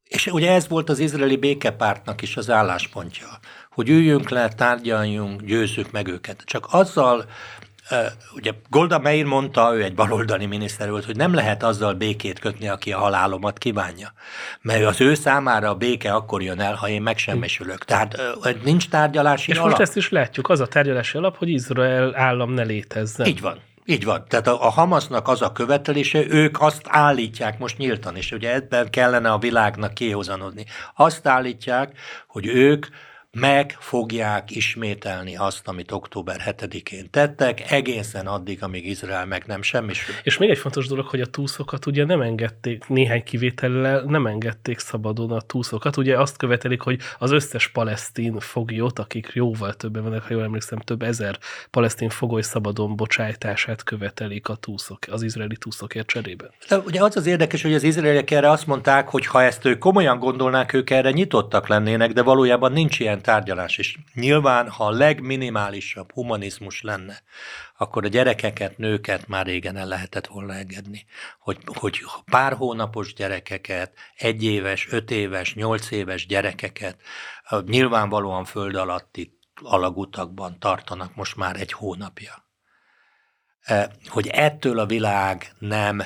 És 0.03 0.27
ugye 0.27 0.51
ez 0.51 0.67
volt 0.67 0.89
az 0.89 0.99
izraeli 0.99 1.37
békepártnak 1.37 2.21
is 2.21 2.37
az 2.37 2.49
álláspontja, 2.49 3.27
hogy 3.69 3.89
üljünk 3.89 4.29
le, 4.29 4.47
tárgyaljunk, 4.47 5.41
győzzük 5.41 5.91
meg 5.91 6.07
őket. 6.07 6.41
Csak 6.45 6.67
azzal 6.69 7.25
ugye 8.35 8.51
Golda 8.69 8.99
Meir 8.99 9.25
mondta, 9.25 9.75
ő 9.75 9.83
egy 9.83 9.93
baloldali 9.95 10.45
miniszter 10.45 10.89
volt, 10.89 11.05
hogy 11.05 11.15
nem 11.15 11.33
lehet 11.33 11.63
azzal 11.63 11.93
békét 11.93 12.39
kötni, 12.39 12.67
aki 12.67 12.91
a 12.91 12.97
halálomat 12.97 13.57
kívánja. 13.57 14.13
Mert 14.61 14.85
az 14.85 15.01
ő 15.01 15.13
számára 15.13 15.69
a 15.69 15.75
béke 15.75 16.13
akkor 16.13 16.41
jön 16.41 16.59
el, 16.59 16.73
ha 16.73 16.89
én 16.89 17.01
megsemmisülök. 17.01 17.85
Tehát 17.85 18.17
nincs 18.63 18.89
tárgyalási 18.89 19.51
És 19.51 19.57
alap. 19.57 19.69
most 19.69 19.81
ezt 19.81 19.97
is 19.97 20.09
látjuk, 20.09 20.49
az 20.49 20.59
a 20.59 20.67
tárgyalási 20.67 21.17
alap, 21.17 21.37
hogy 21.37 21.49
Izrael 21.49 22.15
állam 22.15 22.51
ne 22.51 22.63
létezzen. 22.63 23.25
Így 23.25 23.41
van. 23.41 23.59
Így 23.85 24.03
van. 24.05 24.25
Tehát 24.27 24.47
a, 24.47 24.65
a 24.65 24.69
Hamasnak 24.69 25.27
az 25.27 25.41
a 25.41 25.51
követelése, 25.51 26.23
ők 26.27 26.61
azt 26.61 26.81
állítják 26.87 27.59
most 27.59 27.77
nyíltan, 27.77 28.15
és 28.15 28.31
ugye 28.31 28.53
ebben 28.53 28.89
kellene 28.89 29.31
a 29.31 29.37
világnak 29.37 29.93
kihozanodni. 29.93 30.65
Azt 30.95 31.27
állítják, 31.27 31.97
hogy 32.27 32.45
ők 32.45 32.85
meg 33.39 33.75
fogják 33.79 34.55
ismételni 34.55 35.35
azt, 35.35 35.67
amit 35.67 35.91
október 35.91 36.41
7-én 36.45 37.09
tettek, 37.09 37.71
egészen 37.71 38.27
addig, 38.27 38.63
amíg 38.63 38.85
Izrael 38.85 39.25
meg 39.25 39.43
nem 39.47 39.61
semmisül. 39.61 40.15
És 40.23 40.37
még 40.37 40.49
egy 40.49 40.57
fontos 40.57 40.87
dolog, 40.87 41.05
hogy 41.05 41.21
a 41.21 41.25
túszokat 41.25 41.85
ugye 41.85 42.05
nem 42.05 42.21
engedték, 42.21 42.87
néhány 42.87 43.23
kivétellel 43.23 44.01
nem 44.01 44.25
engedték 44.25 44.79
szabadon 44.79 45.31
a 45.31 45.41
túszokat. 45.41 45.97
Ugye 45.97 46.19
azt 46.19 46.37
követelik, 46.37 46.81
hogy 46.81 46.99
az 47.17 47.31
összes 47.31 47.67
palesztin 47.67 48.39
foglyot, 48.39 48.99
akik 48.99 49.31
jóval 49.33 49.73
többen 49.73 50.03
vannak, 50.03 50.23
ha 50.23 50.33
jól 50.33 50.43
emlékszem, 50.43 50.79
több 50.79 51.01
ezer 51.01 51.37
palesztin 51.69 52.09
fogoly 52.09 52.41
szabadon 52.41 52.95
bocsájtását 52.95 53.83
követelik 53.83 54.49
a 54.49 54.55
túszok, 54.55 54.99
az 55.11 55.23
izraeli 55.23 55.57
túszokért 55.57 56.07
cserében. 56.07 56.51
De 56.67 56.77
ugye 56.77 57.03
az 57.03 57.17
az 57.17 57.25
érdekes, 57.25 57.61
hogy 57.61 57.73
az 57.73 57.83
izraeliek 57.83 58.31
erre 58.31 58.49
azt 58.49 58.67
mondták, 58.67 59.09
hogy 59.09 59.25
ha 59.25 59.43
ezt 59.43 59.65
ők 59.65 59.77
komolyan 59.77 60.19
gondolnák, 60.19 60.73
ők 60.73 60.89
erre 60.89 61.11
nyitottak 61.11 61.67
lennének, 61.67 62.11
de 62.11 62.21
valójában 62.21 62.71
nincs 62.71 62.99
ilyen 62.99 63.21
tárgyalás 63.23 63.77
is. 63.77 63.97
Nyilván, 64.13 64.69
ha 64.69 64.85
a 64.85 64.91
legminimálisabb 64.91 66.11
humanizmus 66.11 66.81
lenne, 66.81 67.21
akkor 67.77 68.05
a 68.05 68.07
gyerekeket, 68.07 68.77
nőket 68.77 69.27
már 69.27 69.45
régen 69.45 69.77
el 69.77 69.87
lehetett 69.87 70.27
volna 70.27 70.53
engedni. 70.53 71.05
Hogy, 71.39 71.57
hogy 71.65 71.99
pár 72.25 72.53
hónapos 72.53 73.13
gyerekeket, 73.13 73.93
egy 74.15 74.43
éves, 74.43 74.87
öt 74.91 75.55
nyolc 75.55 75.91
éves 75.91 76.25
gyerekeket 76.25 76.97
nyilvánvalóan 77.65 78.45
föld 78.45 78.75
alatti 78.75 79.37
alagutakban 79.61 80.59
tartanak 80.59 81.15
most 81.15 81.35
már 81.35 81.55
egy 81.55 81.71
hónapja. 81.71 82.47
Hogy 84.05 84.27
ettől 84.27 84.79
a 84.79 84.85
világ 84.85 85.51
nem 85.59 86.03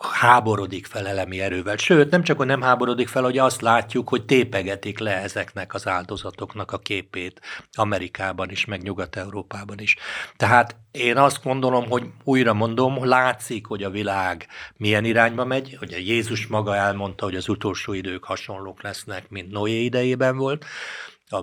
háborodik 0.00 0.86
fel 0.86 1.06
elemi 1.06 1.40
erővel. 1.40 1.76
Sőt, 1.76 2.10
nem 2.10 2.22
csak, 2.22 2.36
hogy 2.36 2.46
nem 2.46 2.62
háborodik 2.62 3.08
fel, 3.08 3.22
hogy 3.22 3.38
azt 3.38 3.60
látjuk, 3.60 4.08
hogy 4.08 4.24
tépegetik 4.24 4.98
le 4.98 5.22
ezeknek 5.22 5.74
az 5.74 5.86
áldozatoknak 5.86 6.72
a 6.72 6.78
képét 6.78 7.40
Amerikában 7.72 8.50
is, 8.50 8.64
meg 8.64 8.82
Nyugat-Európában 8.82 9.78
is. 9.78 9.96
Tehát 10.36 10.76
én 10.90 11.16
azt 11.16 11.42
gondolom, 11.42 11.88
hogy 11.88 12.06
újra 12.24 12.54
mondom, 12.54 13.04
látszik, 13.04 13.66
hogy 13.66 13.82
a 13.82 13.90
világ 13.90 14.46
milyen 14.76 15.04
irányba 15.04 15.44
megy, 15.44 15.78
a 15.80 15.86
Jézus 15.96 16.46
maga 16.46 16.76
elmondta, 16.76 17.24
hogy 17.24 17.36
az 17.36 17.48
utolsó 17.48 17.92
idők 17.92 18.24
hasonlók 18.24 18.82
lesznek, 18.82 19.28
mint 19.28 19.50
Noé 19.50 19.84
idejében 19.84 20.36
volt. 20.36 20.64
A 21.28 21.38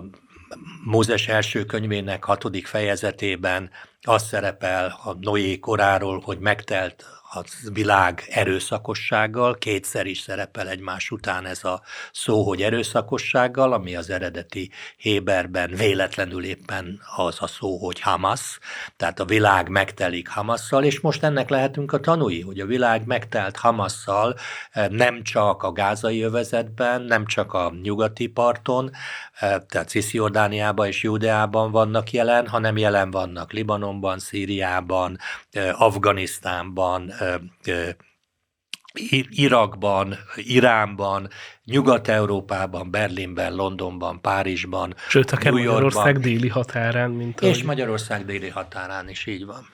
Mózes 0.84 1.28
első 1.28 1.64
könyvének 1.64 2.24
hatodik 2.24 2.66
fejezetében 2.66 3.70
az 4.02 4.26
szerepel 4.26 5.00
a 5.04 5.16
Noé 5.20 5.58
koráról, 5.58 6.20
hogy 6.20 6.38
megtelt 6.38 7.06
a 7.34 7.44
világ 7.72 8.24
erőszakossággal, 8.30 9.54
kétszer 9.54 10.06
is 10.06 10.20
szerepel 10.20 10.68
egymás 10.68 11.10
után 11.10 11.46
ez 11.46 11.64
a 11.64 11.82
szó, 12.12 12.42
hogy 12.42 12.62
erőszakossággal, 12.62 13.72
ami 13.72 13.96
az 13.96 14.10
eredeti 14.10 14.70
Héberben 14.96 15.70
véletlenül 15.70 16.44
éppen 16.44 17.00
az 17.16 17.36
a 17.40 17.46
szó, 17.46 17.78
hogy 17.78 18.00
Hamas, 18.00 18.58
tehát 18.96 19.20
a 19.20 19.24
világ 19.24 19.68
megtelik 19.68 20.28
Hamasszal, 20.28 20.84
és 20.84 21.00
most 21.00 21.22
ennek 21.22 21.48
lehetünk 21.48 21.92
a 21.92 22.00
tanúi, 22.00 22.40
hogy 22.40 22.60
a 22.60 22.66
világ 22.66 23.06
megtelt 23.06 23.56
Hamasszal 23.56 24.36
eh, 24.70 24.88
nem 24.88 25.22
csak 25.22 25.62
a 25.62 25.72
gázai 25.72 26.22
övezetben, 26.22 27.02
nem 27.02 27.26
csak 27.26 27.52
a 27.52 27.72
nyugati 27.82 28.26
parton, 28.26 28.90
eh, 29.34 29.56
tehát 29.68 29.88
Cisziordániában 29.88 30.86
és 30.86 31.02
Judeában 31.02 31.70
vannak 31.70 32.10
jelen, 32.10 32.48
hanem 32.48 32.76
jelen 32.76 33.10
vannak 33.10 33.52
Libanonban, 33.52 34.18
Szíriában, 34.18 35.18
eh, 35.50 35.80
Afganisztánban, 35.82 37.12
Irakban, 39.30 40.14
Iránban, 40.34 41.28
Nyugat-Európában, 41.64 42.90
Berlinben, 42.90 43.54
Londonban, 43.54 44.20
Párizsban, 44.20 44.94
Sőt, 45.08 45.30
akár 45.30 45.52
Magyarország 45.52 46.18
déli 46.18 46.48
határán. 46.48 47.10
Mint 47.10 47.40
és 47.40 47.48
ahogy... 47.48 47.64
Magyarország 47.64 48.24
déli 48.24 48.48
határán 48.48 49.08
is 49.08 49.26
így 49.26 49.44
van. 49.44 49.68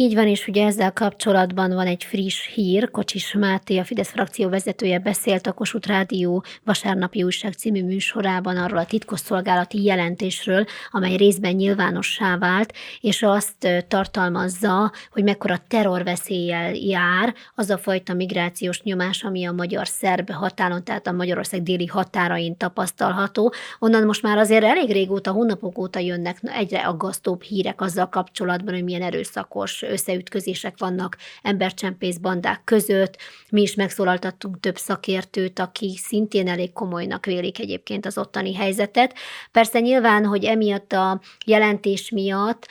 Így 0.00 0.14
van, 0.14 0.26
és 0.26 0.48
ugye 0.48 0.66
ezzel 0.66 0.92
kapcsolatban 0.92 1.74
van 1.74 1.86
egy 1.86 2.04
friss 2.04 2.46
hír. 2.54 2.90
Kocsis 2.90 3.34
Máté, 3.34 3.78
a 3.78 3.84
Fidesz 3.84 4.10
frakció 4.10 4.48
vezetője 4.48 4.98
beszélt 4.98 5.46
a 5.46 5.52
Kossuth 5.52 5.88
Rádió 5.88 6.44
vasárnapi 6.64 7.22
újság 7.22 7.52
című 7.52 7.84
műsorában 7.84 8.56
arról 8.56 8.78
a 8.78 8.84
titkosszolgálati 8.84 9.82
jelentésről, 9.84 10.64
amely 10.90 11.16
részben 11.16 11.54
nyilvánossá 11.54 12.38
vált, 12.38 12.72
és 13.00 13.22
azt 13.22 13.84
tartalmazza, 13.88 14.92
hogy 15.10 15.24
mekkora 15.24 15.58
terrorveszéllyel 15.68 16.74
jár 16.74 17.34
az 17.54 17.70
a 17.70 17.78
fajta 17.78 18.14
migrációs 18.14 18.82
nyomás, 18.82 19.22
ami 19.22 19.46
a 19.46 19.52
magyar-szerb 19.52 20.30
határon, 20.30 20.84
tehát 20.84 21.06
a 21.06 21.12
Magyarország 21.12 21.62
déli 21.62 21.86
határain 21.86 22.56
tapasztalható. 22.56 23.52
Onnan 23.78 24.04
most 24.04 24.22
már 24.22 24.38
azért 24.38 24.64
elég 24.64 24.92
régóta, 24.92 25.30
hónapok 25.30 25.78
óta 25.78 25.98
jönnek 25.98 26.38
egyre 26.42 26.78
aggasztóbb 26.86 27.42
hírek 27.42 27.80
azzal 27.80 28.08
kapcsolatban, 28.08 28.74
hogy 28.74 28.84
milyen 28.84 29.02
erőszakos 29.02 29.84
összeütközések 29.90 30.74
vannak 30.78 31.16
embercsempész 31.42 32.16
bandák 32.16 32.60
között. 32.64 33.16
Mi 33.50 33.60
is 33.60 33.74
megszólaltattunk 33.74 34.60
több 34.60 34.76
szakértőt, 34.76 35.58
aki 35.58 35.96
szintén 35.96 36.48
elég 36.48 36.72
komolynak 36.72 37.26
vélik 37.26 37.58
egyébként 37.58 38.06
az 38.06 38.18
ottani 38.18 38.54
helyzetet. 38.54 39.14
Persze 39.52 39.80
nyilván, 39.80 40.24
hogy 40.24 40.44
emiatt 40.44 40.92
a 40.92 41.20
jelentés 41.46 42.10
miatt 42.10 42.68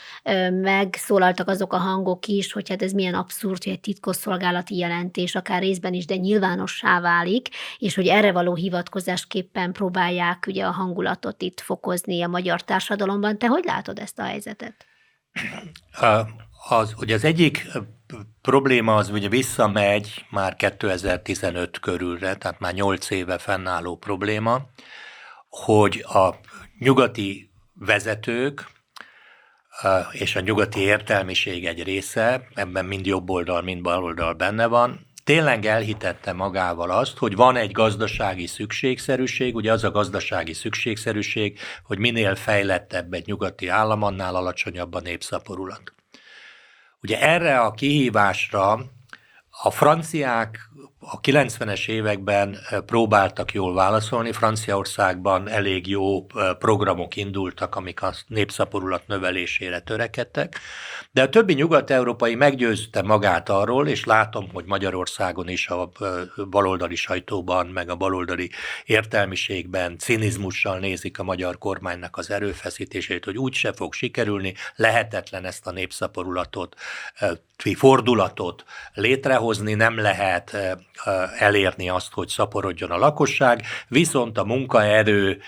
megszólaltak 0.51 1.47
azok 1.47 1.73
a 1.73 1.77
hangok 1.77 2.25
is, 2.25 2.51
hogy 2.51 2.69
hát 2.69 2.81
ez 2.81 2.91
milyen 2.91 3.13
abszurd, 3.13 3.63
hogy 3.63 3.73
egy 3.73 3.79
titkosszolgálati 3.79 4.77
jelentés, 4.77 5.35
akár 5.35 5.61
részben 5.61 5.93
is, 5.93 6.05
de 6.05 6.15
nyilvánossá 6.15 6.99
válik, 6.99 7.47
és 7.77 7.95
hogy 7.95 8.07
erre 8.07 8.31
való 8.31 8.55
hivatkozásképpen 8.55 9.71
próbálják 9.71 10.43
ugye 10.47 10.65
a 10.65 10.71
hangulatot 10.71 11.41
itt 11.41 11.59
fokozni 11.59 12.21
a 12.21 12.27
magyar 12.27 12.61
társadalomban. 12.63 13.37
Te 13.37 13.47
hogy 13.47 13.63
látod 13.63 13.99
ezt 13.99 14.19
a 14.19 14.23
helyzetet? 14.23 14.85
Az, 16.67 16.93
hogy 16.95 17.11
az 17.11 17.23
egyik 17.23 17.67
probléma 18.41 18.95
az 18.95 19.09
ugye 19.09 19.29
visszamegy 19.29 20.25
már 20.29 20.55
2015 20.55 21.79
körülre, 21.79 22.35
tehát 22.35 22.59
már 22.59 22.73
8 22.73 23.09
éve 23.09 23.37
fennálló 23.37 23.97
probléma, 23.97 24.61
hogy 25.49 26.05
a 26.07 26.35
nyugati 26.79 27.51
vezetők 27.73 28.67
és 30.11 30.35
a 30.35 30.39
nyugati 30.39 30.79
értelmiség 30.79 31.65
egy 31.65 31.83
része, 31.83 32.47
ebben 32.53 32.85
mind 32.85 33.05
jobb 33.05 33.29
oldal, 33.29 33.61
mind 33.61 33.81
bal 33.81 34.03
oldal 34.03 34.33
benne 34.33 34.67
van, 34.67 35.07
tényleg 35.23 35.65
elhitette 35.65 36.33
magával 36.33 36.91
azt, 36.91 37.17
hogy 37.17 37.35
van 37.35 37.55
egy 37.55 37.71
gazdasági 37.71 38.47
szükségszerűség, 38.47 39.55
ugye 39.55 39.71
az 39.71 39.83
a 39.83 39.91
gazdasági 39.91 40.53
szükségszerűség, 40.53 41.59
hogy 41.83 41.97
minél 41.97 42.35
fejlettebb 42.35 43.13
egy 43.13 43.25
nyugati 43.25 43.67
állam, 43.67 44.03
annál 44.03 44.35
alacsonyabb 44.35 44.93
a 44.93 44.99
népszaporulat. 44.99 45.93
Ugye 47.01 47.21
erre 47.21 47.59
a 47.59 47.71
kihívásra 47.71 48.79
a 49.49 49.71
franciák 49.71 50.68
a 50.99 51.19
90-es 51.19 51.87
években 51.87 52.57
próbáltak 52.85 53.53
jól 53.53 53.73
válaszolni, 53.73 54.31
Franciaországban 54.31 55.49
elég 55.49 55.87
jó 55.87 56.25
programok 56.59 57.15
indultak, 57.15 57.75
amik 57.75 58.01
a 58.01 58.13
népszaporulat 58.27 59.07
növelésére 59.07 59.79
törekedtek, 59.79 60.59
de 61.11 61.21
a 61.21 61.29
többi 61.29 61.53
nyugat-európai 61.53 62.35
meggyőzte 62.35 63.01
magát 63.01 63.49
arról, 63.49 63.87
és 63.87 64.05
látom, 64.05 64.49
hogy 64.53 64.65
Magyarországon 64.65 65.49
is 65.49 65.67
a 65.67 65.91
baloldali 66.49 66.95
sajtóban, 66.95 67.67
meg 67.67 67.89
a 67.89 67.95
baloldali 67.95 68.49
értelmiségben 68.85 69.97
cinizmussal 69.97 70.79
nézik 70.79 71.19
a 71.19 71.23
magyar 71.23 71.57
kormánynak 71.57 72.17
az 72.17 72.31
erőfeszítését, 72.31 73.25
hogy 73.25 73.37
úgy 73.37 73.53
se 73.53 73.73
fog 73.73 73.93
sikerülni, 73.93 74.53
lehetetlen 74.75 75.45
ezt 75.45 75.67
a 75.67 75.71
népszaporulatot, 75.71 76.75
fordulatot 77.75 78.63
létrehozni, 78.93 79.73
nem 79.73 79.97
lehet 79.97 80.68
elérni 81.37 81.89
azt, 81.89 82.13
hogy 82.13 82.27
szaporodjon 82.27 82.91
a 82.91 82.97
lakosság, 82.97 83.61
viszont 83.87 84.37
a 84.37 84.43
munkaerő 84.43 85.41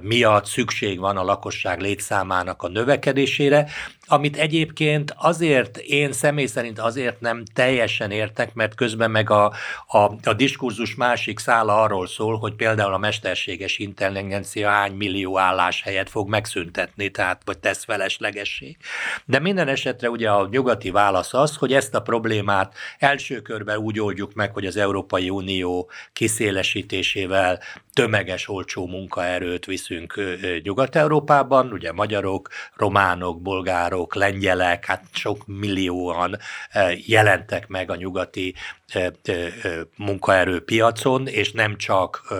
miatt 0.00 0.46
szükség 0.46 0.98
van 0.98 1.16
a 1.16 1.24
lakosság 1.24 1.80
létszámának 1.80 2.62
a 2.62 2.68
növekedésére, 2.68 3.68
amit 4.10 4.36
egyébként 4.36 5.14
azért, 5.16 5.76
én 5.76 6.12
személy 6.12 6.46
szerint 6.46 6.78
azért 6.78 7.20
nem 7.20 7.44
teljesen 7.54 8.10
értek, 8.10 8.54
mert 8.54 8.74
közben 8.74 9.10
meg 9.10 9.30
a, 9.30 9.52
a, 9.86 9.98
a 10.22 10.32
diskurzus 10.36 10.94
másik 10.94 11.38
szála 11.38 11.82
arról 11.82 12.06
szól, 12.06 12.38
hogy 12.38 12.54
például 12.54 12.92
a 12.92 12.98
mesterséges 12.98 13.78
intelligencia 13.78 14.68
hány 14.68 14.92
millió 14.92 15.38
álláshelyet 15.38 16.10
fog 16.10 16.28
megszüntetni, 16.28 17.10
tehát 17.10 17.42
vagy 17.44 17.58
tesz 17.58 17.84
feleslegessé. 17.84 18.76
De 19.24 19.38
minden 19.38 19.68
esetre 19.68 20.10
ugye 20.10 20.30
a 20.30 20.48
nyugati 20.50 20.90
válasz 20.90 21.34
az, 21.34 21.56
hogy 21.56 21.72
ezt 21.72 21.94
a 21.94 22.00
problémát 22.00 22.74
első 22.98 23.40
körben 23.40 23.76
úgy 23.76 24.00
oldjuk 24.00 24.34
meg, 24.34 24.52
hogy 24.52 24.66
az 24.66 24.76
Európai 24.76 25.30
Unió 25.30 25.90
kiszélesítésével 26.12 27.60
tömeges 27.92 28.48
olcsó 28.48 28.86
munkaerőt 28.86 29.64
viszünk 29.64 30.20
Nyugat-Európában, 30.62 31.72
ugye 31.72 31.92
magyarok, 31.92 32.48
románok, 32.74 33.42
bolgárok, 33.42 33.99
lengyelek, 34.14 34.84
hát 34.84 35.04
sok 35.12 35.46
millióan 35.46 36.38
jelentek 37.06 37.68
meg 37.68 37.90
a 37.90 37.96
nyugati 37.96 38.54
munkaerőpiacon, 39.96 41.26
és 41.26 41.52
nem 41.52 41.76
csak 41.76 42.34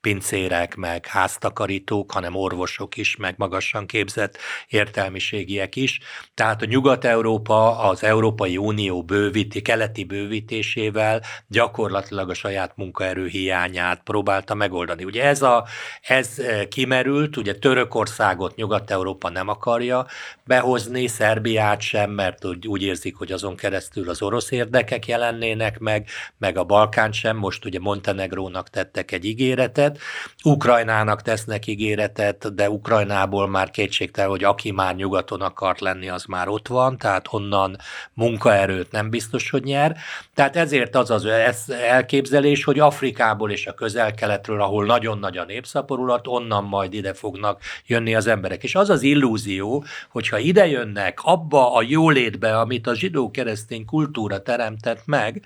pincérek, 0.00 0.76
meg 0.76 1.06
háztakarítók, 1.06 2.12
hanem 2.12 2.34
orvosok 2.34 2.96
is, 2.96 3.16
meg 3.16 3.34
magasan 3.36 3.86
képzett 3.86 4.38
értelmiségiek 4.68 5.76
is. 5.76 6.00
Tehát 6.34 6.62
a 6.62 6.66
Nyugat-Európa 6.66 7.78
az 7.78 8.02
Európai 8.02 8.56
Unió 8.56 9.02
bővíti, 9.02 9.62
keleti 9.62 10.04
bővítésével 10.04 11.22
gyakorlatilag 11.46 12.30
a 12.30 12.34
saját 12.34 12.76
munkaerő 12.76 13.26
hiányát 13.26 14.02
próbálta 14.02 14.54
megoldani. 14.54 15.04
Ugye 15.04 15.24
ez, 15.24 15.42
a, 15.42 15.66
ez 16.00 16.36
kimerült, 16.68 17.36
ugye 17.36 17.54
Törökországot 17.54 18.56
Nyugat-Európa 18.56 19.28
nem 19.28 19.48
akarja 19.48 20.06
behozni, 20.44 21.06
Szerbiát 21.06 21.80
sem, 21.80 22.10
mert 22.10 22.44
úgy, 22.44 22.66
úgy 22.66 22.82
érzik, 22.82 23.16
hogy 23.16 23.32
azon 23.32 23.56
keresztül 23.56 24.08
az 24.08 24.22
orosz 24.22 24.50
érdekek 24.50 25.06
jelennének 25.06 25.78
meg, 25.78 26.08
meg 26.38 26.56
a 26.56 26.64
Balkán 26.64 27.12
sem, 27.12 27.36
most 27.36 27.64
ugye 27.64 27.78
Montenegrónak 27.78 28.70
tettek 28.70 29.12
egy 29.12 29.24
ígéretet, 29.68 29.98
Ukrajnának 30.44 31.22
tesznek 31.22 31.66
ígéretet, 31.66 32.54
de 32.54 32.70
Ukrajnából 32.70 33.48
már 33.48 33.70
kétségtel, 33.70 34.28
hogy 34.28 34.44
aki 34.44 34.70
már 34.70 34.94
nyugaton 34.94 35.40
akart 35.40 35.80
lenni, 35.80 36.08
az 36.08 36.24
már 36.24 36.48
ott 36.48 36.68
van, 36.68 36.98
tehát 36.98 37.26
onnan 37.30 37.76
munkaerőt 38.14 38.90
nem 38.90 39.10
biztos, 39.10 39.50
hogy 39.50 39.62
nyer. 39.62 39.96
Tehát 40.34 40.56
ezért 40.56 40.96
az 40.96 41.10
az 41.10 41.26
elképzelés, 41.70 42.64
hogy 42.64 42.78
Afrikából 42.78 43.50
és 43.50 43.66
a 43.66 43.74
közel-keletről, 43.74 44.60
ahol 44.62 44.84
nagyon 44.84 45.18
nagy 45.18 45.36
a 45.36 45.44
népszaporulat, 45.44 46.26
onnan 46.26 46.64
majd 46.64 46.92
ide 46.94 47.14
fognak 47.14 47.60
jönni 47.86 48.14
az 48.14 48.26
emberek. 48.26 48.62
És 48.62 48.74
az 48.74 48.90
az 48.90 49.02
illúzió, 49.02 49.84
hogyha 50.10 50.38
ide 50.38 50.66
jönnek 50.66 51.18
abba 51.22 51.74
a 51.74 51.82
jólétbe, 51.82 52.58
amit 52.58 52.86
a 52.86 52.94
zsidó-keresztény 52.94 53.84
kultúra 53.84 54.42
teremtett 54.42 55.02
meg, 55.06 55.42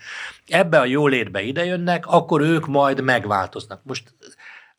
ebbe 0.46 0.78
a 0.78 0.84
jólétbe 0.84 1.42
idejönnek, 1.42 2.06
akkor 2.06 2.40
ők 2.40 2.66
majd 2.66 3.00
megváltoznak. 3.00 3.80
Most 3.82 4.11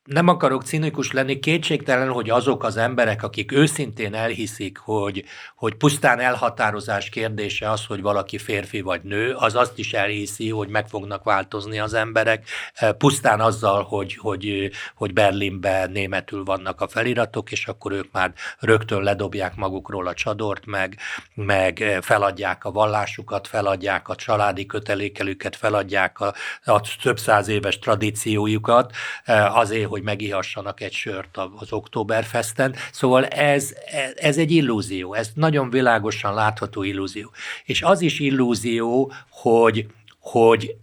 nem 0.04 0.28
akarok 0.28 0.64
cinikus 0.64 1.12
lenni, 1.12 1.39
kétségtelen, 1.39 2.10
hogy 2.10 2.30
azok 2.30 2.64
az 2.64 2.78
emberek, 2.78 3.24
akik 3.24 3.51
őszintén 3.51 4.14
elhiszik, 4.14 4.78
hogy, 4.78 5.24
hogy 5.56 5.76
pusztán 5.76 6.20
elhatározás 6.20 7.10
kérdése 7.10 7.72
az, 7.72 7.86
hogy 7.86 8.01
valaki 8.01 8.38
férfi 8.38 8.82
vagy 8.82 9.01
nő, 9.04 9.34
az 9.34 9.56
azt 9.56 9.78
is 9.78 9.93
elhiszi, 9.93 10.49
hogy 10.49 10.68
meg 10.68 10.88
fognak 10.88 11.24
változni 11.24 11.80
az 11.80 11.93
emberek, 11.93 12.47
eh, 12.74 12.91
pusztán 12.91 13.39
azzal, 13.39 13.84
hogy, 13.84 14.16
hogy, 14.16 14.72
hogy 14.95 15.14
Berlinben 15.14 15.91
németül 15.91 16.43
vannak 16.43 16.82
a 16.82 16.88
feliratok, 16.88 17.51
és 17.51 17.68
akkor 17.68 17.91
ők 17.91 18.12
már 18.12 18.34
rögtön 18.60 19.01
ledobják 19.01 19.56
magukról 19.56 20.08
a 20.08 20.14
csadort, 20.14 20.66
meg, 20.66 20.97
meg 21.34 21.97
feladják 22.01 22.66
a 22.66 22.72
vallásukat, 22.72 23.47
feladják 23.47 24.10
a 24.10 24.16
családi 24.16 24.66
kötelékelüket, 24.66 25.56
feladják 25.56 26.20
a, 26.20 26.34
a 26.64 26.82
több 27.04 27.20
száz 27.20 27.47
éves 27.47 27.80
tradíciójukat, 27.80 28.91
eh, 29.24 29.58
azért, 29.58 29.91
hogy 29.94 30.04
megihassanak 30.04 30.82
egy 30.82 30.94
sört 30.94 31.38
az 31.38 31.72
Oktoberfesten. 31.74 32.76
Szóval 32.91 33.26
ez, 33.26 33.74
ez 34.16 34.38
egy 34.38 34.52
illúzió, 34.52 35.14
ez 35.14 35.30
nagyon 35.36 35.70
világosan 35.70 36.34
látható 36.34 36.84
illúzió. 36.84 37.32
És 37.66 37.82
az 37.82 38.02
is 38.02 38.20
illúzió, 38.20 39.12
hogy, 39.30 39.88
hogy, 40.20 40.76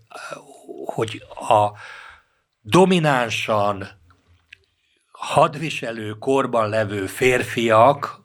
hogy 0.84 1.22
a 1.48 1.72
dominánsan 2.62 3.88
hadviselő 5.12 6.10
korban 6.12 6.68
levő 6.68 7.06
férfiak, 7.06 8.20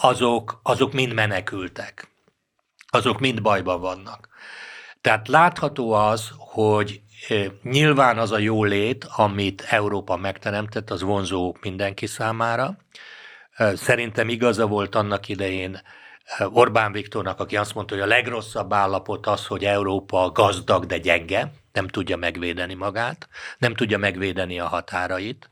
azok, 0.00 0.60
azok 0.62 0.92
mind 0.92 1.12
menekültek. 1.12 2.10
Azok 2.88 3.20
mind 3.20 3.42
bajban 3.42 3.80
vannak. 3.80 4.28
Tehát 5.00 5.28
látható 5.28 5.92
az, 5.92 6.30
hogy 6.38 7.00
Nyilván 7.62 8.18
az 8.18 8.32
a 8.32 8.38
jólét, 8.38 9.04
amit 9.16 9.66
Európa 9.70 10.16
megteremtett, 10.16 10.90
az 10.90 11.02
vonzó 11.02 11.56
mindenki 11.60 12.06
számára. 12.06 12.76
Szerintem 13.74 14.28
igaza 14.28 14.66
volt 14.66 14.94
annak 14.94 15.28
idején 15.28 15.80
Orbán 16.38 16.92
Viktornak, 16.92 17.40
aki 17.40 17.56
azt 17.56 17.74
mondta, 17.74 17.94
hogy 17.94 18.02
a 18.02 18.06
legrosszabb 18.06 18.72
állapot 18.72 19.26
az, 19.26 19.46
hogy 19.46 19.64
Európa 19.64 20.30
gazdag, 20.30 20.86
de 20.86 20.98
gyenge, 20.98 21.52
nem 21.72 21.88
tudja 21.88 22.16
megvédeni 22.16 22.74
magát, 22.74 23.28
nem 23.58 23.74
tudja 23.74 23.98
megvédeni 23.98 24.60
a 24.60 24.66
határait. 24.66 25.50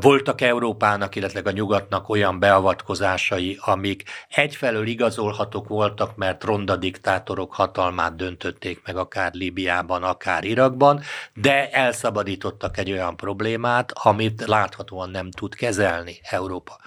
Voltak 0.00 0.40
Európának, 0.40 1.16
illetve 1.16 1.40
a 1.44 1.50
nyugatnak 1.50 2.08
olyan 2.08 2.38
beavatkozásai, 2.38 3.58
amik 3.60 4.02
egyfelől 4.28 4.86
igazolhatók 4.86 5.68
voltak, 5.68 6.16
mert 6.16 6.44
ronda 6.44 6.76
diktátorok 6.76 7.54
hatalmát 7.54 8.16
döntötték 8.16 8.80
meg 8.86 8.96
akár 8.96 9.34
Líbiában, 9.34 10.02
akár 10.02 10.44
Irakban, 10.44 11.00
de 11.34 11.70
elszabadítottak 11.70 12.78
egy 12.78 12.90
olyan 12.90 13.16
problémát, 13.16 13.92
amit 13.94 14.46
láthatóan 14.46 15.10
nem 15.10 15.30
tud 15.30 15.54
kezelni 15.54 16.20
Európa. 16.22 16.78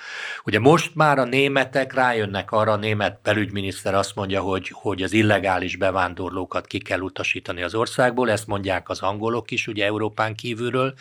Ugye 0.45 0.59
most 0.59 0.95
már 0.95 1.19
a 1.19 1.23
németek 1.23 1.93
rájönnek 1.93 2.51
arra, 2.51 2.71
a 2.71 2.75
német 2.75 3.19
belügyminiszter 3.23 3.95
azt 3.95 4.15
mondja, 4.15 4.41
hogy, 4.41 4.69
hogy 4.73 5.01
az 5.01 5.13
illegális 5.13 5.75
bevándorlókat 5.75 6.67
ki 6.67 6.77
kell 6.77 6.99
utasítani 6.99 7.63
az 7.63 7.75
országból, 7.75 8.31
ezt 8.31 8.47
mondják 8.47 8.89
az 8.89 9.01
angolok 9.01 9.51
is, 9.51 9.67
ugye 9.67 9.85
Európán 9.85 10.35
kívülről, 10.35 10.93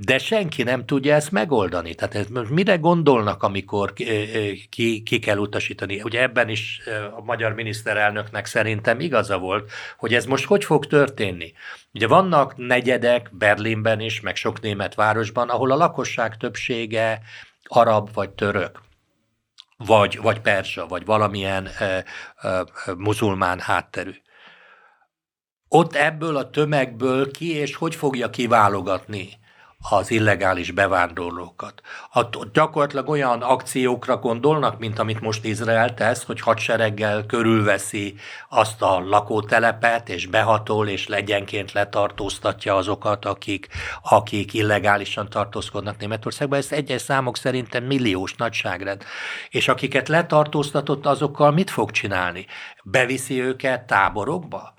de 0.00 0.18
senki 0.18 0.62
nem 0.62 0.86
tudja 0.86 1.14
ezt 1.14 1.30
megoldani. 1.30 1.94
Tehát 1.94 2.14
ez 2.14 2.26
most 2.26 2.50
mire 2.50 2.76
gondolnak, 2.76 3.42
amikor 3.42 3.92
ki, 4.68 5.02
ki 5.02 5.18
kell 5.18 5.36
utasítani? 5.36 6.02
Ugye 6.02 6.22
ebben 6.22 6.48
is 6.48 6.80
a 7.16 7.22
magyar 7.22 7.52
miniszterelnöknek 7.52 8.46
szerintem 8.46 9.00
igaza 9.00 9.38
volt, 9.38 9.70
hogy 9.96 10.14
ez 10.14 10.24
most 10.24 10.44
hogy 10.44 10.64
fog 10.64 10.86
történni. 10.86 11.52
Ugye 11.92 12.06
vannak 12.06 12.56
negyedek 12.56 13.28
Berlinben 13.32 14.00
is, 14.00 14.20
meg 14.20 14.36
sok 14.36 14.60
német 14.60 14.94
városban, 14.94 15.48
ahol 15.48 15.70
a 15.70 15.76
lakosság 15.76 16.36
többsége 16.36 17.20
arab 17.62 18.12
vagy 18.14 18.30
török 18.30 18.80
vagy, 19.76 20.18
vagy 20.22 20.40
persa, 20.40 20.86
vagy 20.86 21.04
valamilyen 21.04 21.66
e, 21.66 22.04
e, 22.36 22.64
muzulmán 22.96 23.60
hátterű. 23.60 24.14
Ott 25.68 25.94
ebből 25.94 26.36
a 26.36 26.50
tömegből 26.50 27.30
ki 27.30 27.54
és 27.54 27.74
hogy 27.74 27.94
fogja 27.94 28.30
kiválogatni 28.30 29.38
az 29.90 30.10
illegális 30.10 30.70
bevándorlókat. 30.70 31.80
A, 32.12 32.22
gyakorlatilag 32.52 33.08
olyan 33.08 33.42
akciókra 33.42 34.16
gondolnak, 34.16 34.78
mint 34.78 34.98
amit 34.98 35.20
most 35.20 35.44
Izrael 35.44 35.94
tesz, 35.94 36.24
hogy 36.24 36.40
hadsereggel 36.40 37.26
körülveszi 37.26 38.14
azt 38.48 38.82
a 38.82 39.00
lakótelepet, 39.00 40.08
és 40.08 40.26
behatol, 40.26 40.88
és 40.88 41.06
legyenként 41.06 41.72
letartóztatja 41.72 42.76
azokat, 42.76 43.24
akik, 43.24 43.68
akik 44.02 44.54
illegálisan 44.54 45.28
tartózkodnak 45.28 45.98
Németországban. 45.98 46.58
Ez 46.58 46.72
egyes 46.72 47.02
számok 47.02 47.36
szerintem 47.36 47.84
milliós 47.84 48.34
nagyságrend. 48.34 49.04
És 49.50 49.68
akiket 49.68 50.08
letartóztatott, 50.08 51.06
azokkal 51.06 51.50
mit 51.50 51.70
fog 51.70 51.90
csinálni? 51.90 52.46
Beviszi 52.84 53.42
őket 53.42 53.86
táborokba? 53.86 54.76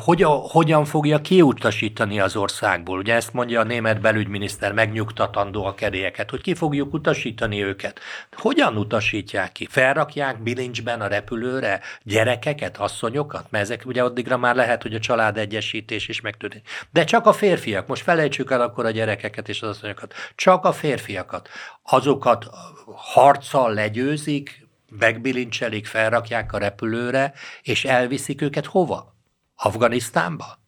Hogyan, 0.00 0.40
hogyan 0.40 0.84
fogja 0.84 1.20
kiutasítani 1.20 2.20
az 2.20 2.36
országból. 2.36 2.98
Ugye 2.98 3.14
ezt 3.14 3.32
mondja 3.32 3.60
a 3.60 3.64
német 3.64 4.00
belügyminiszter, 4.00 4.72
megnyugtatandó 4.72 5.64
a 5.64 5.74
kedélyeket, 5.74 6.30
hogy 6.30 6.40
ki 6.40 6.54
fogjuk 6.54 6.92
utasítani 6.92 7.64
őket. 7.64 8.00
Hogyan 8.32 8.76
utasítják 8.76 9.52
ki? 9.52 9.66
Felrakják 9.70 10.42
bilincsben 10.42 11.00
a 11.00 11.06
repülőre 11.06 11.80
gyerekeket, 12.02 12.76
asszonyokat? 12.76 13.46
Mert 13.50 13.64
ezek 13.64 13.82
ugye 13.86 14.02
addigra 14.02 14.36
már 14.36 14.54
lehet, 14.54 14.82
hogy 14.82 14.94
a 14.94 14.98
család 14.98 15.38
egyesítés 15.38 16.08
is 16.08 16.20
megtörténik. 16.20 16.68
De 16.92 17.04
csak 17.04 17.26
a 17.26 17.32
férfiak, 17.32 17.86
most 17.86 18.02
felejtsük 18.02 18.50
el 18.50 18.60
akkor 18.60 18.84
a 18.84 18.90
gyerekeket 18.90 19.48
és 19.48 19.62
az 19.62 19.68
asszonyokat, 19.68 20.14
csak 20.34 20.64
a 20.64 20.72
férfiakat. 20.72 21.48
Azokat 21.82 22.46
harccal 22.94 23.74
legyőzik, 23.74 24.66
megbilincselik, 24.98 25.86
felrakják 25.86 26.52
a 26.52 26.58
repülőre, 26.58 27.32
és 27.62 27.84
elviszik 27.84 28.42
őket 28.42 28.66
hova? 28.66 29.13
Afganisztánba? 29.54 30.62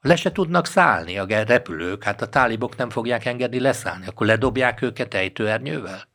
Le 0.00 0.16
se 0.16 0.32
tudnak 0.32 0.66
szállni 0.66 1.18
a 1.18 1.26
repülők, 1.26 2.04
hát 2.04 2.22
a 2.22 2.28
tálibok 2.28 2.76
nem 2.76 2.90
fogják 2.90 3.24
engedni 3.24 3.60
leszállni, 3.60 4.06
akkor 4.06 4.26
ledobják 4.26 4.82
őket 4.82 5.14
ejtőernyővel? 5.14 6.10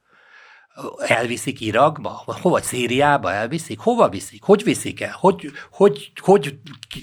Elviszik 0.97 1.61
Irakba? 1.61 2.23
Hova? 2.41 2.61
Szíriába 2.61 3.31
elviszik? 3.31 3.79
Hova 3.79 4.09
viszik? 4.09 4.43
Hogy 4.43 4.63
viszik 4.63 5.01
el? 5.01 5.15
Hogy, 5.19 5.51
hogy, 5.71 6.11
hogy 6.21 6.59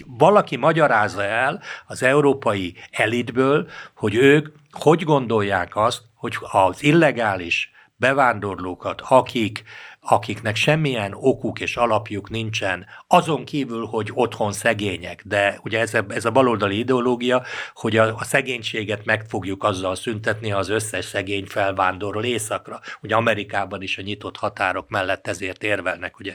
valaki 0.07 0.57
magyarázza 0.57 1.25
el 1.25 1.63
az 1.87 2.03
európai 2.03 2.77
elitből, 2.91 3.69
hogy 3.95 4.15
ők 4.15 4.49
hogy 4.71 5.05
gondolják 5.05 5.77
azt, 5.77 6.03
hogy 6.15 6.37
az 6.41 6.83
illegális 6.83 7.71
bevándorlókat, 7.97 9.01
akik 9.01 9.63
akiknek 10.05 10.57
semmilyen 10.57 11.15
okuk 11.15 11.61
és 11.61 11.77
alapjuk 11.77 12.31
nincsen, 12.31 12.87
azon 13.07 13.45
kívül, 13.45 13.87
hogy 13.87 14.11
otthon 14.15 14.53
szegények, 14.53 15.23
de 15.25 15.61
ugye 15.63 15.81
ez 15.81 15.95
a, 15.95 16.05
ez 16.09 16.25
a 16.25 16.31
baloldali 16.31 16.79
ideológia, 16.79 17.43
hogy 17.75 17.97
a, 17.97 18.17
a 18.17 18.25
szegénységet 18.25 19.05
meg 19.05 19.25
fogjuk 19.29 19.65
azzal 19.65 19.95
szüntetni, 19.95 20.49
ha 20.49 20.59
az 20.59 20.69
összes 20.69 21.05
szegény 21.05 21.47
felvándorol 21.47 22.25
északra. 22.25 22.81
Ugye 23.01 23.15
Amerikában 23.15 23.83
is 23.83 23.99
a 23.99 24.03
nyitott 24.03 24.37
határok 24.37 24.89
mellett 24.89 25.27
ezért 25.27 25.63
érvelnek, 25.63 26.19
ugye 26.19 26.35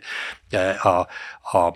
a, 0.81 0.99
a 1.57 1.75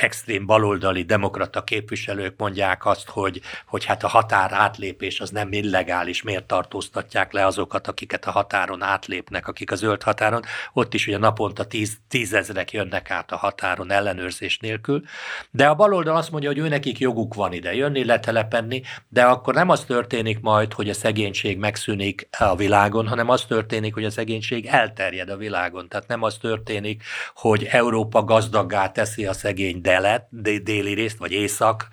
extrém 0.00 0.46
baloldali 0.46 1.02
demokrata 1.02 1.64
képviselők 1.64 2.34
mondják 2.36 2.86
azt, 2.86 3.08
hogy, 3.08 3.40
hogy 3.66 3.84
hát 3.84 4.04
a 4.04 4.08
határ 4.08 4.52
átlépés 4.52 5.20
az 5.20 5.30
nem 5.30 5.52
illegális, 5.52 6.22
miért 6.22 6.44
tartóztatják 6.44 7.32
le 7.32 7.46
azokat, 7.46 7.86
akiket 7.86 8.24
a 8.24 8.30
határon 8.30 8.82
átlépnek, 8.82 9.48
akik 9.48 9.70
a 9.70 9.74
zöld 9.74 10.02
határon. 10.02 10.42
Ott 10.72 10.94
is 10.94 11.06
ugye 11.06 11.18
naponta 11.18 11.64
tíz, 11.64 11.98
tízezrek 12.08 12.72
jönnek 12.72 13.10
át 13.10 13.32
a 13.32 13.36
határon 13.36 13.90
ellenőrzés 13.90 14.58
nélkül. 14.58 15.02
De 15.50 15.68
a 15.68 15.74
baloldal 15.74 16.16
azt 16.16 16.30
mondja, 16.30 16.48
hogy 16.48 16.58
ő 16.58 16.68
nekik 16.68 16.98
joguk 16.98 17.34
van 17.34 17.52
ide 17.52 17.74
jönni, 17.74 18.04
letelepedni, 18.04 18.82
de 19.08 19.24
akkor 19.24 19.54
nem 19.54 19.68
az 19.68 19.84
történik 19.84 20.40
majd, 20.40 20.72
hogy 20.72 20.88
a 20.88 20.94
szegénység 20.94 21.58
megszűnik 21.58 22.28
a 22.38 22.56
világon, 22.56 23.08
hanem 23.08 23.28
az 23.28 23.44
történik, 23.44 23.94
hogy 23.94 24.04
a 24.04 24.10
szegénység 24.10 24.66
elterjed 24.66 25.28
a 25.28 25.36
világon. 25.36 25.88
Tehát 25.88 26.08
nem 26.08 26.22
az 26.22 26.36
történik, 26.36 27.02
hogy 27.34 27.64
Európa 27.64 28.24
gazdaggá 28.24 28.92
teszi 28.92 29.26
a 29.26 29.32
szegény 29.50 29.80
delet, 29.80 30.26
déli 30.62 30.94
részt, 30.94 31.18
vagy 31.18 31.32
észak 31.32 31.88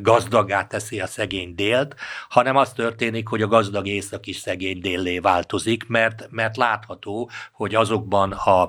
gazdaggá 0.00 0.66
teszi 0.66 1.00
a 1.00 1.06
szegény 1.06 1.54
délt, 1.54 1.94
hanem 2.28 2.56
az 2.56 2.72
történik, 2.72 3.28
hogy 3.28 3.42
a 3.42 3.46
gazdag 3.46 3.86
észak 3.86 4.26
is 4.26 4.36
szegény 4.36 4.80
déllé 4.80 5.18
változik, 5.18 5.88
mert, 5.88 6.26
mert 6.30 6.56
látható, 6.56 7.30
hogy 7.52 7.74
azokban 7.74 8.32
a, 8.32 8.62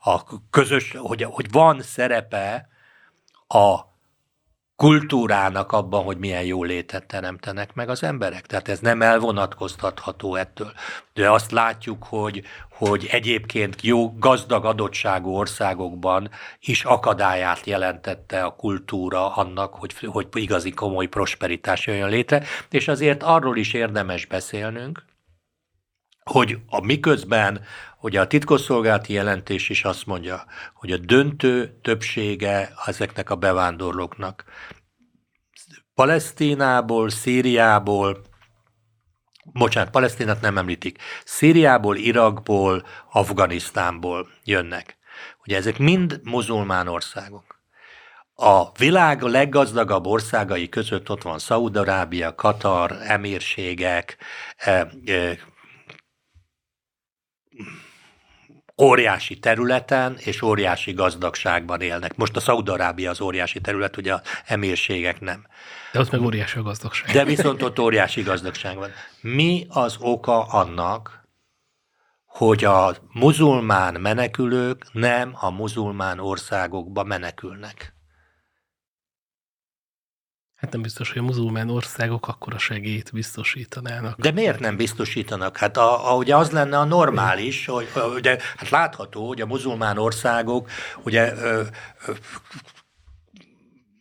a 0.00 0.24
közös, 0.50 0.94
hogy, 0.96 1.22
hogy 1.22 1.50
van 1.50 1.82
szerepe 1.82 2.68
a 3.48 3.87
kultúrának 4.78 5.72
abban, 5.72 6.04
hogy 6.04 6.18
milyen 6.18 6.44
jó 6.44 6.64
létet 6.64 7.06
teremtenek 7.06 7.74
meg 7.74 7.88
az 7.88 8.02
emberek. 8.02 8.46
Tehát 8.46 8.68
ez 8.68 8.78
nem 8.78 9.02
elvonatkoztatható 9.02 10.34
ettől. 10.34 10.72
De 11.14 11.30
azt 11.30 11.50
látjuk, 11.50 12.04
hogy, 12.04 12.42
hogy 12.70 13.08
egyébként 13.10 13.82
jó, 13.82 14.18
gazdag 14.18 14.64
adottságú 14.64 15.30
országokban 15.30 16.30
is 16.60 16.84
akadályát 16.84 17.66
jelentette 17.66 18.42
a 18.42 18.54
kultúra 18.54 19.34
annak, 19.34 19.74
hogy, 19.74 19.94
hogy 20.06 20.26
igazi 20.32 20.70
komoly 20.70 21.06
prosperitás 21.06 21.86
jöjjön 21.86 22.08
létre. 22.08 22.42
És 22.70 22.88
azért 22.88 23.22
arról 23.22 23.56
is 23.56 23.72
érdemes 23.72 24.26
beszélnünk, 24.26 25.04
hogy 26.28 26.58
a 26.66 26.84
miközben 26.84 27.60
hogy 27.98 28.16
a 28.16 28.26
titkosszolgálati 28.26 29.12
jelentés 29.12 29.68
is 29.68 29.84
azt 29.84 30.06
mondja, 30.06 30.44
hogy 30.74 30.92
a 30.92 30.96
döntő 30.96 31.78
többsége 31.82 32.72
ezeknek 32.86 33.30
a 33.30 33.36
bevándorlóknak 33.36 34.44
Palesztinából, 35.94 37.10
Szíriából, 37.10 38.20
bocsánat, 39.44 39.90
Palesztinát 39.90 40.40
nem 40.40 40.58
említik, 40.58 40.98
Szíriából, 41.24 41.96
Irakból, 41.96 42.86
Afganisztánból 43.12 44.28
jönnek. 44.44 44.98
Ugye 45.44 45.56
ezek 45.56 45.78
mind 45.78 46.20
muzulmán 46.24 46.88
országok. 46.88 47.60
A 48.34 48.72
világ 48.72 49.22
leggazdagabb 49.22 50.06
országai 50.06 50.68
között 50.68 51.10
ott 51.10 51.22
van 51.22 51.38
Szaúd-Arábia, 51.38 52.34
Katar, 52.34 52.98
emírségek, 53.02 54.16
óriási 58.82 59.38
területen 59.38 60.16
és 60.18 60.42
óriási 60.42 60.92
gazdagságban 60.92 61.80
élnek. 61.80 62.16
Most 62.16 62.36
a 62.36 62.40
Szaudarábia 62.40 63.10
az 63.10 63.20
óriási 63.20 63.60
terület, 63.60 63.96
ugye 63.96 64.12
a 64.12 64.22
emírségek 64.46 65.20
nem. 65.20 65.46
De 65.92 66.00
ott 66.00 66.10
meg 66.10 66.20
óriási 66.20 66.58
a 66.58 66.62
gazdagság. 66.62 67.10
De 67.10 67.24
viszont 67.24 67.62
ott 67.62 67.78
óriási 67.78 68.22
gazdagság 68.22 68.76
van. 68.76 68.90
Mi 69.20 69.66
az 69.68 69.96
oka 70.00 70.44
annak, 70.44 71.26
hogy 72.26 72.64
a 72.64 72.96
muzulmán 73.12 74.00
menekülők 74.00 74.92
nem 74.92 75.32
a 75.40 75.50
muzulmán 75.50 76.18
országokba 76.18 77.04
menekülnek? 77.04 77.97
Hát 80.60 80.72
nem 80.72 80.82
biztos, 80.82 81.12
hogy 81.12 81.18
a 81.18 81.24
muzulmán 81.24 81.70
országok 81.70 82.28
akkor 82.28 82.54
a 82.54 82.58
segélyt 82.58 83.10
biztosítanának. 83.12 84.20
De 84.20 84.30
miért 84.30 84.60
nem 84.60 84.76
biztosítanak? 84.76 85.56
Hát 85.56 85.76
a, 85.76 86.12
a, 86.12 86.16
ugye 86.16 86.36
az 86.36 86.50
lenne 86.50 86.78
a 86.78 86.84
normális, 86.84 87.66
hogy 87.66 87.88
ugye, 88.14 88.38
hát 88.56 88.68
látható, 88.68 89.26
hogy 89.26 89.40
a 89.40 89.46
muzulmán 89.46 89.98
országok 89.98 90.70
ugye 91.02 91.32
ö, 91.34 91.62
ö, 92.06 92.12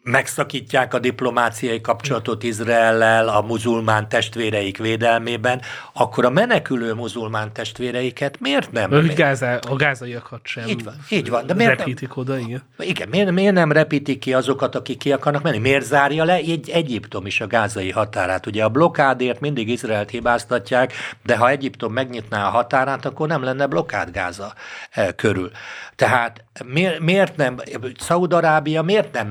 megszakítják 0.08 0.94
a 0.94 1.00
diplomáciai 1.00 1.82
kapcsolatot 1.82 2.44
Izraellel 2.44 3.28
a 3.28 3.42
muzulmán 3.42 4.10
testvéreik 4.10 4.78
védelmében, 4.78 5.62
akkor 5.94 6.26
a 6.26 6.30
menekülő 6.30 6.94
muzulmán 6.94 7.54
testvéreiket 7.54 8.40
miért 8.40 8.72
nem? 8.72 8.90
Mert 8.90 9.16
Gázá, 9.16 9.60
a 9.70 9.76
gázaiakat 9.76 10.40
sem 10.44 10.68
így 10.68 10.84
van, 10.84 10.94
így 11.10 11.30
van. 11.30 11.46
De 11.46 11.54
miért 11.54 11.78
repítik 11.78 12.10
nem? 12.10 12.18
oda, 12.18 12.38
igen. 12.38 12.64
Igen, 12.80 13.10
miért, 13.10 13.32
miért 13.32 13.54
nem 13.54 13.72
repítik 13.72 14.20
ki 14.20 14.34
azokat, 14.34 14.76
akik 14.76 14.98
ki 14.98 15.12
akarnak 15.12 15.44
menni? 15.44 15.58
Miért 15.58 15.86
zárja 15.86 16.24
le 16.24 16.34
egy 16.34 16.70
Egyiptom 16.70 17.26
is 17.26 17.42
a 17.42 17.48
gázai 17.48 17.92
határát? 17.92 18.46
Ugye 18.46 18.64
a 18.64 18.70
blokádért 18.70 19.40
mindig 19.40 19.70
Izraelt 19.70 20.10
hibáztatják, 20.10 20.94
de 21.24 21.38
ha 21.38 21.50
Egyiptom 21.50 21.94
megnyitná 21.94 22.46
a 22.46 22.50
határát, 22.50 23.06
akkor 23.06 23.28
nem 23.28 23.44
lenne 23.44 23.68
blokád 23.68 24.12
Gáza 24.12 24.54
eh, 24.92 25.08
körül. 25.16 25.52
Tehát 25.96 26.44
miért, 26.66 27.00
miért 27.00 27.36
nem, 27.36 27.56
Szaudarábia 28.00 28.82
miért 28.82 29.14
nem 29.14 29.28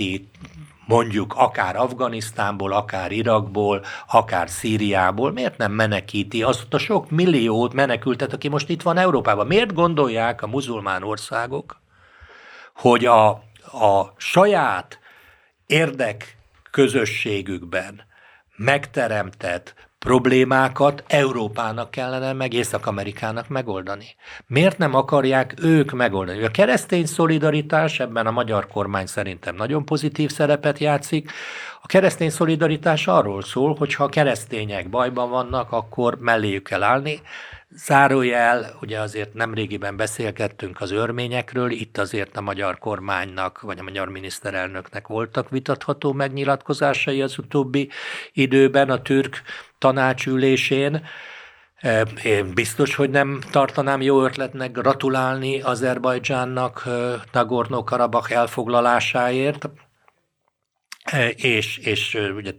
menekíti 0.00 0.28
mondjuk 0.86 1.34
akár 1.36 1.76
Afganisztánból, 1.76 2.72
akár 2.72 3.12
Irakból, 3.12 3.84
akár 4.06 4.48
Szíriából, 4.48 5.32
miért 5.32 5.56
nem 5.58 5.72
menekíti 5.72 6.42
azt 6.42 6.74
a 6.74 6.78
sok 6.78 7.10
milliót 7.10 7.72
menekültet, 7.72 8.32
aki 8.32 8.48
most 8.48 8.68
itt 8.68 8.82
van 8.82 8.96
Európában? 8.96 9.46
Miért 9.46 9.72
gondolják 9.72 10.42
a 10.42 10.46
muzulmán 10.46 11.02
országok, 11.02 11.80
hogy 12.74 13.04
a, 13.04 13.28
a 13.72 14.14
saját 14.16 14.98
érdek 15.66 16.36
közösségükben 16.70 18.02
megteremtett 18.56 19.89
problémákat 20.04 21.04
Európának 21.06 21.90
kellene, 21.90 22.32
meg 22.32 22.52
Észak-Amerikának 22.52 23.48
megoldani. 23.48 24.04
Miért 24.46 24.78
nem 24.78 24.94
akarják 24.94 25.54
ők 25.62 25.90
megoldani? 25.90 26.44
A 26.44 26.50
keresztény 26.50 27.06
szolidaritás 27.06 28.00
ebben 28.00 28.26
a 28.26 28.30
magyar 28.30 28.66
kormány 28.66 29.06
szerintem 29.06 29.54
nagyon 29.54 29.84
pozitív 29.84 30.30
szerepet 30.30 30.78
játszik. 30.78 31.30
A 31.82 31.86
keresztény 31.86 32.30
szolidaritás 32.30 33.06
arról 33.06 33.42
szól, 33.42 33.74
hogy 33.74 33.94
ha 33.94 34.08
keresztények 34.08 34.90
bajban 34.90 35.30
vannak, 35.30 35.72
akkor 35.72 36.16
melléjük 36.20 36.62
kell 36.62 36.82
állni. 36.82 37.20
Zárójel, 37.76 38.76
ugye 38.80 39.00
azért 39.00 39.34
nemrégiben 39.34 39.96
beszélgettünk 39.96 40.80
az 40.80 40.90
örményekről, 40.90 41.70
itt 41.70 41.98
azért 41.98 42.36
a 42.36 42.40
magyar 42.40 42.78
kormánynak, 42.78 43.60
vagy 43.60 43.78
a 43.78 43.82
magyar 43.82 44.08
miniszterelnöknek 44.08 45.06
voltak 45.06 45.50
vitatható 45.50 46.12
megnyilatkozásai 46.12 47.22
az 47.22 47.38
utóbbi 47.38 47.90
időben 48.32 48.90
a 48.90 49.02
türk 49.02 49.42
tanácsülésén. 49.78 51.06
Én 52.24 52.54
biztos, 52.54 52.94
hogy 52.94 53.10
nem 53.10 53.40
tartanám 53.50 54.02
jó 54.02 54.24
ötletnek 54.24 54.72
gratulálni 54.72 55.60
Azerbajdzsánnak 55.60 56.88
Nagorno-Karabakh 57.32 58.32
elfoglalásáért, 58.32 59.68
és, 61.36 61.78
és 61.78 62.18
ugye 62.36 62.52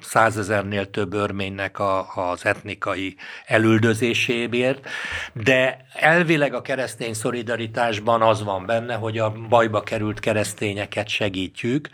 százezernél 0.00 0.90
több 0.90 1.12
örménynek 1.12 1.78
a, 1.78 2.16
az 2.30 2.44
etnikai 2.44 3.16
elüldözéséért, 3.46 4.88
de 5.32 5.86
elvileg 5.94 6.54
a 6.54 6.62
keresztény 6.62 7.14
szolidaritásban 7.14 8.22
az 8.22 8.42
van 8.42 8.66
benne, 8.66 8.94
hogy 8.94 9.18
a 9.18 9.32
bajba 9.48 9.82
került 9.82 10.20
keresztényeket 10.20 11.08
segítjük. 11.08 11.88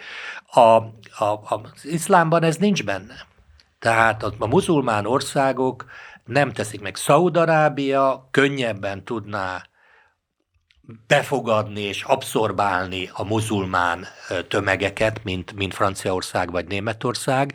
A, 0.47 0.61
a, 0.61 1.41
az 1.43 1.84
iszlámban 1.84 2.43
ez 2.43 2.57
nincs 2.57 2.84
benne. 2.84 3.26
Tehát 3.78 4.22
a 4.22 4.47
muzulmán 4.47 5.07
országok 5.07 5.84
nem 6.24 6.53
teszik 6.53 6.80
meg. 6.80 6.97
Szaudarábia 6.97 8.28
könnyebben 8.30 9.05
tudná 9.05 9.68
befogadni 11.07 11.80
és 11.80 12.03
abszorbálni 12.03 13.11
a 13.12 13.24
muzulmán 13.24 14.07
tömegeket, 14.49 15.24
mint, 15.24 15.53
mint 15.53 15.74
Franciaország 15.74 16.51
vagy 16.51 16.66
Németország, 16.66 17.55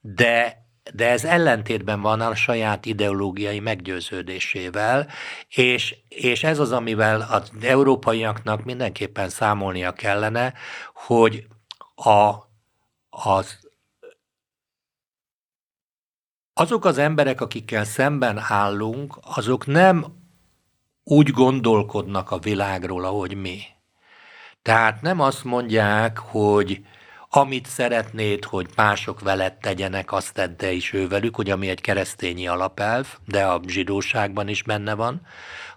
de 0.00 0.62
de 0.92 1.10
ez 1.10 1.24
ellentétben 1.24 2.00
van 2.00 2.20
a 2.20 2.34
saját 2.34 2.86
ideológiai 2.86 3.60
meggyőződésével, 3.60 5.08
és, 5.48 5.96
és 6.08 6.44
ez 6.44 6.58
az, 6.58 6.72
amivel 6.72 7.20
az 7.30 7.50
európaiaknak 7.60 8.64
mindenképpen 8.64 9.28
számolnia 9.28 9.92
kellene, 9.92 10.52
hogy 10.94 11.46
a, 11.94 12.34
az 13.08 13.58
azok 16.52 16.84
az 16.84 16.98
emberek, 16.98 17.40
akikkel 17.40 17.84
szemben 17.84 18.38
állunk, 18.38 19.18
azok 19.20 19.66
nem 19.66 20.23
úgy 21.04 21.30
gondolkodnak 21.30 22.30
a 22.30 22.38
világról, 22.38 23.04
ahogy 23.04 23.34
mi. 23.34 23.60
Tehát 24.62 25.02
nem 25.02 25.20
azt 25.20 25.44
mondják, 25.44 26.18
hogy 26.18 26.80
amit 27.28 27.66
szeretnéd, 27.66 28.44
hogy 28.44 28.66
mások 28.76 29.20
veled 29.20 29.52
tegyenek, 29.52 30.12
azt 30.12 30.34
tedd 30.34 30.64
is 30.64 30.92
ővelük, 30.92 31.36
hogy 31.36 31.50
ami 31.50 31.68
egy 31.68 31.80
keresztényi 31.80 32.46
alapelv, 32.48 33.06
de 33.26 33.44
a 33.44 33.60
zsidóságban 33.66 34.48
is 34.48 34.62
benne 34.62 34.94
van, 34.94 35.20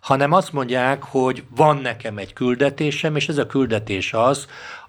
hanem 0.01 0.32
azt 0.32 0.53
mondják, 0.53 1.03
hogy 1.03 1.43
van 1.55 1.78
nekem 1.78 2.17
egy 2.17 2.34
küldetésem, 2.34 3.15
és 3.15 3.30
ez 3.30 3.38
a 3.38 3.45
küldetés 3.45 4.13
az, 4.13 4.47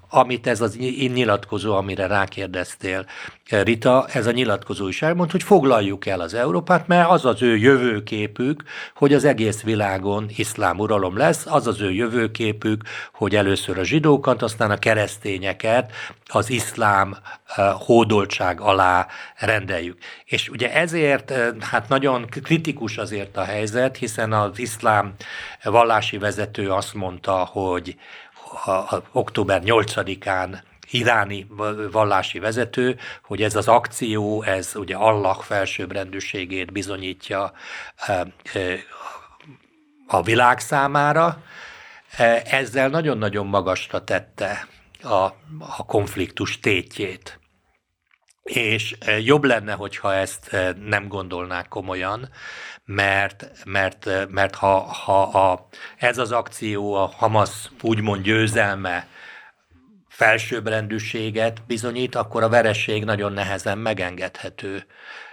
amit 0.09 0.47
ez 0.47 0.61
az 0.61 0.77
nyilatkozó, 1.15 1.75
amire 1.77 2.07
rákérdeztél, 2.07 3.07
Rita, 3.51 4.07
ez 4.13 4.27
a 4.27 4.31
nyilatkozó 4.31 4.89
is 4.89 5.03
elmond, 5.03 5.31
hogy 5.31 5.43
foglaljuk 5.43 6.07
el 6.07 6.21
az 6.21 6.35
Európát, 6.35 6.87
mert 6.87 7.11
az 7.11 7.25
az 7.25 7.43
ő 7.43 7.57
jövőképük, 7.57 8.63
hogy 8.95 9.15
az 9.15 9.25
egész 9.25 9.63
világon 9.63 10.31
iszlám 10.37 10.79
uralom 10.79 11.17
lesz, 11.17 11.47
az 11.47 11.67
az 11.67 11.81
ő 11.81 11.93
jövőképük, 11.93 12.83
hogy 13.13 13.37
először 13.37 13.79
a 13.79 13.85
zsidókat, 13.85 14.43
aztán 14.43 14.71
a 14.71 14.79
keresztényeket 14.79 15.93
az 16.27 16.51
iszlám 16.51 17.17
eh, 17.47 17.73
hódoltság 17.79 18.61
alá 18.61 19.07
rendeljük. 19.37 19.99
És 20.25 20.49
ugye 20.49 20.73
ezért, 20.73 21.31
eh, 21.31 21.49
hát 21.61 21.89
nagyon 21.89 22.27
kritikus 22.43 22.97
azért 22.97 23.37
a 23.37 23.45
helyzet, 23.45 23.97
hiszen 23.97 24.33
az 24.33 24.59
iszlám 24.59 25.15
vallási 25.63 26.19
vezető 26.19 26.71
azt 26.71 26.95
mondta, 26.95 27.33
hogy 27.33 27.97
a, 28.65 28.71
a 28.71 29.03
október 29.13 29.63
8-án 29.65 30.59
iráni 30.91 31.47
vallási 31.91 32.39
vezető, 32.39 32.99
hogy 33.23 33.43
ez 33.43 33.57
az 33.57 33.69
akció, 33.69 34.43
ez 34.43 34.73
ugye 34.75 34.97
Allah 34.97 35.41
felsőbbrendűségét 35.41 36.73
bizonyítja 36.73 37.53
e, 37.97 38.13
e, 38.13 38.27
a 40.07 40.23
világ 40.23 40.59
számára, 40.59 41.43
e, 42.17 42.43
ezzel 42.45 42.89
nagyon-nagyon 42.89 43.47
magasra 43.47 44.05
tette 44.05 44.69
a, 45.03 45.25
a 45.59 45.85
konfliktus 45.87 46.61
tétjét. 46.61 47.39
És 48.43 48.97
jobb 49.25 49.45
lenne, 49.45 49.73
hogyha 49.73 50.15
ezt 50.15 50.57
nem 50.85 51.09
gondolnák 51.09 51.69
komolyan, 51.69 52.29
mert, 52.91 53.51
mert, 53.65 54.29
mert 54.31 54.55
ha, 54.55 54.79
ha 54.79 55.23
a, 55.23 55.69
ez 55.97 56.19
az 56.19 56.33
akció, 56.33 56.95
a 56.95 57.07
Hamas 57.17 57.71
úgymond 57.81 58.23
győzelme 58.23 59.07
felsőbbrendűséget 60.09 61.63
bizonyít, 61.67 62.15
akkor 62.15 62.43
a 62.43 62.49
vereség 62.49 63.05
nagyon 63.05 63.33
nehezen 63.33 63.79
megengedhető. 63.79 64.87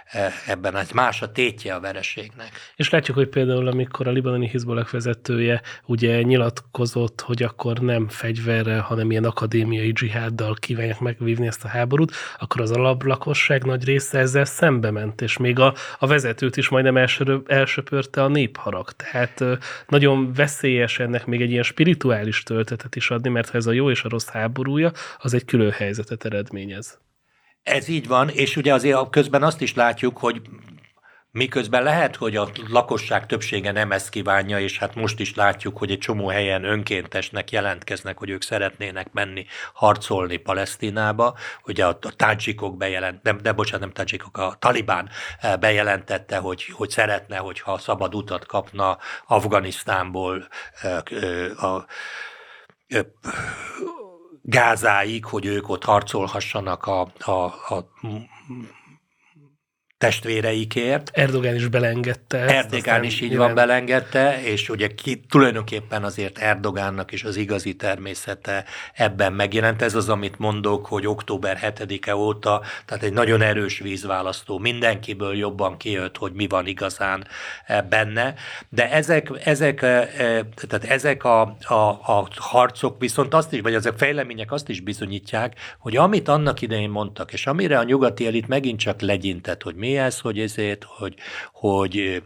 E, 0.06 0.32
ebben 0.46 0.76
egy 0.76 0.94
más 0.94 1.22
a 1.22 1.32
tétje 1.32 1.74
a 1.74 1.80
vereségnek. 1.80 2.50
És 2.76 2.90
látjuk, 2.90 3.16
hogy 3.16 3.28
például 3.28 3.66
amikor 3.66 4.08
a 4.08 4.10
libanoni 4.10 4.48
Hizbollah 4.48 4.90
vezetője 4.90 5.62
ugye 5.86 6.22
nyilatkozott, 6.22 7.20
hogy 7.20 7.42
akkor 7.42 7.78
nem 7.78 8.08
fegyverrel, 8.08 8.80
hanem 8.80 9.10
ilyen 9.10 9.24
akadémiai 9.24 9.92
dzsiháddal 9.92 10.54
kívánják 10.54 11.00
megvívni 11.00 11.46
ezt 11.46 11.64
a 11.64 11.68
háborút, 11.68 12.12
akkor 12.38 12.60
az 12.60 12.70
alaplakosság 12.70 13.64
nagy 13.64 13.84
része 13.84 14.18
ezzel 14.18 14.44
szembe 14.44 14.90
ment, 14.90 15.20
és 15.20 15.36
még 15.36 15.58
a, 15.58 15.74
a 15.98 16.06
vezetőt 16.06 16.56
is 16.56 16.68
majdnem 16.68 16.96
első, 16.96 17.42
elsöpörte 17.46 18.22
a 18.22 18.28
népharag. 18.28 18.90
Tehát 18.92 19.44
nagyon 19.88 20.32
veszélyes 20.32 20.98
ennek 20.98 21.26
még 21.26 21.42
egy 21.42 21.50
ilyen 21.50 21.62
spirituális 21.62 22.42
töltetet 22.42 22.96
is 22.96 23.10
adni, 23.10 23.30
mert 23.30 23.48
ha 23.48 23.56
ez 23.56 23.66
a 23.66 23.72
jó 23.72 23.90
és 23.90 24.02
a 24.02 24.08
rossz 24.08 24.28
háborúja, 24.28 24.92
az 25.18 25.34
egy 25.34 25.44
külön 25.44 25.70
helyzetet 25.70 26.24
eredményez. 26.24 26.98
Ez 27.66 27.88
így 27.88 28.06
van, 28.06 28.28
és 28.28 28.56
ugye 28.56 28.74
azért 28.74 29.10
közben 29.10 29.42
azt 29.42 29.60
is 29.60 29.74
látjuk, 29.74 30.18
hogy 30.18 30.40
Miközben 31.36 31.82
lehet, 31.82 32.16
hogy 32.16 32.36
a 32.36 32.48
lakosság 32.68 33.26
többsége 33.26 33.72
nem 33.72 33.92
ezt 33.92 34.08
kívánja, 34.08 34.60
és 34.60 34.78
hát 34.78 34.94
most 34.94 35.20
is 35.20 35.34
látjuk, 35.34 35.78
hogy 35.78 35.90
egy 35.90 35.98
csomó 35.98 36.28
helyen 36.28 36.64
önkéntesnek 36.64 37.50
jelentkeznek, 37.50 38.18
hogy 38.18 38.30
ők 38.30 38.42
szeretnének 38.42 39.12
menni 39.12 39.46
harcolni 39.74 40.36
Palesztinába. 40.36 41.36
Ugye 41.64 41.86
a, 41.86 41.98
a 42.00 42.16
tádzsikok 42.16 42.76
bejelent, 42.76 43.22
nem, 43.22 43.38
de 43.42 43.52
bocsánat, 43.52 43.80
nem 43.80 43.92
tádzsikok, 43.92 44.38
a 44.38 44.56
Talibán 44.58 45.08
eh, 45.40 45.56
bejelentette, 45.56 46.36
hogy, 46.36 46.64
hogy 46.64 46.90
szeretne, 46.90 47.36
hogyha 47.36 47.78
szabad 47.78 48.14
utat 48.14 48.46
kapna 48.46 48.98
Afganisztánból 49.26 50.48
eh, 50.82 50.98
eh, 51.04 51.64
a, 51.64 51.86
a, 52.88 52.98
a 52.98 54.05
Gázáig, 54.48 55.24
hogy 55.24 55.44
ők 55.46 55.68
ott 55.68 55.84
harcolhassanak 55.84 56.86
a, 56.86 57.00
a, 57.18 57.30
a 57.74 57.90
testvéreikért. 59.98 61.10
Erdogán 61.14 61.54
is 61.54 61.68
belengedte. 61.68 62.38
Erdogán 62.38 63.04
is 63.04 63.20
így 63.20 63.36
van 63.36 63.54
belengedte, 63.54 64.42
és 64.44 64.68
ugye 64.68 64.86
ki, 64.86 65.20
tulajdonképpen 65.28 66.04
azért 66.04 66.38
Erdogánnak 66.38 67.12
is 67.12 67.24
az 67.24 67.36
igazi 67.36 67.76
természete 67.76 68.64
ebben 68.94 69.32
megjelent. 69.32 69.82
Ez 69.82 69.94
az, 69.94 70.08
amit 70.08 70.38
mondok, 70.38 70.86
hogy 70.86 71.06
október 71.06 71.58
7-e 71.62 72.16
óta, 72.16 72.62
tehát 72.84 73.02
egy 73.02 73.12
nagyon 73.12 73.42
erős 73.42 73.78
vízválasztó, 73.78 74.58
mindenkiből 74.58 75.36
jobban 75.36 75.76
kijött, 75.76 76.16
hogy 76.16 76.32
mi 76.32 76.46
van 76.46 76.66
igazán 76.66 77.26
eh, 77.66 77.82
benne. 77.88 78.34
De 78.68 78.90
ezek, 78.90 79.30
ezek, 79.44 79.82
eh, 79.82 80.00
eh, 80.00 80.40
tehát 80.66 80.84
ezek 80.84 81.24
a, 81.24 81.40
a, 81.60 81.74
a 82.02 82.28
harcok 82.36 83.00
viszont 83.00 83.34
azt 83.34 83.52
is, 83.52 83.60
vagy 83.60 83.74
ezek 83.74 83.98
fejlemények 83.98 84.52
azt 84.52 84.68
is 84.68 84.80
bizonyítják, 84.80 85.54
hogy 85.78 85.96
amit 85.96 86.28
annak 86.28 86.60
idején 86.60 86.90
mondtak, 86.90 87.32
és 87.32 87.46
amire 87.46 87.78
a 87.78 87.82
nyugati 87.82 88.26
elit 88.26 88.48
megint 88.48 88.78
csak 88.78 89.00
legyintett, 89.00 89.62
hogy 89.62 89.74
mi 89.74 89.85
ez, 89.94 90.20
hogy 90.20 90.38
ezért, 90.38 90.84
hogy, 90.84 91.14
hogy, 91.52 92.22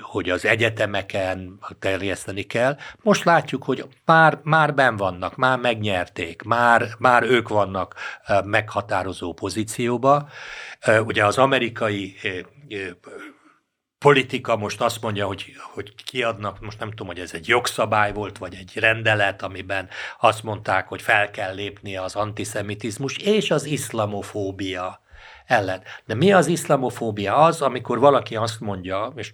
hogy 0.00 0.30
az 0.30 0.44
egyetemeken 0.44 1.58
terjeszteni 1.78 2.42
kell. 2.42 2.76
Most 3.02 3.24
látjuk, 3.24 3.64
hogy 3.64 3.84
már, 4.04 4.38
már 4.42 4.74
ben 4.74 4.96
vannak, 4.96 5.36
már 5.36 5.58
megnyerték, 5.58 6.42
már, 6.42 6.88
már 6.98 7.22
ők 7.22 7.48
vannak 7.48 7.94
meghatározó 8.44 9.32
pozícióba. 9.32 10.28
Ugye 11.04 11.24
az 11.24 11.38
amerikai 11.38 12.16
politika 14.04 14.56
most 14.56 14.80
azt 14.80 15.02
mondja, 15.02 15.26
hogy, 15.26 15.52
hogy 15.74 15.94
kiadnak, 16.04 16.60
most 16.60 16.78
nem 16.78 16.90
tudom, 16.90 17.06
hogy 17.06 17.18
ez 17.18 17.32
egy 17.32 17.48
jogszabály 17.48 18.12
volt, 18.12 18.38
vagy 18.38 18.54
egy 18.54 18.72
rendelet, 18.74 19.42
amiben 19.42 19.88
azt 20.20 20.42
mondták, 20.42 20.88
hogy 20.88 21.02
fel 21.02 21.30
kell 21.30 21.54
lépni 21.54 21.96
az 21.96 22.14
antiszemitizmus 22.14 23.16
és 23.16 23.50
az 23.50 23.64
iszlamofóbia 23.64 25.03
ellen. 25.46 25.82
De 26.04 26.14
mi 26.14 26.32
az 26.32 26.46
iszlamofóbia? 26.46 27.36
Az, 27.36 27.62
amikor 27.62 27.98
valaki 27.98 28.36
azt 28.36 28.60
mondja, 28.60 29.12
és 29.16 29.32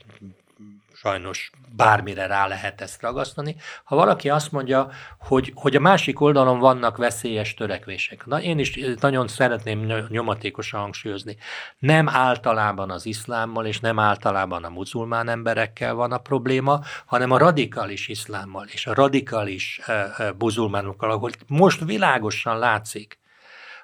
sajnos 1.03 1.51
bármire 1.77 2.27
rá 2.27 2.47
lehet 2.47 2.81
ezt 2.81 3.03
ragasztani, 3.03 3.57
ha 3.85 3.97
valaki 3.97 4.31
azt 4.31 4.53
mondja, 4.53 4.89
hogy, 5.19 5.53
hogy 5.55 5.77
a 5.77 5.81
másik 5.81 6.21
oldalon 6.21 6.59
vannak 6.59 6.97
veszélyes 6.97 7.55
törekvések. 7.55 8.27
Na, 8.27 8.41
én 8.41 8.59
is 8.59 8.79
nagyon 9.01 9.29
szeretném 9.29 9.93
nyomatékosan 10.09 10.81
hangsúlyozni. 10.81 11.37
Nem 11.79 12.09
általában 12.09 12.91
az 12.91 13.07
iszlámmal, 13.07 13.67
és 13.67 13.81
nem 13.81 13.99
általában 13.99 14.65
a 14.65 14.69
muzulmán 14.69 15.29
emberekkel 15.29 15.95
van 15.95 16.13
a 16.13 16.19
probléma, 16.19 16.81
hanem 17.07 17.31
a 17.31 17.39
radikális 17.39 18.09
iszlámmal 18.09 18.67
és 18.67 18.87
a 18.87 18.95
radikális 18.95 19.81
buzulmánokkal, 20.39 21.11
ahol 21.11 21.31
most 21.47 21.85
világosan 21.85 22.59
látszik, 22.59 23.19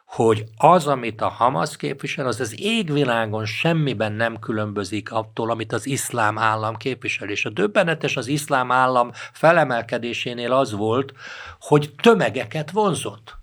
hogy 0.07 0.45
az, 0.57 0.87
amit 0.87 1.21
a 1.21 1.29
Hamas 1.29 1.77
képvisel, 1.77 2.27
az 2.27 2.41
az 2.41 2.61
égvilágon 2.61 3.45
semmiben 3.45 4.13
nem 4.13 4.39
különbözik 4.39 5.13
attól, 5.13 5.51
amit 5.51 5.73
az 5.73 5.87
iszlám 5.87 6.39
állam 6.39 6.77
képvisel. 6.77 7.29
És 7.29 7.45
a 7.45 7.51
döbbenetes 7.51 8.17
az 8.17 8.27
iszlám 8.27 8.71
állam 8.71 9.11
felemelkedésénél 9.33 10.53
az 10.53 10.73
volt, 10.73 11.13
hogy 11.61 11.95
tömegeket 12.03 12.71
vonzott. 12.71 13.36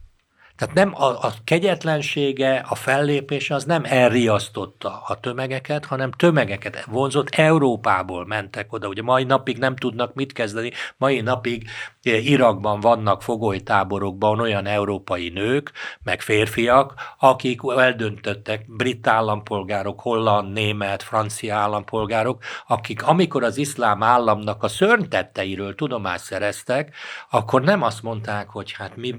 Tehát 0.64 0.78
nem 0.78 0.94
a, 0.96 1.26
a 1.26 1.34
kegyetlensége, 1.44 2.66
a 2.70 2.76
fellépése 2.76 3.56
az 3.56 3.64
nem 3.64 3.84
elriasztotta 3.86 5.02
a 5.08 5.20
tömegeket, 5.20 5.86
hanem 5.86 6.12
tömegeket 6.12 6.86
vonzott, 6.86 7.30
Európából 7.30 8.26
mentek 8.26 8.74
oda. 8.74 8.88
Ugye 8.88 9.02
mai 9.02 9.24
napig 9.24 9.58
nem 9.58 9.76
tudnak 9.76 10.14
mit 10.14 10.34
kezdeni, 10.34 10.72
mai 10.98 11.22
napig 11.22 11.70
eh, 12.02 12.26
Irakban 12.26 12.80
vannak 12.80 13.22
fogolytáborokban 13.22 14.40
olyan 14.40 14.66
európai 14.66 15.30
nők, 15.30 15.72
meg 16.04 16.22
férfiak, 16.22 16.94
akik 17.20 17.62
eldöntöttek, 17.78 18.66
brit 18.68 19.08
állampolgárok, 19.08 20.00
holland, 20.00 20.54
német, 20.54 21.04
francia 21.04 21.56
állampolgárok, 21.56 22.44
akik 22.68 23.04
amikor 23.04 23.44
az 23.44 23.58
iszlám 23.58 24.04
államnak 24.04 24.64
a 24.64 24.68
szörntetteiről 24.68 25.76
tudomást 25.76 26.24
szereztek, 26.24 26.96
akkor 27.30 27.62
nem 27.62 27.82
azt 27.82 28.04
mondták, 28.04 28.50
hogy 28.50 28.72
hát 28.72 28.96
mi 28.96 29.16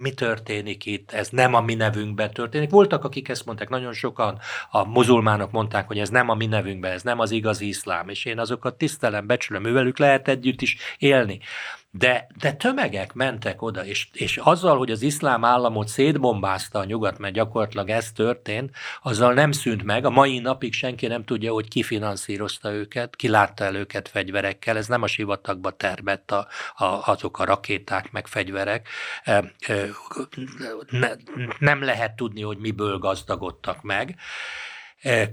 mi 0.00 0.10
történik 0.10 0.86
itt, 0.86 1.12
ez 1.12 1.28
nem 1.28 1.54
a 1.54 1.60
mi 1.60 1.74
nevünkben 1.74 2.30
történik. 2.32 2.70
Voltak, 2.70 3.04
akik 3.04 3.28
ezt 3.28 3.46
mondták, 3.46 3.68
nagyon 3.68 3.92
sokan 3.92 4.38
a 4.70 4.84
muzulmánok 4.84 5.50
mondták, 5.50 5.86
hogy 5.86 5.98
ez 5.98 6.08
nem 6.08 6.28
a 6.28 6.34
mi 6.34 6.46
nevünkben, 6.46 6.92
ez 6.92 7.02
nem 7.02 7.18
az 7.18 7.30
igazi 7.30 7.66
iszlám, 7.66 8.08
és 8.08 8.24
én 8.24 8.38
azokat 8.38 8.78
tisztelem, 8.78 9.26
becsülöm, 9.26 9.64
ővelük 9.64 9.98
lehet 9.98 10.28
együtt 10.28 10.62
is 10.62 10.76
élni. 10.98 11.40
De, 11.92 12.26
de 12.38 12.52
tömegek 12.52 13.12
mentek 13.12 13.62
oda, 13.62 13.84
és, 13.84 14.08
és 14.12 14.36
azzal, 14.36 14.78
hogy 14.78 14.90
az 14.90 15.02
iszlám 15.02 15.44
államot 15.44 15.88
szétbombázta 15.88 16.78
a 16.78 16.84
nyugat, 16.84 17.18
mert 17.18 17.34
gyakorlatilag 17.34 17.88
ez 17.88 18.12
történt, 18.12 18.76
azzal 19.02 19.32
nem 19.32 19.52
szűnt 19.52 19.82
meg. 19.82 20.04
A 20.04 20.10
mai 20.10 20.38
napig 20.38 20.72
senki 20.72 21.06
nem 21.06 21.24
tudja, 21.24 21.52
hogy 21.52 21.68
ki 21.68 21.82
finanszírozta 21.82 22.72
őket, 22.72 23.16
ki 23.16 23.28
látta 23.28 23.64
el 23.64 23.74
őket 23.74 24.08
fegyverekkel. 24.08 24.76
Ez 24.76 24.86
nem 24.86 25.02
a 25.02 25.06
sivatagba 25.06 25.70
termett 25.70 26.30
a, 26.30 26.46
a, 26.74 26.84
azok 26.84 27.38
a 27.38 27.44
rakéták, 27.44 28.10
meg 28.12 28.26
fegyverek. 28.26 28.88
Ne, 30.90 31.10
nem 31.58 31.82
lehet 31.82 32.16
tudni, 32.16 32.42
hogy 32.42 32.58
miből 32.58 32.98
gazdagodtak 32.98 33.82
meg 33.82 34.16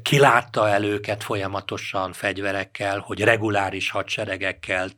kilátta 0.01 0.69
el 0.69 0.83
őket 0.83 1.23
folyamatosan 1.23 2.13
fegyverekkel, 2.13 2.99
hogy 2.99 3.21
reguláris 3.21 3.89
hadseregekkel 3.89 4.89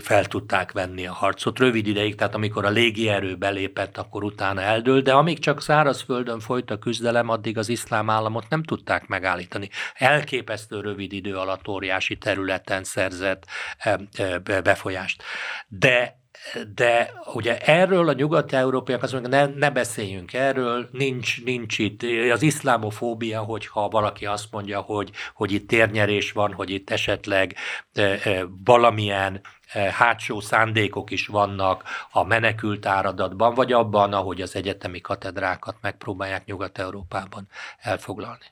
fel 0.00 0.24
tudták 0.24 0.72
venni 0.72 1.06
a 1.06 1.12
harcot. 1.12 1.58
Rövid 1.58 1.86
ideig, 1.86 2.14
tehát 2.14 2.34
amikor 2.34 2.64
a 2.64 2.70
légierő 2.70 3.36
belépett, 3.36 3.98
akkor 3.98 4.24
utána 4.24 4.60
eldőlt, 4.60 5.04
de 5.04 5.12
amíg 5.12 5.38
csak 5.38 5.62
szárazföldön 5.62 6.40
folyt 6.40 6.70
a 6.70 6.78
küzdelem, 6.78 7.28
addig 7.28 7.58
az 7.58 7.68
iszlám 7.68 8.10
államot 8.10 8.48
nem 8.48 8.62
tudták 8.62 9.06
megállítani. 9.06 9.68
Elképesztő 9.94 10.80
rövid 10.80 11.12
idő 11.12 11.36
alatt 11.36 11.68
óriási 11.68 12.18
területen 12.18 12.84
szerzett 12.84 13.46
befolyást. 14.62 15.22
De 15.68 16.20
de 16.74 17.12
ugye 17.34 17.58
erről 17.58 18.08
a 18.08 18.12
nyugat-európaiak 18.12 19.02
azt 19.02 19.12
mondják, 19.12 19.48
ne, 19.48 19.54
ne 19.54 19.70
beszéljünk 19.70 20.32
erről, 20.32 20.88
nincs, 20.92 21.44
nincs 21.44 21.78
itt 21.78 22.02
az 22.32 22.42
iszlámofóbia, 22.42 23.40
hogyha 23.40 23.88
valaki 23.88 24.26
azt 24.26 24.46
mondja, 24.50 24.80
hogy, 24.80 25.10
hogy 25.34 25.52
itt 25.52 25.68
térnyerés 25.68 26.32
van, 26.32 26.52
hogy 26.52 26.70
itt 26.70 26.90
esetleg 26.90 27.54
e, 27.92 28.02
e, 28.02 28.46
valamilyen 28.64 29.40
e, 29.72 29.92
hátsó 29.92 30.40
szándékok 30.40 31.10
is 31.10 31.26
vannak 31.26 31.82
a 32.10 32.24
menekült 32.24 32.86
áradatban, 32.86 33.54
vagy 33.54 33.72
abban, 33.72 34.12
ahogy 34.12 34.40
az 34.40 34.56
egyetemi 34.56 35.00
katedrákat 35.00 35.76
megpróbálják 35.80 36.44
Nyugat-Európában 36.44 37.48
elfoglalni. 37.78 38.51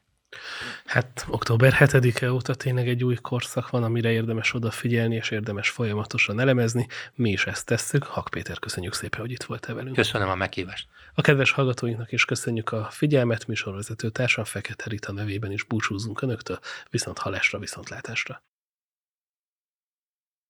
Hát 0.85 1.27
október 1.29 1.77
7-e 1.79 2.33
óta 2.33 2.55
tényleg 2.55 2.89
egy 2.89 3.05
új 3.05 3.15
korszak 3.15 3.71
van, 3.71 3.83
amire 3.83 4.11
érdemes 4.11 4.55
odafigyelni, 4.55 5.15
és 5.15 5.31
érdemes 5.31 5.69
folyamatosan 5.69 6.41
elemezni. 6.41 6.87
Mi 7.15 7.31
is 7.31 7.47
ezt 7.47 7.67
tesszük. 7.67 8.05
Hak 8.05 8.29
Péter, 8.31 8.59
köszönjük 8.59 8.95
szépen, 8.95 9.21
hogy 9.21 9.31
itt 9.31 9.43
voltál 9.43 9.75
velünk. 9.75 9.95
Köszönöm 9.95 10.29
a 10.29 10.35
meghívást. 10.35 10.89
A 11.15 11.21
kedves 11.21 11.51
hallgatóinknak 11.51 12.13
is 12.13 12.25
köszönjük 12.25 12.73
a 12.73 12.89
figyelmet, 12.91 13.47
műsorvezető 13.47 14.11
társam 14.11 14.45
Fekete 14.45 14.85
Rita 14.89 15.13
nevében 15.13 15.53
is 15.53 15.65
búcsúzunk 15.65 16.23
Önöktől, 16.23 16.59
viszont 16.91 17.19
halásra, 17.19 17.59
viszont 17.59 17.89
látásra. 17.89 18.43